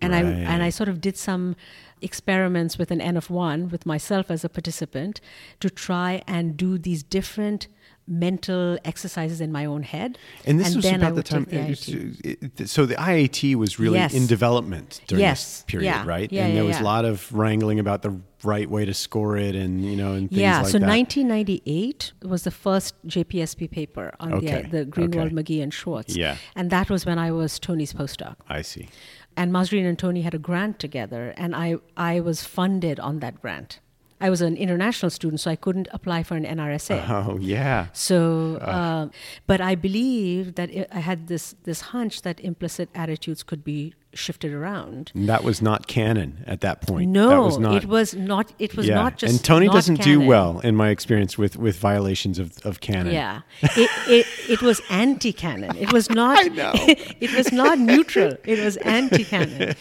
And 0.00 0.14
I 0.14 0.20
and 0.22 0.62
I 0.62 0.70
sort 0.70 0.88
of 0.88 1.00
did 1.00 1.16
some 1.16 1.56
experiments 2.00 2.78
with 2.78 2.90
an 2.90 3.00
N 3.00 3.16
of 3.16 3.30
one 3.30 3.68
with 3.68 3.84
myself 3.86 4.30
as 4.30 4.44
a 4.44 4.48
participant 4.48 5.20
to 5.60 5.68
try 5.70 6.22
and 6.26 6.56
do 6.56 6.78
these 6.78 7.02
different 7.02 7.66
mental 8.08 8.78
exercises 8.84 9.40
in 9.40 9.50
my 9.50 9.64
own 9.64 9.82
head. 9.82 10.18
And 10.44 10.60
this 10.60 10.74
was 10.76 10.84
then 10.84 11.02
I 11.02 11.08
about 11.08 11.16
the 11.16 11.22
time. 11.22 11.44
the 11.44 12.66
so 12.66 12.86
the 12.86 12.94
IAT 12.94 13.54
was 13.56 13.78
really 13.78 13.98
Yes. 13.98 14.14
in 14.14 14.26
development 14.26 15.00
during 15.06 15.22
Yes. 15.22 15.40
this 15.44 15.64
period, 15.66 15.86
Yeah. 15.86 16.06
right? 16.06 16.30
Yeah, 16.32 16.46
and 16.46 16.54
there 16.56 16.62
yeah, 16.62 16.68
was 16.68 16.76
yeah. 16.76 16.82
a 16.82 16.92
lot 16.94 17.04
of 17.04 17.32
wrangling 17.32 17.78
about 17.80 18.02
the 18.02 18.18
right 18.44 18.70
way 18.70 18.84
to 18.84 18.94
score 18.94 19.36
it, 19.36 19.54
and 19.56 19.84
you 19.84 19.96
know, 19.96 20.12
and 20.12 20.28
things 20.28 20.40
yeah, 20.40 20.58
like 20.62 20.70
so 20.70 20.78
that. 20.78 20.86
1998 20.86 22.12
was 22.22 22.44
the 22.44 22.50
first 22.50 22.94
JPSP 23.06 23.70
paper 23.70 24.14
on 24.20 24.34
Okay, 24.34 24.62
the, 24.70 24.84
the 24.84 24.90
Greenwald, 24.90 25.26
okay. 25.26 25.34
McGhee, 25.58 25.62
and 25.62 25.72
Schwartz. 25.74 26.16
Yeah. 26.16 26.36
And 26.54 26.70
that 26.70 26.88
was 26.90 27.04
when 27.06 27.18
I 27.18 27.32
was 27.32 27.58
Tony's 27.58 27.92
postdoc. 27.92 28.36
I 28.48 28.62
see. 28.62 28.88
And 29.36 29.52
Mahzarin 29.52 29.86
and 29.86 29.98
Tony 29.98 30.22
had 30.22 30.32
a 30.34 30.38
grant 30.38 30.78
together, 30.78 31.34
and 31.36 31.54
I, 31.54 31.76
I 31.96 32.20
was 32.20 32.42
funded 32.44 32.98
on 33.00 33.18
that 33.20 33.40
grant. 33.42 33.80
I 34.20 34.30
was 34.30 34.40
an 34.40 34.56
international 34.56 35.10
student, 35.10 35.40
so 35.40 35.50
I 35.50 35.56
couldn't 35.56 35.88
apply 35.92 36.22
for 36.22 36.36
an 36.36 36.44
NRSA. 36.44 37.04
Oh 37.16 37.38
yeah. 37.38 37.86
So, 37.92 38.56
uh, 38.56 39.08
but 39.46 39.60
I 39.60 39.74
believe 39.74 40.54
that 40.54 40.70
i 40.70 40.86
I 40.90 41.00
had 41.00 41.26
this 41.28 41.54
this 41.64 41.80
hunch 41.92 42.22
that 42.22 42.40
implicit 42.40 42.88
attitudes 42.94 43.42
could 43.42 43.62
be 43.64 43.94
shifted 44.16 44.52
around. 44.52 45.12
And 45.14 45.28
that 45.28 45.44
was 45.44 45.62
not 45.62 45.86
canon 45.86 46.44
at 46.46 46.60
that 46.62 46.80
point. 46.82 47.10
No, 47.10 47.28
that 47.28 47.40
was 47.40 47.58
not, 47.58 47.82
it 47.82 47.88
was 47.88 48.14
not. 48.14 48.52
It 48.58 48.76
was 48.76 48.86
yeah. 48.88 48.94
not 48.94 49.18
just. 49.18 49.32
and 49.32 49.44
Tony 49.44 49.68
doesn't 49.68 50.02
do 50.02 50.20
well, 50.20 50.60
in 50.60 50.74
my 50.74 50.88
experience, 50.88 51.38
with 51.38 51.56
with 51.56 51.76
violations 51.78 52.38
of 52.38 52.58
of 52.64 52.80
canon. 52.80 53.12
Yeah, 53.12 53.42
it, 53.62 53.90
it, 54.08 54.26
it 54.48 54.62
was 54.62 54.80
anti-canon. 54.90 55.76
It 55.76 55.92
was 55.92 56.10
not. 56.22 56.38
I 56.38 56.48
know. 56.48 56.72
it 56.76 57.32
was 57.34 57.52
not 57.52 57.78
neutral. 57.78 58.36
It 58.44 58.58
was 58.64 58.76
anti-canon, 58.98 59.74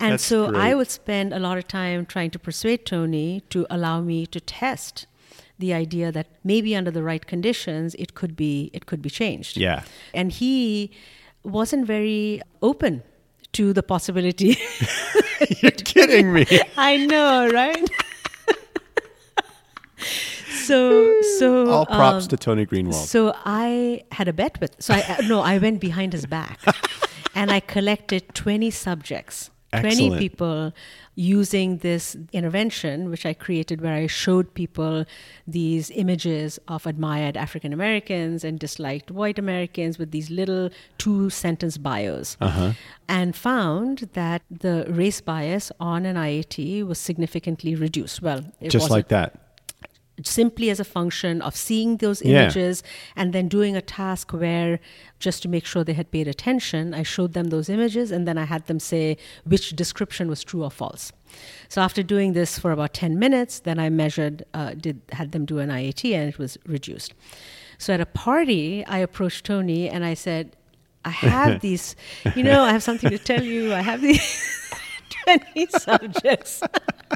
and 0.00 0.12
That's 0.12 0.24
so 0.24 0.54
I 0.54 0.74
would 0.74 0.90
spend 0.90 1.32
a 1.32 1.38
lot 1.38 1.58
of 1.58 1.66
time 1.68 2.06
trying 2.06 2.30
to 2.30 2.38
persuade 2.38 2.84
Tony 2.86 3.42
to 3.50 3.66
allow 3.70 4.00
me 4.00 4.26
to 4.26 4.40
test 4.40 5.06
the 5.58 5.72
idea 5.72 6.12
that 6.12 6.26
maybe 6.44 6.76
under 6.76 6.90
the 6.90 7.02
right 7.02 7.26
conditions 7.26 7.94
it 7.94 8.14
could 8.14 8.36
be 8.36 8.70
it 8.72 8.86
could 8.86 9.00
be 9.00 9.10
changed. 9.10 9.56
Yeah. 9.56 9.84
and 10.12 10.32
he 10.32 10.90
wasn't 11.46 11.86
very 11.86 12.42
open 12.60 13.02
to 13.56 13.72
the 13.72 13.82
possibility. 13.82 14.58
You're 15.60 15.70
kidding 15.70 16.32
me. 16.32 16.46
I 16.76 16.98
know, 17.06 17.48
right? 17.48 17.88
so 20.66 20.78
so 21.38 21.70
All 21.70 21.86
props 21.86 22.24
um, 22.24 22.28
to 22.28 22.36
Tony 22.36 22.66
Greenwald. 22.66 22.94
so 22.94 23.32
I 23.46 24.04
had 24.12 24.28
a 24.28 24.34
bet 24.34 24.60
with. 24.60 24.76
So 24.78 24.92
I 24.94 25.20
no, 25.26 25.40
I 25.40 25.56
went 25.58 25.80
behind 25.80 26.12
his 26.12 26.26
back, 26.26 26.60
and 27.34 27.50
I 27.50 27.60
collected 27.60 28.34
twenty 28.34 28.70
subjects, 28.70 29.50
twenty 29.72 30.16
people, 30.18 30.72
using 31.16 31.78
this 31.78 32.14
intervention, 32.32 33.10
which 33.10 33.24
I 33.26 33.32
created, 33.34 33.80
where 33.80 33.94
I 33.94 34.06
showed 34.06 34.52
people 34.54 35.04
these 35.46 35.90
images 35.90 36.58
of 36.68 36.86
admired 36.86 37.36
African 37.36 37.72
Americans 37.72 38.44
and 38.44 38.58
disliked 38.58 39.10
white 39.10 39.38
Americans 39.38 39.98
with 39.98 40.10
these 40.10 40.30
little 40.30 40.68
two 40.98 41.30
sentence 41.30 41.78
bios, 41.78 42.36
Uh-huh. 42.40 42.72
and 43.08 43.34
found 43.34 44.10
that 44.12 44.42
the 44.50 44.84
race 44.88 45.20
bias 45.22 45.72
on 45.80 46.04
an 46.06 46.16
IAT 46.16 46.82
was 46.86 46.98
significantly 46.98 47.74
reduced. 47.74 48.20
Well, 48.22 48.44
it 48.60 48.68
Just 48.70 48.90
like 48.90 49.08
that. 49.08 49.34
Simply 50.22 50.70
as 50.70 50.80
a 50.80 50.84
function 50.84 51.42
of 51.42 51.54
seeing 51.54 51.98
those 51.98 52.22
Yeah. 52.22 52.42
images 52.44 52.82
and 53.14 53.32
then 53.34 53.48
doing 53.48 53.76
a 53.76 53.82
task 53.82 54.32
where 54.32 54.80
just 55.18 55.42
to 55.42 55.48
make 55.48 55.66
sure 55.66 55.84
they 55.84 55.92
had 55.92 56.10
paid 56.10 56.26
attention 56.26 56.94
i 56.94 57.02
showed 57.02 57.32
them 57.34 57.46
those 57.50 57.68
images 57.68 58.10
and 58.10 58.26
then 58.26 58.38
i 58.38 58.44
had 58.44 58.66
them 58.66 58.80
say 58.80 59.16
which 59.44 59.76
description 59.76 60.28
was 60.28 60.42
true 60.44 60.62
or 60.64 60.70
false. 60.70 61.12
So 61.68 61.82
after 61.82 62.02
doing 62.02 62.32
this 62.32 62.58
for 62.58 62.70
about 62.72 62.94
10 62.94 63.18
minutes 63.18 63.60
then 63.60 63.78
i 63.78 63.88
measured 63.90 64.44
uh, 64.54 64.72
did 64.74 65.00
had 65.12 65.32
them 65.32 65.44
do 65.44 65.58
an 65.58 65.68
iat 65.70 66.02
and 66.14 66.28
it 66.32 66.38
was 66.38 66.56
reduced. 66.66 67.12
So 67.78 67.92
at 67.94 68.00
a 68.00 68.06
party 68.06 68.84
i 68.86 68.98
approached 68.98 69.44
tony 69.44 69.88
and 69.90 70.02
i 70.04 70.14
said 70.14 70.56
i 71.04 71.10
have 71.10 71.60
these 71.66 71.94
you 72.34 72.42
know 72.42 72.62
i 72.62 72.72
have 72.72 72.82
something 72.82 73.10
to 73.10 73.18
tell 73.18 73.42
you. 73.42 73.74
I 73.74 73.82
have 73.82 74.00
these 74.00 74.24
20 75.24 75.66
subjects. 75.66 76.62
I 76.62 76.68
have 76.72 77.08
these 77.10 77.15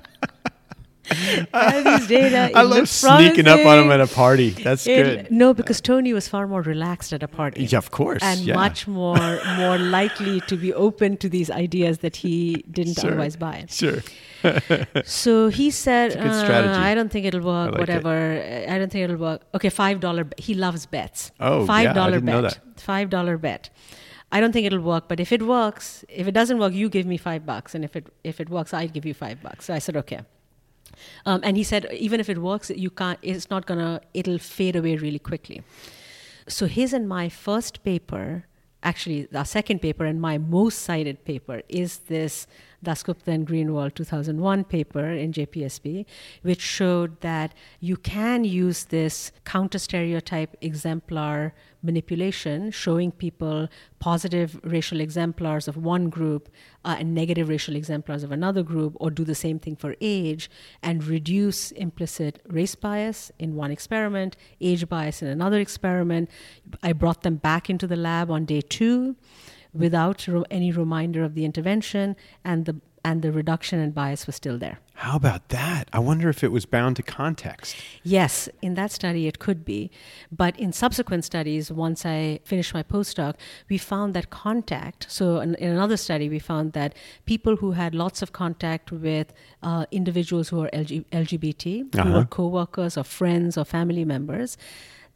data. 1.10 2.50
I 2.54 2.62
It 2.62 2.64
love 2.64 2.88
sneaking 2.88 3.46
up 3.48 3.64
on 3.66 3.78
him 3.84 3.90
at 3.90 4.00
a 4.00 4.06
party. 4.06 4.50
That's 4.50 4.86
It- 4.86 5.04
good. 5.04 5.30
No, 5.30 5.52
because 5.54 5.80
Tony 5.80 6.12
was 6.12 6.28
far 6.28 6.46
more 6.46 6.62
relaxed 6.62 7.12
at 7.12 7.22
a 7.22 7.28
party. 7.28 7.64
Yeah, 7.64 7.78
of 7.78 7.90
course. 7.90 8.22
And 8.22 8.40
yeah. 8.40 8.54
much 8.54 8.86
more 8.86 9.40
more 9.56 9.78
likely 9.78 10.40
to 10.42 10.56
be 10.56 10.72
open 10.72 11.16
to 11.18 11.28
these 11.28 11.50
ideas 11.50 11.98
that 11.98 12.16
he 12.16 12.64
didn't 12.70 12.94
Sure. 13.00 13.10
otherwise 13.10 13.36
buy. 13.36 13.66
Sure. 13.68 14.02
So 15.04 15.48
he 15.48 15.70
said, 15.70 16.12
It's 16.12 16.16
a 16.42 16.46
good 16.46 16.64
"Uh. 16.68 16.78
I 16.90 16.94
don't 16.94 17.10
think 17.12 17.26
it'll 17.26 17.42
work, 17.42 17.68
I 17.68 17.70
like 17.70 17.74
it. 17.74 17.78
whatever. 17.80 18.64
I 18.68 18.78
don't 18.78 18.90
think 18.90 19.04
it'll 19.04 19.16
work. 19.18 19.42
Okay, 19.54 19.68
$5. 19.68 20.32
He 20.38 20.54
loves 20.54 20.86
bets. 20.86 21.30
Oh, 21.40 21.64
yeah, 21.66 21.72
I 21.72 21.84
$5 21.86 22.12
didn't 22.12 22.24
know 22.24 22.42
bet. 22.42 22.58
$5 22.78 23.40
bet. 23.40 23.68
I 24.32 24.40
don't 24.40 24.52
think 24.52 24.64
it'll 24.66 24.80
work, 24.80 25.08
but 25.08 25.20
if 25.20 25.30
it 25.32 25.42
works, 25.42 26.04
if 26.08 26.26
it 26.26 26.32
doesn't 26.32 26.58
work, 26.58 26.72
you 26.72 26.88
give 26.88 27.04
me 27.04 27.16
five 27.18 27.44
bucks. 27.44 27.74
And 27.74 27.84
if 27.84 27.96
it, 27.96 28.06
if 28.24 28.40
it 28.40 28.48
works, 28.48 28.72
I'd 28.72 28.92
give 28.94 29.04
you 29.04 29.12
five 29.12 29.42
bucks. 29.42 29.64
So 29.66 29.74
I 29.74 29.78
said, 29.80 29.96
okay. 29.96 30.20
Um, 31.26 31.40
and 31.42 31.56
he 31.56 31.62
said, 31.62 31.86
even 31.92 32.20
if 32.20 32.28
it 32.28 32.38
works, 32.38 32.70
you 32.70 32.90
can't, 32.90 33.18
it's 33.22 33.50
not 33.50 33.66
gonna, 33.66 34.00
it'll 34.14 34.38
fade 34.38 34.76
away 34.76 34.96
really 34.96 35.18
quickly. 35.18 35.62
So 36.48 36.66
his 36.66 36.92
and 36.92 37.08
my 37.08 37.28
first 37.28 37.82
paper, 37.84 38.44
actually 38.82 39.28
our 39.34 39.44
second 39.44 39.80
paper 39.80 40.04
and 40.04 40.20
my 40.20 40.38
most 40.38 40.80
cited 40.80 41.24
paper 41.24 41.62
is 41.68 41.98
this 42.08 42.46
Dasgupta 42.84 43.28
and 43.28 43.46
Greenwald 43.46 43.94
2001 43.94 44.64
paper 44.64 45.06
in 45.10 45.32
JPSP, 45.32 46.06
which 46.42 46.62
showed 46.62 47.20
that 47.20 47.52
you 47.78 47.96
can 47.96 48.44
use 48.44 48.84
this 48.84 49.32
counter 49.44 49.78
stereotype 49.78 50.56
exemplar 50.60 51.52
manipulation, 51.82 52.70
showing 52.70 53.10
people 53.10 53.68
positive 53.98 54.60
racial 54.64 55.00
exemplars 55.00 55.68
of 55.68 55.76
one 55.76 56.08
group 56.08 56.48
uh, 56.84 56.96
and 56.98 57.14
negative 57.14 57.48
racial 57.48 57.76
exemplars 57.76 58.22
of 58.22 58.32
another 58.32 58.62
group, 58.62 58.96
or 59.00 59.10
do 59.10 59.24
the 59.24 59.34
same 59.34 59.58
thing 59.58 59.76
for 59.76 59.94
age 60.00 60.50
and 60.82 61.04
reduce 61.04 61.70
implicit 61.72 62.40
race 62.48 62.74
bias 62.74 63.30
in 63.38 63.54
one 63.54 63.70
experiment, 63.70 64.36
age 64.60 64.88
bias 64.88 65.22
in 65.22 65.28
another 65.28 65.60
experiment. 65.60 66.30
I 66.82 66.92
brought 66.92 67.22
them 67.22 67.36
back 67.36 67.70
into 67.70 67.86
the 67.86 67.96
lab 67.96 68.30
on 68.30 68.44
day 68.44 68.60
two 68.60 69.16
without 69.72 70.26
any 70.50 70.72
reminder 70.72 71.22
of 71.22 71.34
the 71.34 71.44
intervention 71.44 72.16
and 72.44 72.66
the 72.66 72.80
and 73.04 73.22
the 73.22 73.32
reduction 73.32 73.78
in 73.80 73.90
bias 73.92 74.26
was 74.26 74.36
still 74.36 74.58
there. 74.58 74.78
How 74.94 75.16
about 75.16 75.48
that? 75.48 75.88
I 75.92 75.98
wonder 75.98 76.28
if 76.28 76.44
it 76.44 76.52
was 76.52 76.66
bound 76.66 76.96
to 76.96 77.02
context. 77.02 77.74
Yes, 78.02 78.50
in 78.60 78.74
that 78.74 78.90
study 78.92 79.26
it 79.26 79.38
could 79.38 79.64
be. 79.64 79.90
But 80.30 80.58
in 80.60 80.72
subsequent 80.74 81.24
studies, 81.24 81.72
once 81.72 82.04
I 82.04 82.40
finished 82.44 82.74
my 82.74 82.82
postdoc, 82.82 83.36
we 83.70 83.78
found 83.78 84.12
that 84.14 84.28
contact. 84.28 85.06
So, 85.08 85.40
in, 85.40 85.54
in 85.54 85.70
another 85.72 85.96
study, 85.96 86.28
we 86.28 86.38
found 86.38 86.74
that 86.74 86.94
people 87.24 87.56
who 87.56 87.72
had 87.72 87.94
lots 87.94 88.20
of 88.20 88.32
contact 88.32 88.92
with 88.92 89.32
uh, 89.62 89.86
individuals 89.90 90.50
who 90.50 90.60
are 90.64 90.68
LG, 90.74 91.06
LGBT, 91.12 91.94
who 91.94 92.00
Uh-huh. 92.00 92.12
were 92.18 92.24
co 92.26 92.46
workers 92.48 92.98
or 92.98 93.04
friends 93.04 93.56
or 93.56 93.64
family 93.64 94.04
members, 94.04 94.58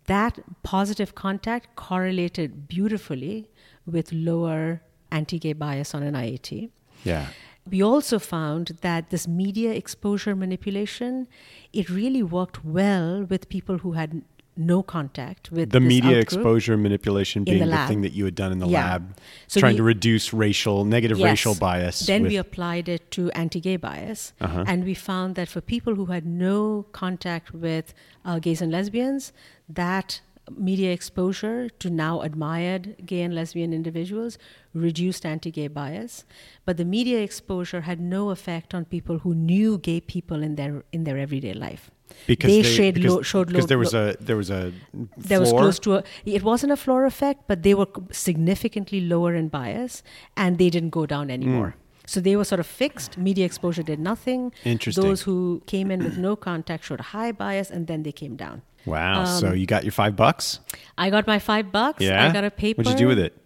that 0.07 0.39
positive 0.63 1.15
contact 1.15 1.77
correlated 1.77 2.69
beautifully 2.69 3.51
with 3.87 4.13
lower 4.13 4.81
anti 5.11 5.39
gay 5.39 5.53
bias 5.53 5.95
on 5.95 6.03
an 6.03 6.15
IAT. 6.15 6.71
Yeah. 7.05 7.27
We 7.69 7.83
also 7.83 8.19
found 8.19 8.79
that 8.83 9.11
this 9.11 9.27
media 9.27 9.73
exposure 9.73 10.37
manipulation, 10.37 11.27
it 11.73 11.89
really 11.89 12.23
worked 12.23 12.65
well 12.65 13.25
with 13.25 13.49
people 13.49 13.79
who 13.79 13.93
had 13.93 14.23
no 14.57 14.83
contact 14.85 15.51
with 15.51 15.71
The 15.71 15.81
media 15.81 16.19
exposure 16.19 16.77
manipulation 16.77 17.43
being 17.43 17.59
the 17.59 17.67
the, 17.67 17.87
thing 17.89 18.03
that 18.03 18.13
you 18.13 18.25
had 18.25 18.37
done 18.37 18.53
in 18.53 18.59
the 18.61 18.69
Yeah. 18.69 18.85
lab, 18.85 19.17
So 19.49 19.59
trying 19.59 19.73
we- 19.75 19.79
to 19.79 19.83
reduce 19.83 20.33
racial, 20.33 20.85
negative 20.85 21.19
Yes. 21.19 21.25
racial 21.31 21.55
bias. 21.57 22.07
Then 22.07 22.23
we 22.23 22.37
applied 22.37 22.89
it 22.89 23.11
to 23.13 23.31
anti-gay 23.33 23.79
bias, 23.79 24.33
Uh-huh. 24.41 24.63
and 24.69 24.85
we 24.85 24.95
found 24.95 25.35
that 25.35 25.49
for 25.49 25.61
people 25.61 25.97
who 25.97 26.07
had 26.07 26.25
no 26.25 26.87
contact 26.93 27.53
with 27.53 27.95
uh, 28.25 28.39
gays 28.39 28.63
and 28.63 28.71
lesbians, 28.71 29.33
that 29.69 30.21
media 30.51 30.93
exposure 30.93 31.69
to 31.69 31.91
now 31.91 32.21
admired 32.21 32.97
gay 33.07 33.23
and 33.23 33.35
lesbian 33.35 33.73
individuals 33.73 34.39
reduced 34.75 35.25
anti-gay 35.25 35.69
bias, 35.69 36.25
but 36.65 36.77
the 36.77 36.85
media 36.85 37.21
exposure 37.21 37.83
had 37.83 38.01
no 38.01 38.31
effect 38.31 38.75
on 38.75 38.85
people 38.85 39.19
who 39.19 39.35
knew 39.35 39.79
gay 39.79 40.01
people 40.01 40.43
in 40.43 40.57
their 40.57 40.85
in 40.93 41.05
their 41.05 41.19
everyday 41.19 41.55
life. 41.55 41.91
because 42.27 42.51
they, 42.51 42.63
they, 42.63 42.77
showed 42.77 42.95
because, 42.95 43.13
low, 43.13 43.23
showed 43.23 43.47
because 43.49 43.65
low, 43.65 43.67
there 43.69 43.79
was 43.79 43.95
low- 43.95 44.09
a 44.11 44.17
there 44.21 44.37
was 44.37 44.51
a 44.51 44.73
there 45.17 45.41
was 45.41 45.51
close 45.51 45.79
to 45.79 45.95
a 45.95 46.03
it 46.25 46.43
wasn't 46.43 46.71
a 46.71 46.77
floor 46.77 47.07
effect 47.07 47.41
but 47.47 47.63
they 47.63 47.75
were 47.75 47.89
significantly 48.11 49.01
lower 49.01 49.35
in 49.35 49.49
bias 49.49 50.03
and 50.37 50.59
they 50.59 50.71
didn't 50.71 50.91
go 50.91 51.07
down 51.07 51.31
anymore. 51.31 51.71
Hmm. 51.71 51.81
So 52.07 52.21
they 52.21 52.37
were 52.37 52.45
sort 52.45 52.61
of 52.61 52.67
fixed. 52.67 53.17
Media 53.17 53.47
exposure 53.47 53.83
did 53.83 53.99
nothing. 53.99 54.53
Interesting. 54.63 55.03
those 55.03 55.23
who 55.23 55.63
came 55.67 55.91
in 55.91 56.05
with 56.05 56.19
no 56.19 56.37
contact 56.37 56.85
showed 56.85 57.01
high 57.01 57.33
bias 57.33 57.71
and 57.71 57.87
then 57.87 58.03
they 58.03 58.13
came 58.13 58.37
down 58.37 58.61
Wow. 58.87 59.25
so 59.25 59.49
Um, 59.49 59.57
you 59.57 59.67
got 59.67 59.85
your 59.85 59.93
five 59.93 60.15
bucks? 60.17 60.61
i 60.99 61.11
got 61.11 61.27
my 61.27 61.39
five 61.39 61.73
bucks 61.73 62.03
Yeah. 62.03 62.25
i 62.29 62.33
got 62.33 62.45
a 62.45 62.51
paper 62.51 62.79
What'd 62.83 62.93
you 62.93 62.99
do 62.99 63.09
with 63.09 63.19
it? 63.19 63.37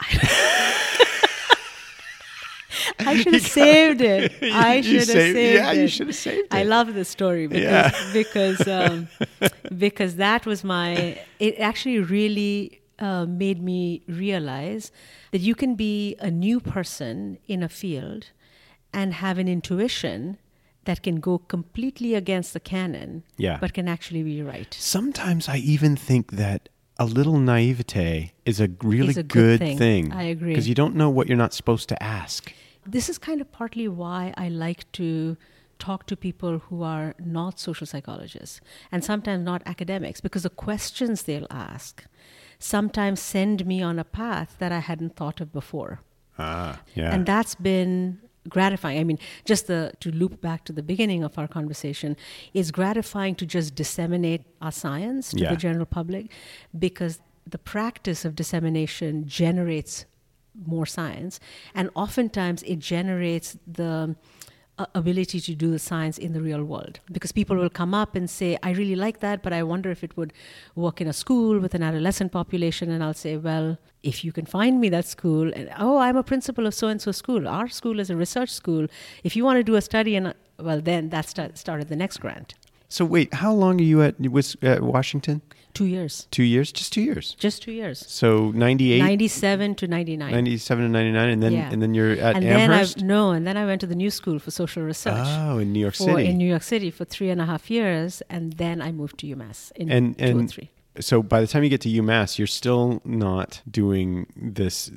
i 2.98 3.16
should 3.22 3.32
have 3.34 3.46
saved 3.46 4.00
it 4.00 4.32
i 4.42 4.80
should 4.80 4.94
have 4.96 5.04
saved- 5.04 5.34
saved 5.36 5.54
yeah, 5.54 5.72
it 5.72 5.80
you 5.82 5.88
should 5.88 6.06
have 6.08 6.16
saved 6.16 6.48
I 6.50 6.62
love 6.64 6.94
this 6.94 7.08
story 7.08 7.46
because 7.46 7.62
Yeah. 7.62 8.12
because 8.12 8.68
um, 8.68 9.08
because 9.76 10.16
that 10.16 10.46
was 10.46 10.62
my. 10.64 11.18
It 11.38 11.58
actually 11.58 11.98
really 12.00 12.80
uh, 12.98 13.26
made 13.26 13.62
me 13.62 14.02
realize 14.08 14.92
that 15.32 15.40
you 15.40 15.54
can 15.54 15.74
be 15.74 16.16
a 16.20 16.30
new 16.30 16.60
person 16.60 17.38
in 17.46 17.62
a 17.62 17.68
field 17.68 18.30
and 18.92 19.14
have 19.14 19.38
an 19.38 19.48
intuition 19.48 20.38
that 20.86 21.02
can 21.02 21.16
go 21.20 21.38
completely 21.38 22.14
against 22.14 22.52
the 22.54 22.60
canon, 22.60 23.22
Yeah. 23.36 23.58
but 23.60 23.74
can 23.74 23.86
actually 23.88 24.22
be 24.22 24.42
right. 24.42 24.72
Sometimes 24.78 25.48
I 25.48 25.58
even 25.58 25.94
think 25.96 26.32
that 26.32 26.68
a 26.98 27.04
little 27.04 27.38
naivete 27.38 28.32
is 28.44 28.58
a 28.60 28.68
really 28.82 29.10
Is 29.10 29.18
a 29.18 29.22
good 29.22 29.60
good, 29.60 29.78
thing. 29.78 30.12
I 30.12 30.22
agree. 30.22 30.50
Because 30.52 30.68
you 30.68 30.74
don't 30.74 30.96
know 30.96 31.10
what 31.10 31.26
you're 31.28 31.36
not 31.36 31.52
supposed 31.52 31.88
to 31.90 32.02
ask. 32.02 32.52
This 32.86 33.08
is 33.08 33.18
kind 33.18 33.40
of 33.40 33.52
partly 33.52 33.86
why 33.88 34.32
I 34.36 34.48
like 34.48 34.90
to 34.92 35.36
talk 35.78 36.06
to 36.06 36.16
people 36.16 36.58
who 36.60 36.82
are 36.82 37.14
not 37.18 37.60
social 37.60 37.86
psychologists 37.86 38.60
and 38.90 39.04
sometimes 39.04 39.44
not 39.44 39.60
academics 39.66 40.20
because 40.22 40.44
the 40.44 40.48
questions 40.66 41.24
they'll 41.24 41.46
ask 41.50 42.04
sometimes 42.58 43.20
send 43.20 43.66
me 43.66 43.82
on 43.82 43.98
a 43.98 44.04
path 44.04 44.56
that 44.58 44.72
I 44.72 44.78
hadn't 44.78 45.16
thought 45.16 45.40
of 45.42 45.52
before. 45.52 46.00
Ah, 46.38 46.80
yeah. 46.94 47.12
And 47.14 47.26
that's 47.26 47.54
been 47.54 48.20
gratifying. 48.48 48.98
I 49.00 49.04
mean, 49.04 49.18
just 49.44 49.66
the 49.66 49.92
to 50.00 50.10
loop 50.10 50.40
back 50.40 50.64
to 50.64 50.72
the 50.72 50.82
beginning 50.82 51.22
of 51.24 51.38
our 51.38 51.48
conversation, 51.48 52.16
it's 52.54 52.70
gratifying 52.70 53.34
to 53.36 53.46
just 53.46 53.74
disseminate 53.74 54.42
our 54.60 54.72
science 54.72 55.30
to 55.30 55.40
Yeah. 55.40 55.50
the 55.50 55.56
general 55.56 55.86
public 55.86 56.30
because 56.78 57.20
the 57.48 57.58
practice 57.58 58.24
of 58.24 58.34
dissemination 58.34 59.26
generates 59.26 60.04
more 60.66 60.86
science 60.86 61.38
and 61.74 61.90
oftentimes 61.94 62.62
it 62.62 62.78
generates 62.78 63.58
the 63.66 64.16
ability 64.94 65.40
to 65.40 65.54
do 65.54 65.70
the 65.70 65.78
science 65.78 66.18
in 66.18 66.32
the 66.32 66.40
real 66.40 66.62
world. 66.62 67.00
Because 67.10 67.32
people 67.32 67.56
will 67.56 67.70
come 67.70 67.94
up 67.94 68.14
and 68.14 68.28
say 68.28 68.58
i 68.62 68.70
really 68.72 68.96
like 68.96 69.20
that 69.20 69.42
but 69.42 69.52
i 69.52 69.62
wonder 69.62 69.90
if 69.90 70.04
it 70.04 70.16
would 70.16 70.32
work 70.74 71.00
in 71.00 71.06
a 71.06 71.12
school 71.12 71.58
with 71.58 71.74
an 71.74 71.82
adolescent 71.82 72.32
population. 72.32 72.90
And 72.90 73.02
i'll 73.02 73.14
say 73.14 73.36
well 73.36 73.78
if 74.02 74.24
you 74.24 74.32
can 74.32 74.46
find 74.46 74.80
me 74.80 74.88
that 74.90 75.06
school 75.06 75.52
and 75.54 75.70
oh 75.78 75.98
i'm 75.98 76.16
a 76.16 76.22
principal 76.22 76.66
of 76.66 76.74
so 76.74 76.88
and 76.88 77.00
so 77.00 77.12
school. 77.12 77.48
Our 77.48 77.68
school 77.68 78.00
is 78.00 78.10
a 78.10 78.16
research 78.16 78.50
school. 78.50 78.86
If 79.24 79.34
you 79.36 79.44
want 79.44 79.58
to 79.58 79.64
do 79.64 79.76
a 79.76 79.82
study 79.82 80.16
and 80.16 80.34
well 80.58 80.80
then 80.80 81.08
that 81.10 81.28
start, 81.28 81.58
started 81.58 81.88
the 81.88 81.96
next 81.96 82.18
grant 82.18 82.54
so 82.88 83.04
wait, 83.04 83.34
how 83.34 83.52
long 83.52 83.80
are 83.80 83.84
you 83.84 84.02
at 84.02 84.14
at 84.62 84.82
Washington? 84.82 85.42
two 85.74 85.84
years 85.84 86.26
Two 86.30 86.42
years? 86.42 86.72
Just 86.72 86.90
two 86.94 87.02
years. 87.02 87.34
just 87.38 87.62
two 87.62 87.72
years 87.72 87.98
So 88.08 88.50
98, 88.52 88.98
97 88.98 89.74
to 89.74 89.86
99 89.86 90.30
97 90.32 90.84
to 90.84 90.88
99, 90.88 91.28
and 91.28 91.42
then 91.42 91.52
Yeah. 91.52 91.70
and 91.70 91.82
then 91.82 91.92
you're 91.92 92.12
at 92.12 92.36
and 92.36 92.44
then 92.44 92.70
I 92.70 92.76
Amherst? 92.76 93.02
no, 93.02 93.32
and 93.32 93.46
then 93.46 93.56
I 93.58 93.66
went 93.66 93.82
to 93.82 93.86
the 93.86 93.94
New 93.94 94.10
School 94.10 94.38
for 94.38 94.50
Social 94.50 94.82
Research 94.82 95.26
oh, 95.26 95.58
in 95.58 95.74
New 95.74 95.80
York 95.80 95.94
for, 95.94 96.04
City. 96.04 96.26
in 96.30 96.38
New 96.38 96.48
York 96.48 96.62
City 96.62 96.90
for 96.90 97.04
three 97.04 97.28
and 97.28 97.42
a 97.42 97.44
half 97.44 97.70
years, 97.70 98.22
and 98.30 98.54
then 98.54 98.80
I 98.80 98.90
moved 98.90 99.18
to 99.18 99.26
UMass 99.26 99.70
in 99.72 99.90
and 99.90 100.16
two 100.18 100.24
or 100.24 100.28
and 100.28 100.50
three. 100.50 100.70
so 100.98 101.22
by 101.22 101.42
the 101.42 101.46
time 101.46 101.62
you 101.62 101.68
get 101.68 101.82
to 101.82 101.90
UMass, 101.90 102.38
you're 102.38 102.46
still 102.62 103.02
not 103.04 103.60
doing 103.70 104.26
this 104.34 104.90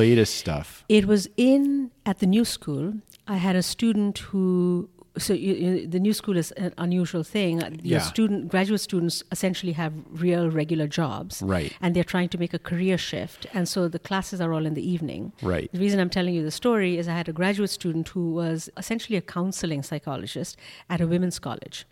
latest 0.00 0.34
stuff. 0.34 0.84
It 0.88 1.04
was 1.06 1.28
in 1.36 1.92
at 2.04 2.18
the 2.18 2.26
New 2.26 2.44
School. 2.44 2.94
I 3.28 3.36
had 3.36 3.54
a 3.54 3.62
student 3.62 4.18
who. 4.18 4.88
So 5.18 5.32
you, 5.32 5.54
you, 5.54 5.86
the 5.86 5.98
new 5.98 6.12
school 6.12 6.36
is 6.36 6.50
an 6.52 6.72
unusual 6.76 7.22
thing. 7.22 7.60
Your 7.60 7.98
Yeah. 7.98 7.98
student, 8.00 8.48
graduate 8.48 8.80
students, 8.80 9.22
essentially 9.32 9.72
have 9.72 9.92
real, 10.10 10.50
regular 10.50 10.86
jobs, 10.86 11.42
Right. 11.42 11.72
And 11.80 11.94
they're 11.96 12.04
trying 12.16 12.28
to 12.30 12.38
make 12.38 12.52
a 12.52 12.58
career 12.58 12.98
shift, 12.98 13.46
and 13.54 13.68
so 13.68 13.88
the 13.88 13.98
classes 13.98 14.40
are 14.40 14.52
all 14.52 14.66
in 14.66 14.74
the 14.74 14.86
evening. 14.94 15.32
Right. 15.42 15.70
The 15.72 15.78
reason 15.78 16.00
I'm 16.00 16.10
telling 16.10 16.34
you 16.34 16.42
the 16.42 16.50
story 16.50 16.98
is 16.98 17.08
I 17.08 17.14
had 17.14 17.28
a 17.28 17.32
graduate 17.32 17.70
student 17.70 18.08
who 18.08 18.30
was 18.32 18.68
essentially 18.76 19.16
a 19.16 19.22
counseling 19.22 19.82
psychologist 19.82 20.56
at 20.90 21.00
a 21.00 21.06
women's 21.06 21.38
college. 21.38 21.86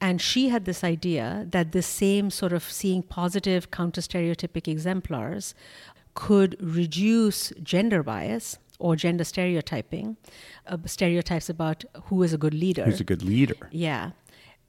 And 0.00 0.20
she 0.20 0.48
had 0.48 0.64
this 0.64 0.82
idea 0.84 1.46
that 1.50 1.72
this 1.72 1.86
same 1.86 2.30
sort 2.30 2.52
of 2.52 2.62
seeing 2.62 3.02
positive 3.02 3.70
counter 3.70 4.00
stereotypic 4.00 4.68
exemplars 4.68 5.54
could 6.14 6.56
reduce 6.60 7.52
gender 7.62 8.02
bias 8.02 8.58
or 8.78 8.94
gender 8.96 9.24
stereotyping, 9.24 10.16
uh, 10.66 10.76
stereotypes 10.86 11.48
about 11.48 11.84
who 12.04 12.22
is 12.22 12.32
a 12.32 12.38
good 12.38 12.54
leader. 12.54 12.84
Who's 12.84 13.00
a 13.00 13.04
good 13.04 13.22
leader? 13.22 13.56
Yeah. 13.72 14.10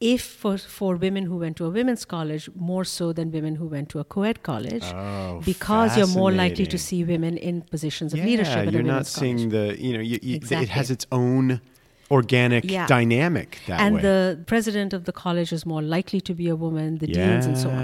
If 0.01 0.21
for, 0.23 0.57
for 0.57 0.95
women 0.95 1.25
who 1.25 1.37
went 1.37 1.57
to 1.57 1.65
a 1.65 1.69
women's 1.69 2.05
college, 2.05 2.49
more 2.55 2.85
so 2.85 3.11
than 3.11 3.31
women 3.33 3.55
who 3.55 3.67
went 3.67 3.89
to 3.89 3.99
a 3.99 4.05
co 4.05 4.23
ed 4.23 4.43
college, 4.43 4.83
Oh, 4.85 5.41
because 5.45 5.97
you're 5.97 6.07
more 6.07 6.31
likely 6.31 6.65
to 6.67 6.77
see 6.77 7.03
women 7.03 7.37
in 7.37 7.61
positions 7.63 8.13
of 8.13 8.19
yeah, 8.19 8.25
leadership 8.25 8.71
you're 8.71 8.79
a 8.79 8.83
not 8.83 8.91
women's 8.93 9.09
seeing 9.09 9.37
college. 9.51 9.77
the 9.77 9.83
you 9.85 9.93
know 9.93 9.99
you, 9.99 10.17
you, 10.21 10.39
it 10.41 10.69
has 10.69 10.89
its 10.89 11.05
own 11.11 11.59
organic 12.09 12.63
Yeah. 12.71 12.87
dynamic 12.87 13.59
that 13.67 13.81
and 13.81 13.95
way. 13.95 14.01
the 14.01 14.39
president 14.47 14.93
of 14.93 15.03
the 15.03 15.11
college 15.11 15.51
is 15.51 15.65
more 15.65 15.81
likely 15.81 16.21
to 16.21 16.33
be 16.33 16.47
a 16.47 16.55
woman, 16.55 16.97
the 16.99 17.07
deans 17.07 17.45
and 17.45 17.57
so 17.57 17.69
on. 17.69 17.83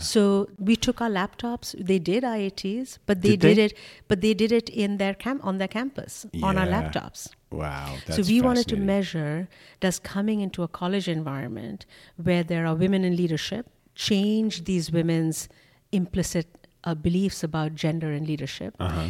Yeah. 0.00 0.04
So 0.14 0.48
we 0.58 0.74
took 0.76 1.00
our 1.00 1.10
laptops. 1.10 1.66
They 1.90 1.98
did 1.98 2.22
IATs, 2.24 2.98
but 3.06 3.22
they 3.22 3.30
Did 3.36 3.40
did, 3.40 3.56
they? 3.58 3.64
it. 3.66 3.72
But 4.08 4.20
they 4.20 4.34
did 4.34 4.52
it 4.60 4.68
in 4.68 4.96
their 5.02 5.14
camp 5.14 5.44
on 5.44 5.58
their 5.58 5.68
campus 5.68 6.26
on 6.42 6.56
our 6.60 6.66
laptops. 6.66 7.28
Wow, 7.50 7.96
so 8.08 8.22
we 8.22 8.40
wanted 8.40 8.68
to 8.68 8.76
measure 8.76 9.48
does 9.80 9.98
coming 9.98 10.38
into 10.40 10.62
a 10.62 10.68
college 10.68 11.08
environment 11.08 11.84
where 12.16 12.44
there 12.50 12.64
are 12.68 12.76
women 12.76 13.02
in 13.08 13.16
leadership 13.16 13.64
change 13.96 14.64
these 14.70 14.92
women's 14.98 15.48
implicit 15.92 16.46
uh, 16.84 16.94
beliefs 16.94 17.42
about 17.42 17.74
gender 17.74 18.10
and 18.12 18.26
leadership, 18.32 18.74
Uh-huh. 18.78 19.08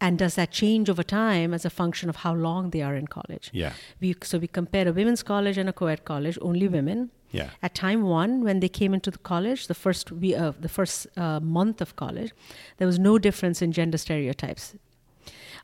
and 0.00 0.18
does 0.18 0.34
that 0.36 0.50
change 0.52 0.88
over 0.88 1.02
time 1.02 1.52
as 1.52 1.64
a 1.64 1.70
function 1.70 2.08
of 2.08 2.16
how 2.24 2.32
long 2.32 2.70
they 2.70 2.80
are 2.82 2.94
in 2.94 3.06
college? 3.18 3.50
Yeah. 3.52 3.72
We, 4.00 4.14
so 4.22 4.38
we 4.38 4.46
compared 4.46 4.86
a 4.86 4.92
women's 4.92 5.22
college 5.24 5.58
and 5.58 5.68
a 5.68 5.72
co-ed 5.72 6.04
college, 6.04 6.38
only 6.40 6.68
women. 6.68 7.10
Yeah. 7.38 7.50
At 7.62 7.74
time 7.74 8.00
one, 8.22 8.32
when 8.44 8.60
they 8.60 8.68
came 8.80 8.94
into 8.96 9.10
the 9.10 9.18
college, 9.18 9.66
the 9.66 9.74
first 9.74 10.12
we, 10.12 10.28
uh, 10.34 10.52
the 10.66 10.68
first 10.68 11.06
uh, 11.16 11.40
month 11.40 11.80
of 11.80 11.90
college, 11.96 12.30
there 12.78 12.86
was 12.86 12.98
no 12.98 13.18
difference 13.18 13.64
in 13.64 13.72
gender 13.72 13.98
stereotypes. 13.98 14.64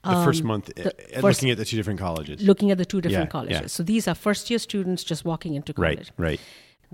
The 0.02 0.24
first 0.24 0.40
Um, 0.42 0.46
month, 0.52 0.64
the 0.74 0.88
uh, 0.88 1.20
first- 1.20 1.24
looking 1.42 1.50
at 1.50 1.58
the 1.58 1.64
two 1.70 1.76
different 1.80 2.00
colleges. 2.00 2.36
Looking 2.50 2.70
at 2.70 2.78
the 2.78 2.86
two 2.92 3.00
different 3.04 3.28
Yeah, 3.28 3.38
colleges, 3.38 3.60
yeah. 3.60 3.76
so 3.76 3.82
these 3.92 4.08
are 4.10 4.16
first-year 4.16 4.58
students 4.58 5.04
just 5.10 5.24
walking 5.24 5.52
into 5.58 5.72
college. 5.74 6.10
right, 6.16 6.28
right. 6.30 6.40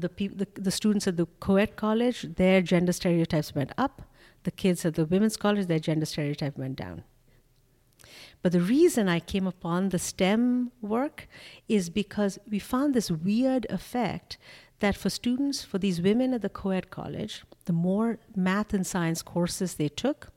The, 0.04 0.08
peop- 0.08 0.36
the 0.42 0.46
the 0.68 0.70
students 0.80 1.06
at 1.06 1.16
the 1.16 1.26
co-ed 1.46 1.70
college, 1.76 2.18
their 2.42 2.60
gender 2.72 2.92
stereotypes 2.92 3.54
went 3.54 3.72
up. 3.84 3.94
The 4.42 4.50
kids 4.62 4.84
at 4.84 4.94
the 4.94 5.04
women's 5.14 5.36
college, 5.44 5.66
their 5.72 5.82
gender 5.88 6.06
stereotype 6.06 6.56
went 6.64 6.76
down. 6.84 6.98
But 8.42 8.52
the 8.52 8.60
reason 8.60 9.08
I 9.08 9.20
came 9.20 9.46
upon 9.46 9.88
the 9.88 9.98
STEM 9.98 10.70
work 10.80 11.28
is 11.68 11.90
because 11.90 12.38
we 12.52 12.58
found 12.58 12.94
this 12.94 13.10
weird 13.10 13.66
effect 13.70 14.36
that 14.80 14.96
for 14.96 15.10
students, 15.10 15.64
for 15.64 15.78
these 15.78 16.00
women 16.00 16.34
at 16.34 16.42
the 16.42 16.48
co 16.48 16.70
ed 16.70 16.90
college, 16.90 17.42
the 17.64 17.72
more 17.72 18.18
math 18.34 18.74
and 18.74 18.86
science 18.86 19.22
courses 19.22 19.74
they 19.74 19.88
took, 19.88 20.28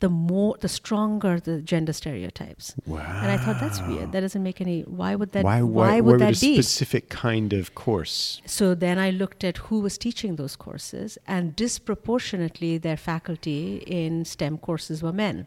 the 0.00 0.08
more 0.08 0.56
the 0.60 0.68
stronger 0.68 1.40
the 1.40 1.60
gender 1.62 1.92
stereotypes. 1.92 2.74
Wow. 2.86 3.20
And 3.22 3.30
I 3.30 3.36
thought 3.36 3.58
that's 3.60 3.80
weird. 3.82 4.12
That 4.12 4.20
doesn't 4.20 4.42
make 4.42 4.60
any 4.60 4.82
why 4.82 5.14
would 5.14 5.32
that 5.32 5.44
why, 5.44 5.62
why, 5.62 5.88
why, 5.88 6.00
would 6.00 6.20
why 6.20 6.26
that 6.26 6.36
a 6.36 6.40
be? 6.40 6.54
specific 6.54 7.08
kind 7.08 7.52
of 7.52 7.74
course? 7.74 8.40
So 8.46 8.74
then 8.74 8.98
I 8.98 9.10
looked 9.10 9.44
at 9.44 9.56
who 9.58 9.80
was 9.80 9.96
teaching 9.96 10.36
those 10.36 10.56
courses, 10.56 11.16
and 11.26 11.56
disproportionately, 11.56 12.78
their 12.78 12.96
faculty 12.96 13.76
in 13.86 14.24
STEM 14.24 14.58
courses 14.58 15.02
were 15.02 15.12
men. 15.12 15.46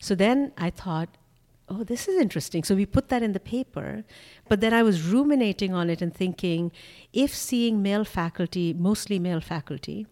So 0.00 0.14
then 0.14 0.52
I 0.58 0.70
thought, 0.70 1.08
oh, 1.70 1.84
this 1.84 2.08
is 2.08 2.20
interesting. 2.20 2.64
So 2.64 2.74
we 2.74 2.84
put 2.84 3.08
that 3.08 3.22
in 3.22 3.32
the 3.32 3.40
paper, 3.40 4.04
but 4.48 4.60
then 4.60 4.74
I 4.74 4.82
was 4.82 5.06
ruminating 5.06 5.72
on 5.72 5.88
it 5.88 6.02
and 6.02 6.12
thinking 6.12 6.72
if 7.12 7.34
seeing 7.34 7.80
male 7.80 8.04
faculty, 8.04 8.74
mostly 8.74 9.18
male 9.18 9.40
faculty, 9.40 10.06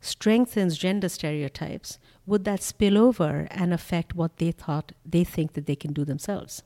strengthens 0.00 0.78
gender 0.78 1.08
stereotypes, 1.08 1.98
would 2.26 2.44
that 2.44 2.62
spill 2.62 2.96
over 2.96 3.48
and 3.50 3.74
affect 3.74 4.14
what 4.14 4.36
they 4.36 4.52
thought 4.52 4.92
they 5.04 5.24
think 5.24 5.54
that 5.54 5.66
they 5.66 5.76
can 5.76 5.92
do 5.92 6.04
themselves? 6.04 6.62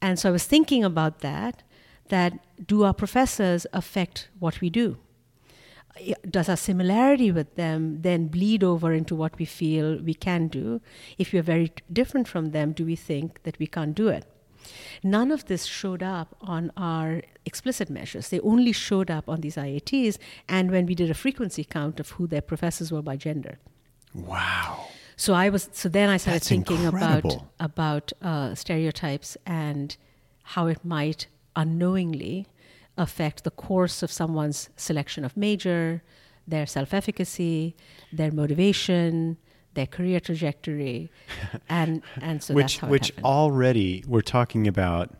And 0.00 0.18
so 0.18 0.30
I 0.30 0.32
was 0.32 0.44
thinking 0.44 0.82
about 0.82 1.20
that 1.20 1.62
that 2.08 2.32
do 2.66 2.82
our 2.82 2.94
professors 2.94 3.66
affect 3.72 4.28
what 4.38 4.60
we 4.60 4.70
do? 4.70 4.96
Does 6.28 6.48
our 6.48 6.56
similarity 6.56 7.30
with 7.30 7.54
them 7.56 8.00
then 8.02 8.28
bleed 8.28 8.64
over 8.64 8.92
into 8.92 9.14
what 9.14 9.38
we 9.38 9.44
feel 9.44 9.98
we 9.98 10.14
can 10.14 10.48
do? 10.48 10.80
If 11.18 11.32
we 11.32 11.38
are 11.38 11.42
very 11.42 11.72
different 11.92 12.28
from 12.28 12.50
them, 12.50 12.72
do 12.72 12.84
we 12.84 12.96
think 12.96 13.42
that 13.42 13.58
we 13.58 13.66
can't 13.66 13.94
do 13.94 14.08
it? 14.08 14.24
None 15.02 15.30
of 15.30 15.46
this 15.46 15.64
showed 15.64 16.02
up 16.02 16.36
on 16.40 16.70
our 16.76 17.22
explicit 17.44 17.90
measures. 17.90 18.28
They 18.28 18.40
only 18.40 18.72
showed 18.72 19.10
up 19.10 19.28
on 19.28 19.40
these 19.40 19.56
IATs 19.56 20.18
and 20.48 20.70
when 20.70 20.86
we 20.86 20.94
did 20.94 21.10
a 21.10 21.14
frequency 21.14 21.64
count 21.64 22.00
of 22.00 22.10
who 22.10 22.26
their 22.26 22.40
professors 22.42 22.92
were 22.92 23.02
by 23.02 23.16
gender. 23.16 23.58
Wow. 24.14 24.86
So 25.16 25.34
I 25.34 25.48
was. 25.48 25.68
So 25.72 25.88
then 25.88 26.08
I 26.08 26.16
started 26.16 26.40
That's 26.40 26.48
thinking 26.48 26.84
incredible. 26.84 27.48
about 27.60 28.12
about 28.12 28.12
uh, 28.22 28.54
stereotypes 28.54 29.36
and 29.46 29.96
how 30.42 30.66
it 30.66 30.84
might 30.84 31.26
unknowingly 31.54 32.46
affect 32.96 33.44
the 33.44 33.50
course 33.50 34.02
of 34.02 34.10
someone's 34.12 34.68
selection 34.76 35.24
of 35.24 35.36
major, 35.36 36.02
their 36.46 36.66
self-efficacy, 36.66 37.74
their 38.12 38.30
motivation, 38.30 39.36
their 39.74 39.86
career 39.86 40.20
trajectory, 40.20 41.10
and 41.68 42.02
and 42.20 42.42
so 42.42 42.52
which 42.54 42.64
that's 42.64 42.76
how 42.80 42.88
which 42.88 43.08
happened. 43.08 43.24
already 43.24 44.04
we're 44.06 44.20
talking 44.20 44.66
about 44.68 45.14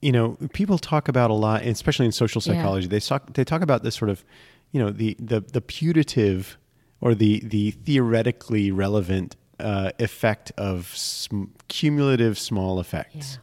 you 0.00 0.10
know 0.12 0.36
people 0.52 0.78
talk 0.78 1.08
about 1.08 1.30
a 1.30 1.34
lot 1.34 1.62
especially 1.62 2.06
in 2.06 2.12
social 2.12 2.40
Yeah. 2.44 2.54
psychology 2.54 2.86
they 2.88 3.00
talk 3.00 3.34
they 3.34 3.44
talk 3.44 3.62
about 3.62 3.82
this 3.82 3.94
sort 3.94 4.10
of 4.10 4.24
you 4.72 4.80
know 4.80 4.90
the 4.90 5.14
the 5.20 5.40
the 5.40 5.60
putative 5.60 6.56
or 7.00 7.14
the 7.14 7.40
the 7.40 7.72
theoretically 7.72 8.70
relevant 8.70 9.36
uh, 9.60 9.90
effect 10.00 10.50
of 10.56 10.86
sm- 10.96 11.44
cumulative 11.68 12.38
small 12.38 12.80
effects 12.80 13.34
Yeah. 13.34 13.38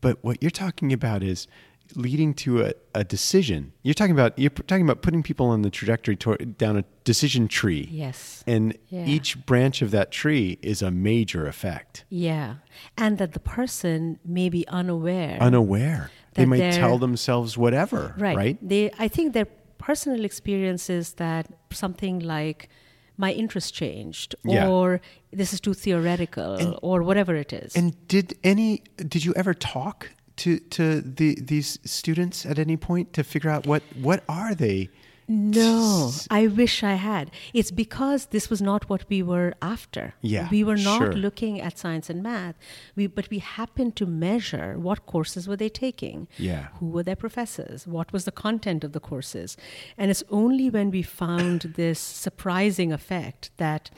but 0.00 0.18
what 0.24 0.42
you're 0.42 0.50
talking 0.50 0.92
about 0.92 1.22
is 1.22 1.46
leading 1.94 2.34
to 2.34 2.62
a, 2.62 2.72
a 2.94 3.04
decision 3.04 3.72
you're 3.82 3.94
talking 3.94 4.12
about 4.12 4.38
you're 4.38 4.50
talking 4.50 4.82
about 4.84 5.02
putting 5.02 5.22
people 5.22 5.46
on 5.46 5.62
the 5.62 5.70
trajectory 5.70 6.16
toward, 6.16 6.56
down 6.58 6.76
a 6.76 6.84
decision 7.04 7.46
tree 7.48 7.88
yes. 7.90 8.42
and 8.46 8.76
Yeah. 8.88 9.06
each 9.06 9.44
branch 9.46 9.82
of 9.82 9.90
that 9.90 10.10
tree 10.10 10.58
is 10.62 10.82
a 10.82 10.90
major 10.90 11.46
effect 11.46 12.04
Yeah, 12.08 12.56
and 12.96 13.18
that 13.18 13.32
the 13.32 13.40
person 13.40 14.18
may 14.24 14.48
be 14.48 14.66
unaware. 14.68 15.38
unaware. 15.40 16.10
They 16.34 16.46
might 16.46 16.72
tell 16.72 16.98
themselves 16.98 17.56
whatever, 17.56 18.14
right? 18.18 18.36
right. 18.36 18.58
They, 18.68 18.90
I 18.98 19.06
think 19.08 19.34
their 19.34 19.46
personal 19.78 20.24
experience 20.24 20.90
is 20.90 21.12
that 21.14 21.46
something 21.70 22.18
like 22.18 22.68
my 23.16 23.30
interest 23.32 23.72
changed, 23.74 24.34
Yeah. 24.44 24.68
or 24.68 25.00
this 25.32 25.52
is 25.52 25.60
too 25.60 25.74
theoretical, 25.74 26.78
or 26.82 27.02
whatever 27.04 27.36
it 27.36 27.52
is. 27.52 27.76
And 27.76 27.94
did 28.08 28.36
any 28.42 28.82
did 28.96 29.24
you 29.24 29.32
ever 29.36 29.54
talk 29.54 30.10
to 30.36 30.58
to 30.58 31.00
the 31.00 31.38
these 31.40 31.78
students 31.84 32.44
at 32.46 32.58
any 32.58 32.76
point 32.76 33.12
to 33.12 33.24
figure 33.24 33.50
out 33.50 33.66
what 33.66 33.82
what 34.00 34.22
are 34.28 34.54
they? 34.54 34.90
no, 35.26 36.12
I 36.30 36.48
wish 36.48 36.82
I 36.82 36.94
had. 36.94 37.30
It's 37.54 37.70
because 37.70 38.26
this 38.26 38.50
was 38.50 38.60
not 38.60 38.90
what 38.90 39.04
we 39.08 39.22
were 39.22 39.54
after. 39.62 40.14
Yeah, 40.20 40.48
we 40.50 40.62
were 40.62 40.76
not 40.76 40.98
sure. 40.98 41.12
looking 41.14 41.60
at 41.60 41.78
science 41.78 42.10
and 42.10 42.22
math. 42.22 42.56
We, 42.94 43.06
but 43.06 43.30
we 43.30 43.38
happened 43.38 43.96
to 43.96 44.06
measure 44.06 44.78
what 44.78 45.06
courses 45.06 45.48
were 45.48 45.56
they 45.56 45.70
taking. 45.70 46.28
Yeah. 46.36 46.68
who 46.78 46.88
were 46.88 47.02
their 47.02 47.16
professors, 47.16 47.86
what 47.86 48.12
was 48.12 48.26
the 48.26 48.32
content 48.32 48.84
of 48.84 48.92
the 48.92 49.00
courses. 49.00 49.56
And 49.96 50.10
it's 50.10 50.24
only 50.30 50.68
when 50.68 50.90
we 50.90 51.02
found 51.02 51.72
this 51.76 51.98
surprising 51.98 52.92
effect 52.92 53.50
that 53.56 53.90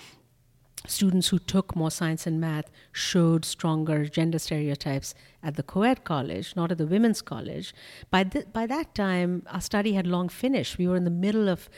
students 0.87 1.29
who 1.29 1.39
took 1.39 1.77
more 1.77 1.91
science 1.91 2.27
and 2.27 2.41
math 2.41 2.71
showed 2.93 3.45
stronger 3.45 4.07
gender 4.07 4.39
stereotypes 4.39 5.15
at 5.43 5.57
the 5.57 5.63
co-ed 5.63 6.05
college, 6.05 6.55
not 6.57 6.73
at 6.73 6.79
the 6.79 6.87
women's 6.87 7.23
college. 7.23 7.75
By, 8.11 8.25
th- 8.25 8.53
by 8.53 8.67
that 8.67 8.95
time, 8.95 9.45
our 9.51 9.61
study 9.61 9.93
had 9.95 10.07
long 10.07 10.29
finished. 10.29 10.79
We 10.79 10.87
were 10.87 10.97
in 10.97 11.05
the 11.05 11.11
middle 11.11 11.49
of 11.49 11.69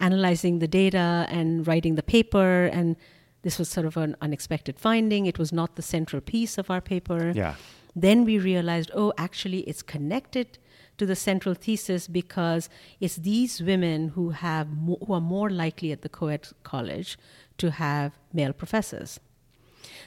analyzing 0.00 0.58
the 0.58 0.68
data 0.68 1.26
and 1.28 1.66
writing 1.66 1.94
the 1.96 2.02
paper, 2.02 2.66
and 2.66 2.96
this 3.42 3.58
was 3.58 3.68
sort 3.68 3.86
of 3.86 3.96
an 3.96 4.16
unexpected 4.20 4.78
finding. 4.78 5.26
It 5.26 5.38
was 5.38 5.52
not 5.52 5.76
the 5.76 5.82
central 5.82 6.20
piece 6.20 6.58
of 6.58 6.70
our 6.70 6.80
paper. 6.80 7.32
Yeah. 7.34 7.54
Then 7.94 8.24
we 8.24 8.38
realized, 8.38 8.90
oh, 8.94 9.12
actually, 9.18 9.60
it's 9.60 9.82
connected 9.82 10.58
to 10.98 11.06
the 11.06 11.16
central 11.16 11.54
thesis 11.54 12.08
because 12.08 12.68
it's 13.00 13.16
these 13.16 13.62
women 13.62 14.08
who 14.08 14.30
have 14.30 14.68
mo- 14.70 14.98
who 15.06 15.12
are 15.14 15.20
more 15.20 15.48
likely 15.48 15.92
at 15.92 16.02
the 16.02 16.08
co-ed 16.08 16.48
college 16.64 17.16
to 17.58 17.70
have 17.70 18.18
male 18.32 18.52
professors. 18.52 19.20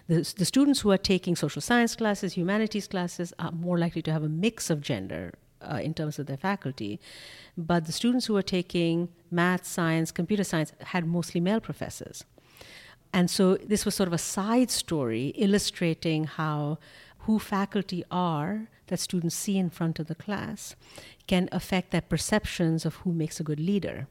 The, 0.08 0.34
the 0.38 0.46
students 0.46 0.82
who 0.82 0.92
are 0.92 0.98
taking 0.98 1.36
social 1.36 1.62
science 1.62 1.96
classes, 1.96 2.34
humanities 2.34 2.88
classes, 2.88 3.34
are 3.40 3.52
more 3.52 3.78
likely 3.78 4.02
to 4.04 4.12
have 4.12 4.24
a 4.24 4.30
mix 4.30 4.70
of 4.70 4.82
gender 4.82 5.34
uh, 5.62 5.80
in 5.84 5.94
terms 5.94 6.20
of 6.20 6.26
their 6.26 6.38
faculty. 6.38 7.00
But 7.58 7.86
the 7.86 7.92
students 7.92 8.26
who 8.26 8.36
are 8.38 8.42
taking 8.42 9.10
math, 9.30 9.66
science, 9.66 10.12
computer 10.12 10.44
science 10.44 10.74
had 10.80 11.06
mostly 11.06 11.40
male 11.40 11.60
professors. 11.60 12.24
And 13.14 13.30
so 13.30 13.56
this 13.58 13.86
was 13.86 13.96
sort 13.96 14.08
of 14.08 14.14
a 14.14 14.18
side 14.18 14.72
story 14.72 15.28
illustrating 15.36 16.24
how 16.26 16.80
who 17.20 17.38
faculty 17.40 18.04
are 18.10 18.68
that 18.88 19.00
students 19.00 19.36
see 19.36 19.58
in 19.58 19.70
front 19.70 20.00
of 20.00 20.08
the 20.08 20.16
class 20.16 20.76
can 21.28 21.48
affect 21.52 21.92
their 21.92 22.02
perceptions 22.02 22.86
of 22.86 22.96
who 22.96 23.14
makes 23.14 23.40
a 23.40 23.44
good 23.44 23.60
leader. 23.60 24.08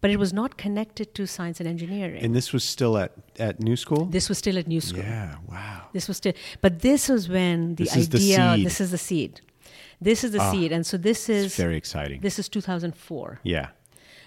But 0.00 0.10
it 0.10 0.18
was 0.18 0.32
not 0.32 0.56
connected 0.56 1.12
to 1.16 1.26
science 1.26 1.58
and 1.60 1.68
engineering. 1.68 2.22
And 2.24 2.32
this 2.34 2.52
was 2.52 2.62
still 2.62 2.96
at 2.96 3.12
at 3.38 3.58
New 3.60 3.76
School. 3.76 4.04
this 4.06 4.28
was 4.28 4.38
still 4.38 4.56
at 4.58 4.66
New 4.68 4.80
School. 4.80 5.02
yeah. 5.02 5.36
Wow. 5.48 5.88
This 5.92 6.06
was 6.08 6.16
still, 6.18 6.34
but 6.60 6.72
this 6.80 7.08
was 7.08 7.28
when 7.28 7.74
the 7.74 7.84
This 7.84 7.96
is 7.96 8.08
the 8.08 8.36
idea. 8.36 8.64
This 8.64 8.80
is 8.80 8.90
the 8.90 8.98
seed. 8.98 9.40
This 10.00 10.22
is 10.22 10.30
the 10.30 10.40
Ah, 10.40 10.52
seed, 10.52 10.70
and 10.72 10.86
so 10.86 10.96
this 10.96 11.28
is 11.28 11.56
very 11.56 11.76
exciting. 11.76 12.20
this 12.20 12.38
is 12.38 12.48
2004. 12.48 13.40
yeah. 13.42 13.68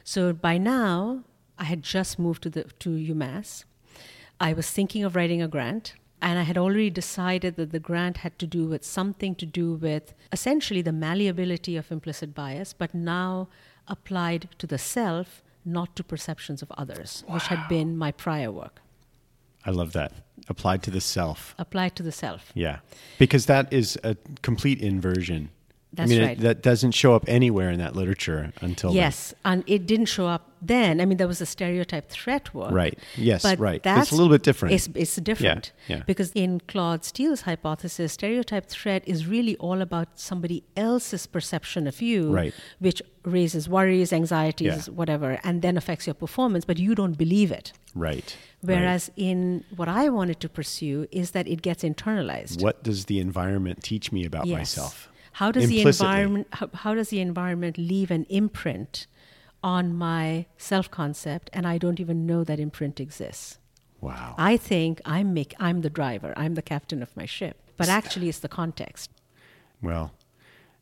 So 0.04 0.34
by 0.34 0.58
now, 0.58 1.24
I 1.58 1.66
had 1.66 1.82
just 1.84 2.18
moved 2.20 2.42
to 2.44 2.50
the 2.50 2.64
to 2.84 2.90
UMass. 3.14 3.64
I 4.50 4.52
was 4.54 4.68
thinking 4.78 5.04
of 5.06 5.16
writing 5.16 5.42
a 5.42 5.48
grant, 5.48 5.94
and 6.22 6.38
I 6.40 6.44
had 6.44 6.58
already 6.58 6.90
decided 6.90 7.56
that 7.56 7.72
the 7.72 7.80
grant 7.80 8.18
had 8.18 8.34
to 8.40 8.48
do 8.58 8.66
with 8.72 8.84
something 8.84 9.36
to 9.36 9.46
do 9.46 9.68
with 9.76 10.14
essentially 10.38 10.82
the 10.82 10.92
malleability 11.06 11.78
of 11.78 11.92
implicit 11.92 12.30
bias, 12.34 12.74
but 12.74 12.94
now 12.94 13.48
applied 13.88 14.50
to 14.58 14.68
the 14.68 14.78
self, 14.78 15.42
not 15.66 15.96
to 15.96 16.04
perceptions 16.04 16.62
of 16.62 16.72
others, 16.78 17.24
which 17.28 17.48
had 17.48 17.68
been 17.68 17.98
my 17.98 18.12
prior 18.12 18.52
work. 18.52 18.82
I 19.66 19.72
love 19.72 19.94
that. 19.94 20.12
Applied 20.50 20.82
to 20.84 20.92
the 20.92 21.02
self. 21.02 21.54
Applied 21.60 21.96
to 21.98 22.04
the 22.04 22.12
self. 22.12 22.52
Yeah. 22.56 22.80
Because 23.20 23.46
that 23.46 23.72
is 23.72 23.98
a 24.04 24.18
complete 24.42 24.82
inversion. 24.82 25.50
That's 25.94 26.10
I 26.10 26.16
mean, 26.16 26.24
right. 26.24 26.38
it, 26.38 26.42
that 26.42 26.62
doesn't 26.64 26.92
show 26.92 27.14
up 27.16 27.26
anywhere 27.28 27.70
in 27.70 27.80
that 27.80 27.96
literature 27.98 28.54
until 28.62 28.92
then. 28.92 28.98
Yes, 28.98 29.34
and 29.44 29.62
it 29.68 29.86
didn't 29.86 30.06
show 30.06 30.26
up 30.26 30.50
then. 30.62 31.02
I 31.02 31.06
mean, 31.06 31.18
there 31.18 31.28
was 31.28 31.42
a 31.42 31.46
stereotype 31.46 32.10
threat 32.10 32.54
work. 32.54 32.72
Right. 32.72 32.98
Yes, 33.18 33.44
But 33.44 33.60
right. 33.60 33.76
It's 33.76 33.84
That's 33.84 34.12
a 34.12 34.16
little 34.16 34.30
bit 34.30 34.42
different. 34.44 34.76
It's, 34.76 34.88
it's 34.96 35.18
different. 35.18 35.74
yeah. 35.90 36.04
Because 36.06 36.32
in 36.34 36.62
Claude 36.68 37.04
Steele's 37.04 37.42
hypothesis, 37.42 38.14
stereotype 38.14 38.68
threat 38.68 39.04
is 39.06 39.28
really 39.28 39.58
all 39.58 39.82
about 39.82 40.08
somebody 40.18 40.64
else's 40.78 41.28
perception 41.28 41.88
of 41.88 42.02
you, 42.02 42.32
Right. 42.34 42.54
which 42.80 43.02
raises 43.26 43.68
worries, 43.68 44.14
anxieties, 44.14 44.88
Yeah. 44.88 44.94
whatever, 44.94 45.40
and 45.44 45.62
then 45.62 45.76
affects 45.76 46.08
your 46.08 46.14
performance, 46.14 46.64
but 46.64 46.78
you 46.80 46.96
don't 46.96 47.18
believe 47.18 47.52
it. 47.52 47.74
Right. 47.94 48.38
Whereas 48.62 49.12
in 49.18 49.66
what 49.76 49.90
I 49.90 50.08
wanted 50.08 50.40
to 50.40 50.48
pursue 50.48 51.08
is 51.12 51.32
that 51.32 51.50
it 51.50 51.62
gets 51.62 51.84
internalized. 51.84 52.62
What 52.64 52.82
does 52.82 53.06
the 53.06 53.20
environment 53.20 53.84
teach 53.84 54.14
me 54.14 54.24
about 54.24 54.46
Yes. 54.46 54.58
myself? 54.58 55.10
How 55.42 55.52
does 55.52 55.70
the 55.70 55.82
environment 55.82 56.48
how, 56.52 56.70
how 56.72 56.94
does 56.94 57.10
the 57.10 57.20
environment 57.20 57.76
leave 57.76 58.12
an 58.12 58.26
imprint 58.30 59.08
on 59.64 59.92
my 59.92 60.46
self 60.60 60.92
concept 60.92 61.50
and 61.52 61.66
I 61.66 61.80
don't 61.80 62.00
even 62.00 62.28
know 62.28 62.44
that 62.44 62.60
imprint 62.60 63.00
exists? 63.00 63.58
Wow. 64.02 64.36
I 64.38 64.56
think 64.56 65.02
I'm 65.04 65.34
make, 65.34 65.56
I'm 65.60 65.82
the 65.82 65.90
driver. 65.90 66.36
I'm 66.38 66.54
the 66.54 66.62
captain 66.62 67.02
of 67.02 67.18
my 67.18 67.26
ship. 67.26 67.58
But 67.76 67.90
actually, 67.90 68.30
it's 68.30 68.38
the 68.38 68.50
context. 68.50 69.10
Well, 69.82 70.14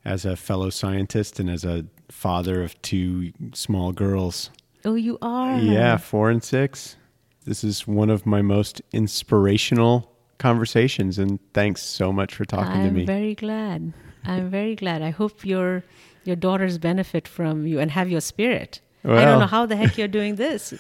as 0.04 0.26
a 0.26 0.36
fellow 0.36 0.70
scientist 0.70 1.40
and 1.40 1.50
as 1.50 1.64
a 1.64 1.86
father 2.10 2.62
of 2.62 2.82
two 2.82 3.32
small 3.54 3.94
girls, 3.94 4.50
Oh, 4.84 4.96
you 4.96 5.18
are. 5.22 5.58
yeah, 5.58 5.96
four 5.96 6.30
and 6.30 6.44
six, 6.44 6.98
this 7.46 7.64
is 7.64 7.88
one 7.88 8.10
of 8.10 8.26
my 8.26 8.42
most 8.42 8.82
inspirational 8.92 10.12
conversations. 10.40 11.20
And 11.20 11.40
thanks 11.54 11.84
so 11.84 12.12
much 12.12 12.34
for 12.34 12.46
talking 12.46 12.72
I'm 12.82 12.88
to 12.88 12.92
me. 12.92 13.02
I'm 13.02 13.06
very 13.08 13.36
glad. 13.36 13.94
I'm 14.26 14.50
very 14.50 14.76
glad. 14.76 15.02
I 15.04 15.12
hope 15.12 15.46
your 15.46 15.84
your 16.24 16.36
daughters 16.36 16.78
benefit 16.78 17.28
from 17.28 17.66
you 17.68 17.80
and 17.80 17.92
have 17.92 18.10
your 18.10 18.22
spirit. 18.22 18.82
I 19.06 19.24
don't 19.24 19.40
know 19.40 19.46
how 19.48 19.66
the 19.66 19.78
heck 19.78 19.98
you're 19.98 20.10
doing 20.10 20.36
this 20.46 20.74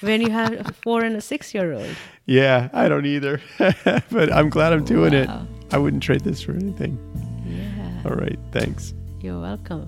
when 0.00 0.22
you 0.22 0.30
have 0.30 0.52
a 0.54 0.72
four 0.72 1.04
and 1.04 1.14
a 1.16 1.20
six 1.20 1.52
year 1.52 1.72
old. 1.74 1.94
yeah, 2.24 2.70
I 2.72 2.88
don't 2.88 3.04
either, 3.04 3.40
but 4.10 4.32
I'm 4.32 4.48
glad 4.48 4.72
I'm 4.72 4.84
doing 4.84 5.12
Wow. 5.12 5.46
it. 5.70 5.74
I 5.74 5.78
wouldn't 5.78 6.02
trade 6.02 6.22
this 6.22 6.40
for 6.40 6.52
anything. 6.52 6.96
Yeah. 7.46 8.08
All 8.10 8.16
right, 8.16 8.38
thanks. 8.52 8.94
You're 9.20 9.40
welcome. 9.40 9.86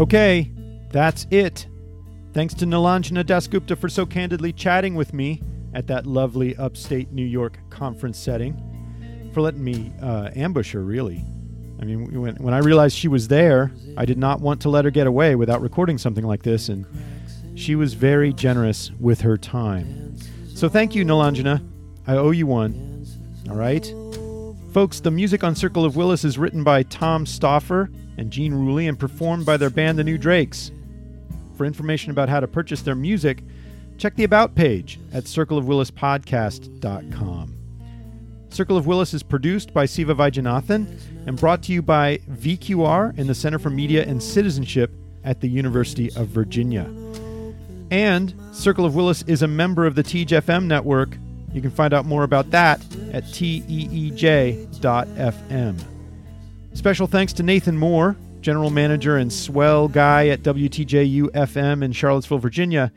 Okay, 0.00 0.50
that's 0.90 1.26
it. 1.30 1.66
Thanks 2.32 2.54
to 2.54 2.64
Nilanjana 2.66 3.22
Dasgupta 3.24 3.76
for 3.78 3.88
so 3.88 4.06
candidly 4.06 4.52
chatting 4.52 4.94
with 4.94 5.12
me 5.12 5.42
at 5.74 5.86
that 5.86 6.06
lovely 6.06 6.56
upstate 6.56 7.12
New 7.12 7.24
York 7.24 7.58
conference 7.70 8.18
setting, 8.18 9.30
for 9.32 9.40
letting 9.40 9.62
me 9.62 9.92
uh, 10.02 10.30
ambush 10.34 10.72
her, 10.72 10.82
really. 10.82 11.24
I 11.80 11.84
mean, 11.84 12.20
when, 12.20 12.36
when 12.36 12.52
I 12.52 12.58
realized 12.58 12.96
she 12.96 13.08
was 13.08 13.28
there, 13.28 13.72
I 13.96 14.04
did 14.04 14.18
not 14.18 14.40
want 14.40 14.60
to 14.62 14.68
let 14.68 14.84
her 14.84 14.90
get 14.90 15.06
away 15.06 15.34
without 15.34 15.62
recording 15.62 15.98
something 15.98 16.26
like 16.26 16.42
this, 16.42 16.68
and 16.68 16.84
she 17.54 17.74
was 17.74 17.94
very 17.94 18.32
generous 18.32 18.90
with 19.00 19.22
her 19.22 19.36
time. 19.36 20.16
So 20.54 20.68
thank 20.68 20.94
you, 20.94 21.04
Nilanjana. 21.04 21.66
I 22.06 22.16
owe 22.16 22.32
you 22.32 22.46
one. 22.46 23.06
All 23.48 23.56
right? 23.56 23.84
Folks, 24.72 25.00
the 25.00 25.10
music 25.10 25.42
on 25.42 25.54
Circle 25.54 25.84
of 25.84 25.96
Willis 25.96 26.24
is 26.24 26.38
written 26.38 26.62
by 26.62 26.82
Tom 26.84 27.26
Stauffer 27.26 27.90
and 28.18 28.30
Gene 28.30 28.52
Ruley 28.52 28.88
and 28.88 28.98
performed 28.98 29.46
by 29.46 29.56
their 29.56 29.70
band, 29.70 29.98
The 29.98 30.04
New 30.04 30.18
Drakes. 30.18 30.70
For 31.56 31.64
information 31.64 32.10
about 32.10 32.28
how 32.28 32.40
to 32.40 32.46
purchase 32.46 32.82
their 32.82 32.94
music, 32.94 33.42
check 34.00 34.16
the 34.16 34.24
About 34.24 34.54
page 34.54 34.98
at 35.12 35.24
circleofwillispodcast.com. 35.24 37.54
Circle 38.48 38.78
of 38.78 38.86
Willis 38.86 39.12
is 39.12 39.22
produced 39.22 39.74
by 39.74 39.84
Siva 39.84 40.14
Vaidhyanathan 40.14 40.98
and 41.26 41.38
brought 41.38 41.62
to 41.64 41.72
you 41.72 41.82
by 41.82 42.16
VQR 42.30 43.18
and 43.18 43.28
the 43.28 43.34
Center 43.34 43.58
for 43.58 43.68
Media 43.68 44.06
and 44.06 44.22
Citizenship 44.22 44.90
at 45.22 45.42
the 45.42 45.48
University 45.48 46.10
of 46.16 46.28
Virginia. 46.28 46.90
And 47.90 48.32
Circle 48.52 48.86
of 48.86 48.94
Willis 48.94 49.20
is 49.26 49.42
a 49.42 49.46
member 49.46 49.84
of 49.84 49.96
the 49.96 50.02
Teej 50.02 50.28
FM 50.28 50.64
network. 50.64 51.18
You 51.52 51.60
can 51.60 51.70
find 51.70 51.92
out 51.92 52.06
more 52.06 52.22
about 52.22 52.50
that 52.52 52.80
at 53.12 53.24
teej.fm. 53.24 54.14
Special 56.72 57.06
thanks 57.06 57.34
to 57.34 57.42
Nathan 57.42 57.76
Moore, 57.76 58.16
General 58.40 58.70
Manager 58.70 59.18
and 59.18 59.30
swell 59.30 59.88
guy 59.88 60.28
at 60.28 60.40
WTJU 60.40 61.32
FM 61.32 61.84
in 61.84 61.92
Charlottesville, 61.92 62.38
Virginia, 62.38 62.90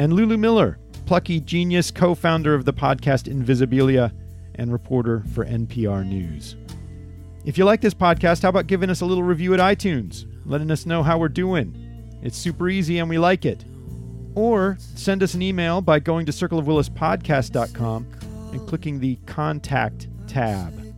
and 0.00 0.14
Lulu 0.14 0.38
Miller, 0.38 0.78
plucky 1.04 1.40
genius 1.40 1.90
co 1.90 2.14
founder 2.14 2.54
of 2.54 2.64
the 2.64 2.72
podcast 2.72 3.30
Invisibilia 3.30 4.10
and 4.54 4.72
reporter 4.72 5.22
for 5.34 5.44
NPR 5.44 6.06
News. 6.06 6.56
If 7.44 7.58
you 7.58 7.66
like 7.66 7.82
this 7.82 7.92
podcast, 7.92 8.42
how 8.42 8.48
about 8.48 8.66
giving 8.66 8.88
us 8.88 9.02
a 9.02 9.04
little 9.04 9.22
review 9.22 9.52
at 9.52 9.60
iTunes, 9.60 10.24
letting 10.46 10.70
us 10.70 10.86
know 10.86 11.02
how 11.02 11.18
we're 11.18 11.28
doing? 11.28 12.18
It's 12.22 12.38
super 12.38 12.70
easy 12.70 12.98
and 12.98 13.10
we 13.10 13.18
like 13.18 13.44
it. 13.44 13.62
Or 14.34 14.78
send 14.80 15.22
us 15.22 15.34
an 15.34 15.42
email 15.42 15.82
by 15.82 15.98
going 15.98 16.24
to 16.24 16.32
circleofwillispodcast.com 16.32 18.06
and 18.52 18.66
clicking 18.66 19.00
the 19.00 19.16
Contact 19.26 20.08
tab. 20.26 20.89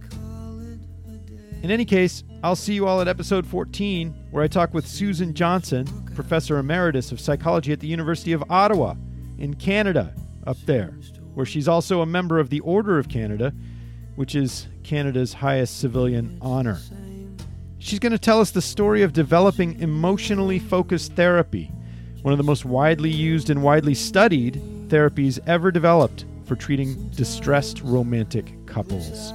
In 1.63 1.71
any 1.71 1.85
case, 1.85 2.25
I'll 2.43 2.57
see 2.57 2.75
you 2.75 2.89
all 2.89 3.01
at 3.01 3.07
episode 3.07 3.47
14, 3.47 4.13
where 4.33 4.43
I 4.43 4.49
talk 4.49 4.75
with 4.75 4.85
Susan 4.85 5.33
Johnson, 5.33 5.87
Professor 6.17 6.59
Emeritus 6.59 7.13
of 7.13 7.21
Psychology 7.21 7.73
at 7.73 7.79
the 7.79 7.87
University 7.87 8.33
of 8.33 8.43
Ottawa 8.51 8.97
in 9.39 9.55
Canada, 9.55 10.13
up 10.45 10.57
there, 10.67 10.99
where 11.35 11.47
she's 11.47 11.69
also 11.69 12.01
a 12.01 12.07
member 12.07 12.41
of 12.41 12.51
the 12.51 12.59
Order 12.61 12.99
of 12.99 13.09
Canada, 13.09 13.55
which 14.17 14.35
is 14.35 14.67
Canada's 14.83 15.35
highest 15.35 15.79
civilian 15.79 16.37
honor. 16.43 16.81
She's 17.79 18.01
going 18.01 18.11
to 18.11 18.19
tell 18.19 18.41
us 18.41 18.51
the 18.51 18.61
story 18.61 19.03
of 19.03 19.13
developing 19.13 19.79
emotionally 19.81 20.59
focused 20.59 21.13
therapy, 21.13 21.71
one 22.23 22.33
of 22.33 22.39
the 22.39 22.45
most 22.45 22.65
widely 22.65 23.11
used 23.11 23.51
and 23.51 23.63
widely 23.63 23.95
studied 23.95 24.61
therapies 24.89 25.39
ever 25.47 25.71
developed 25.71 26.25
for 26.45 26.57
treating 26.57 27.09
distressed 27.11 27.81
romantic 27.83 28.67
couples. 28.67 29.33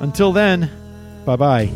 Until 0.00 0.32
then, 0.32 0.70
Bye 1.24 1.36
bye. 1.36 1.70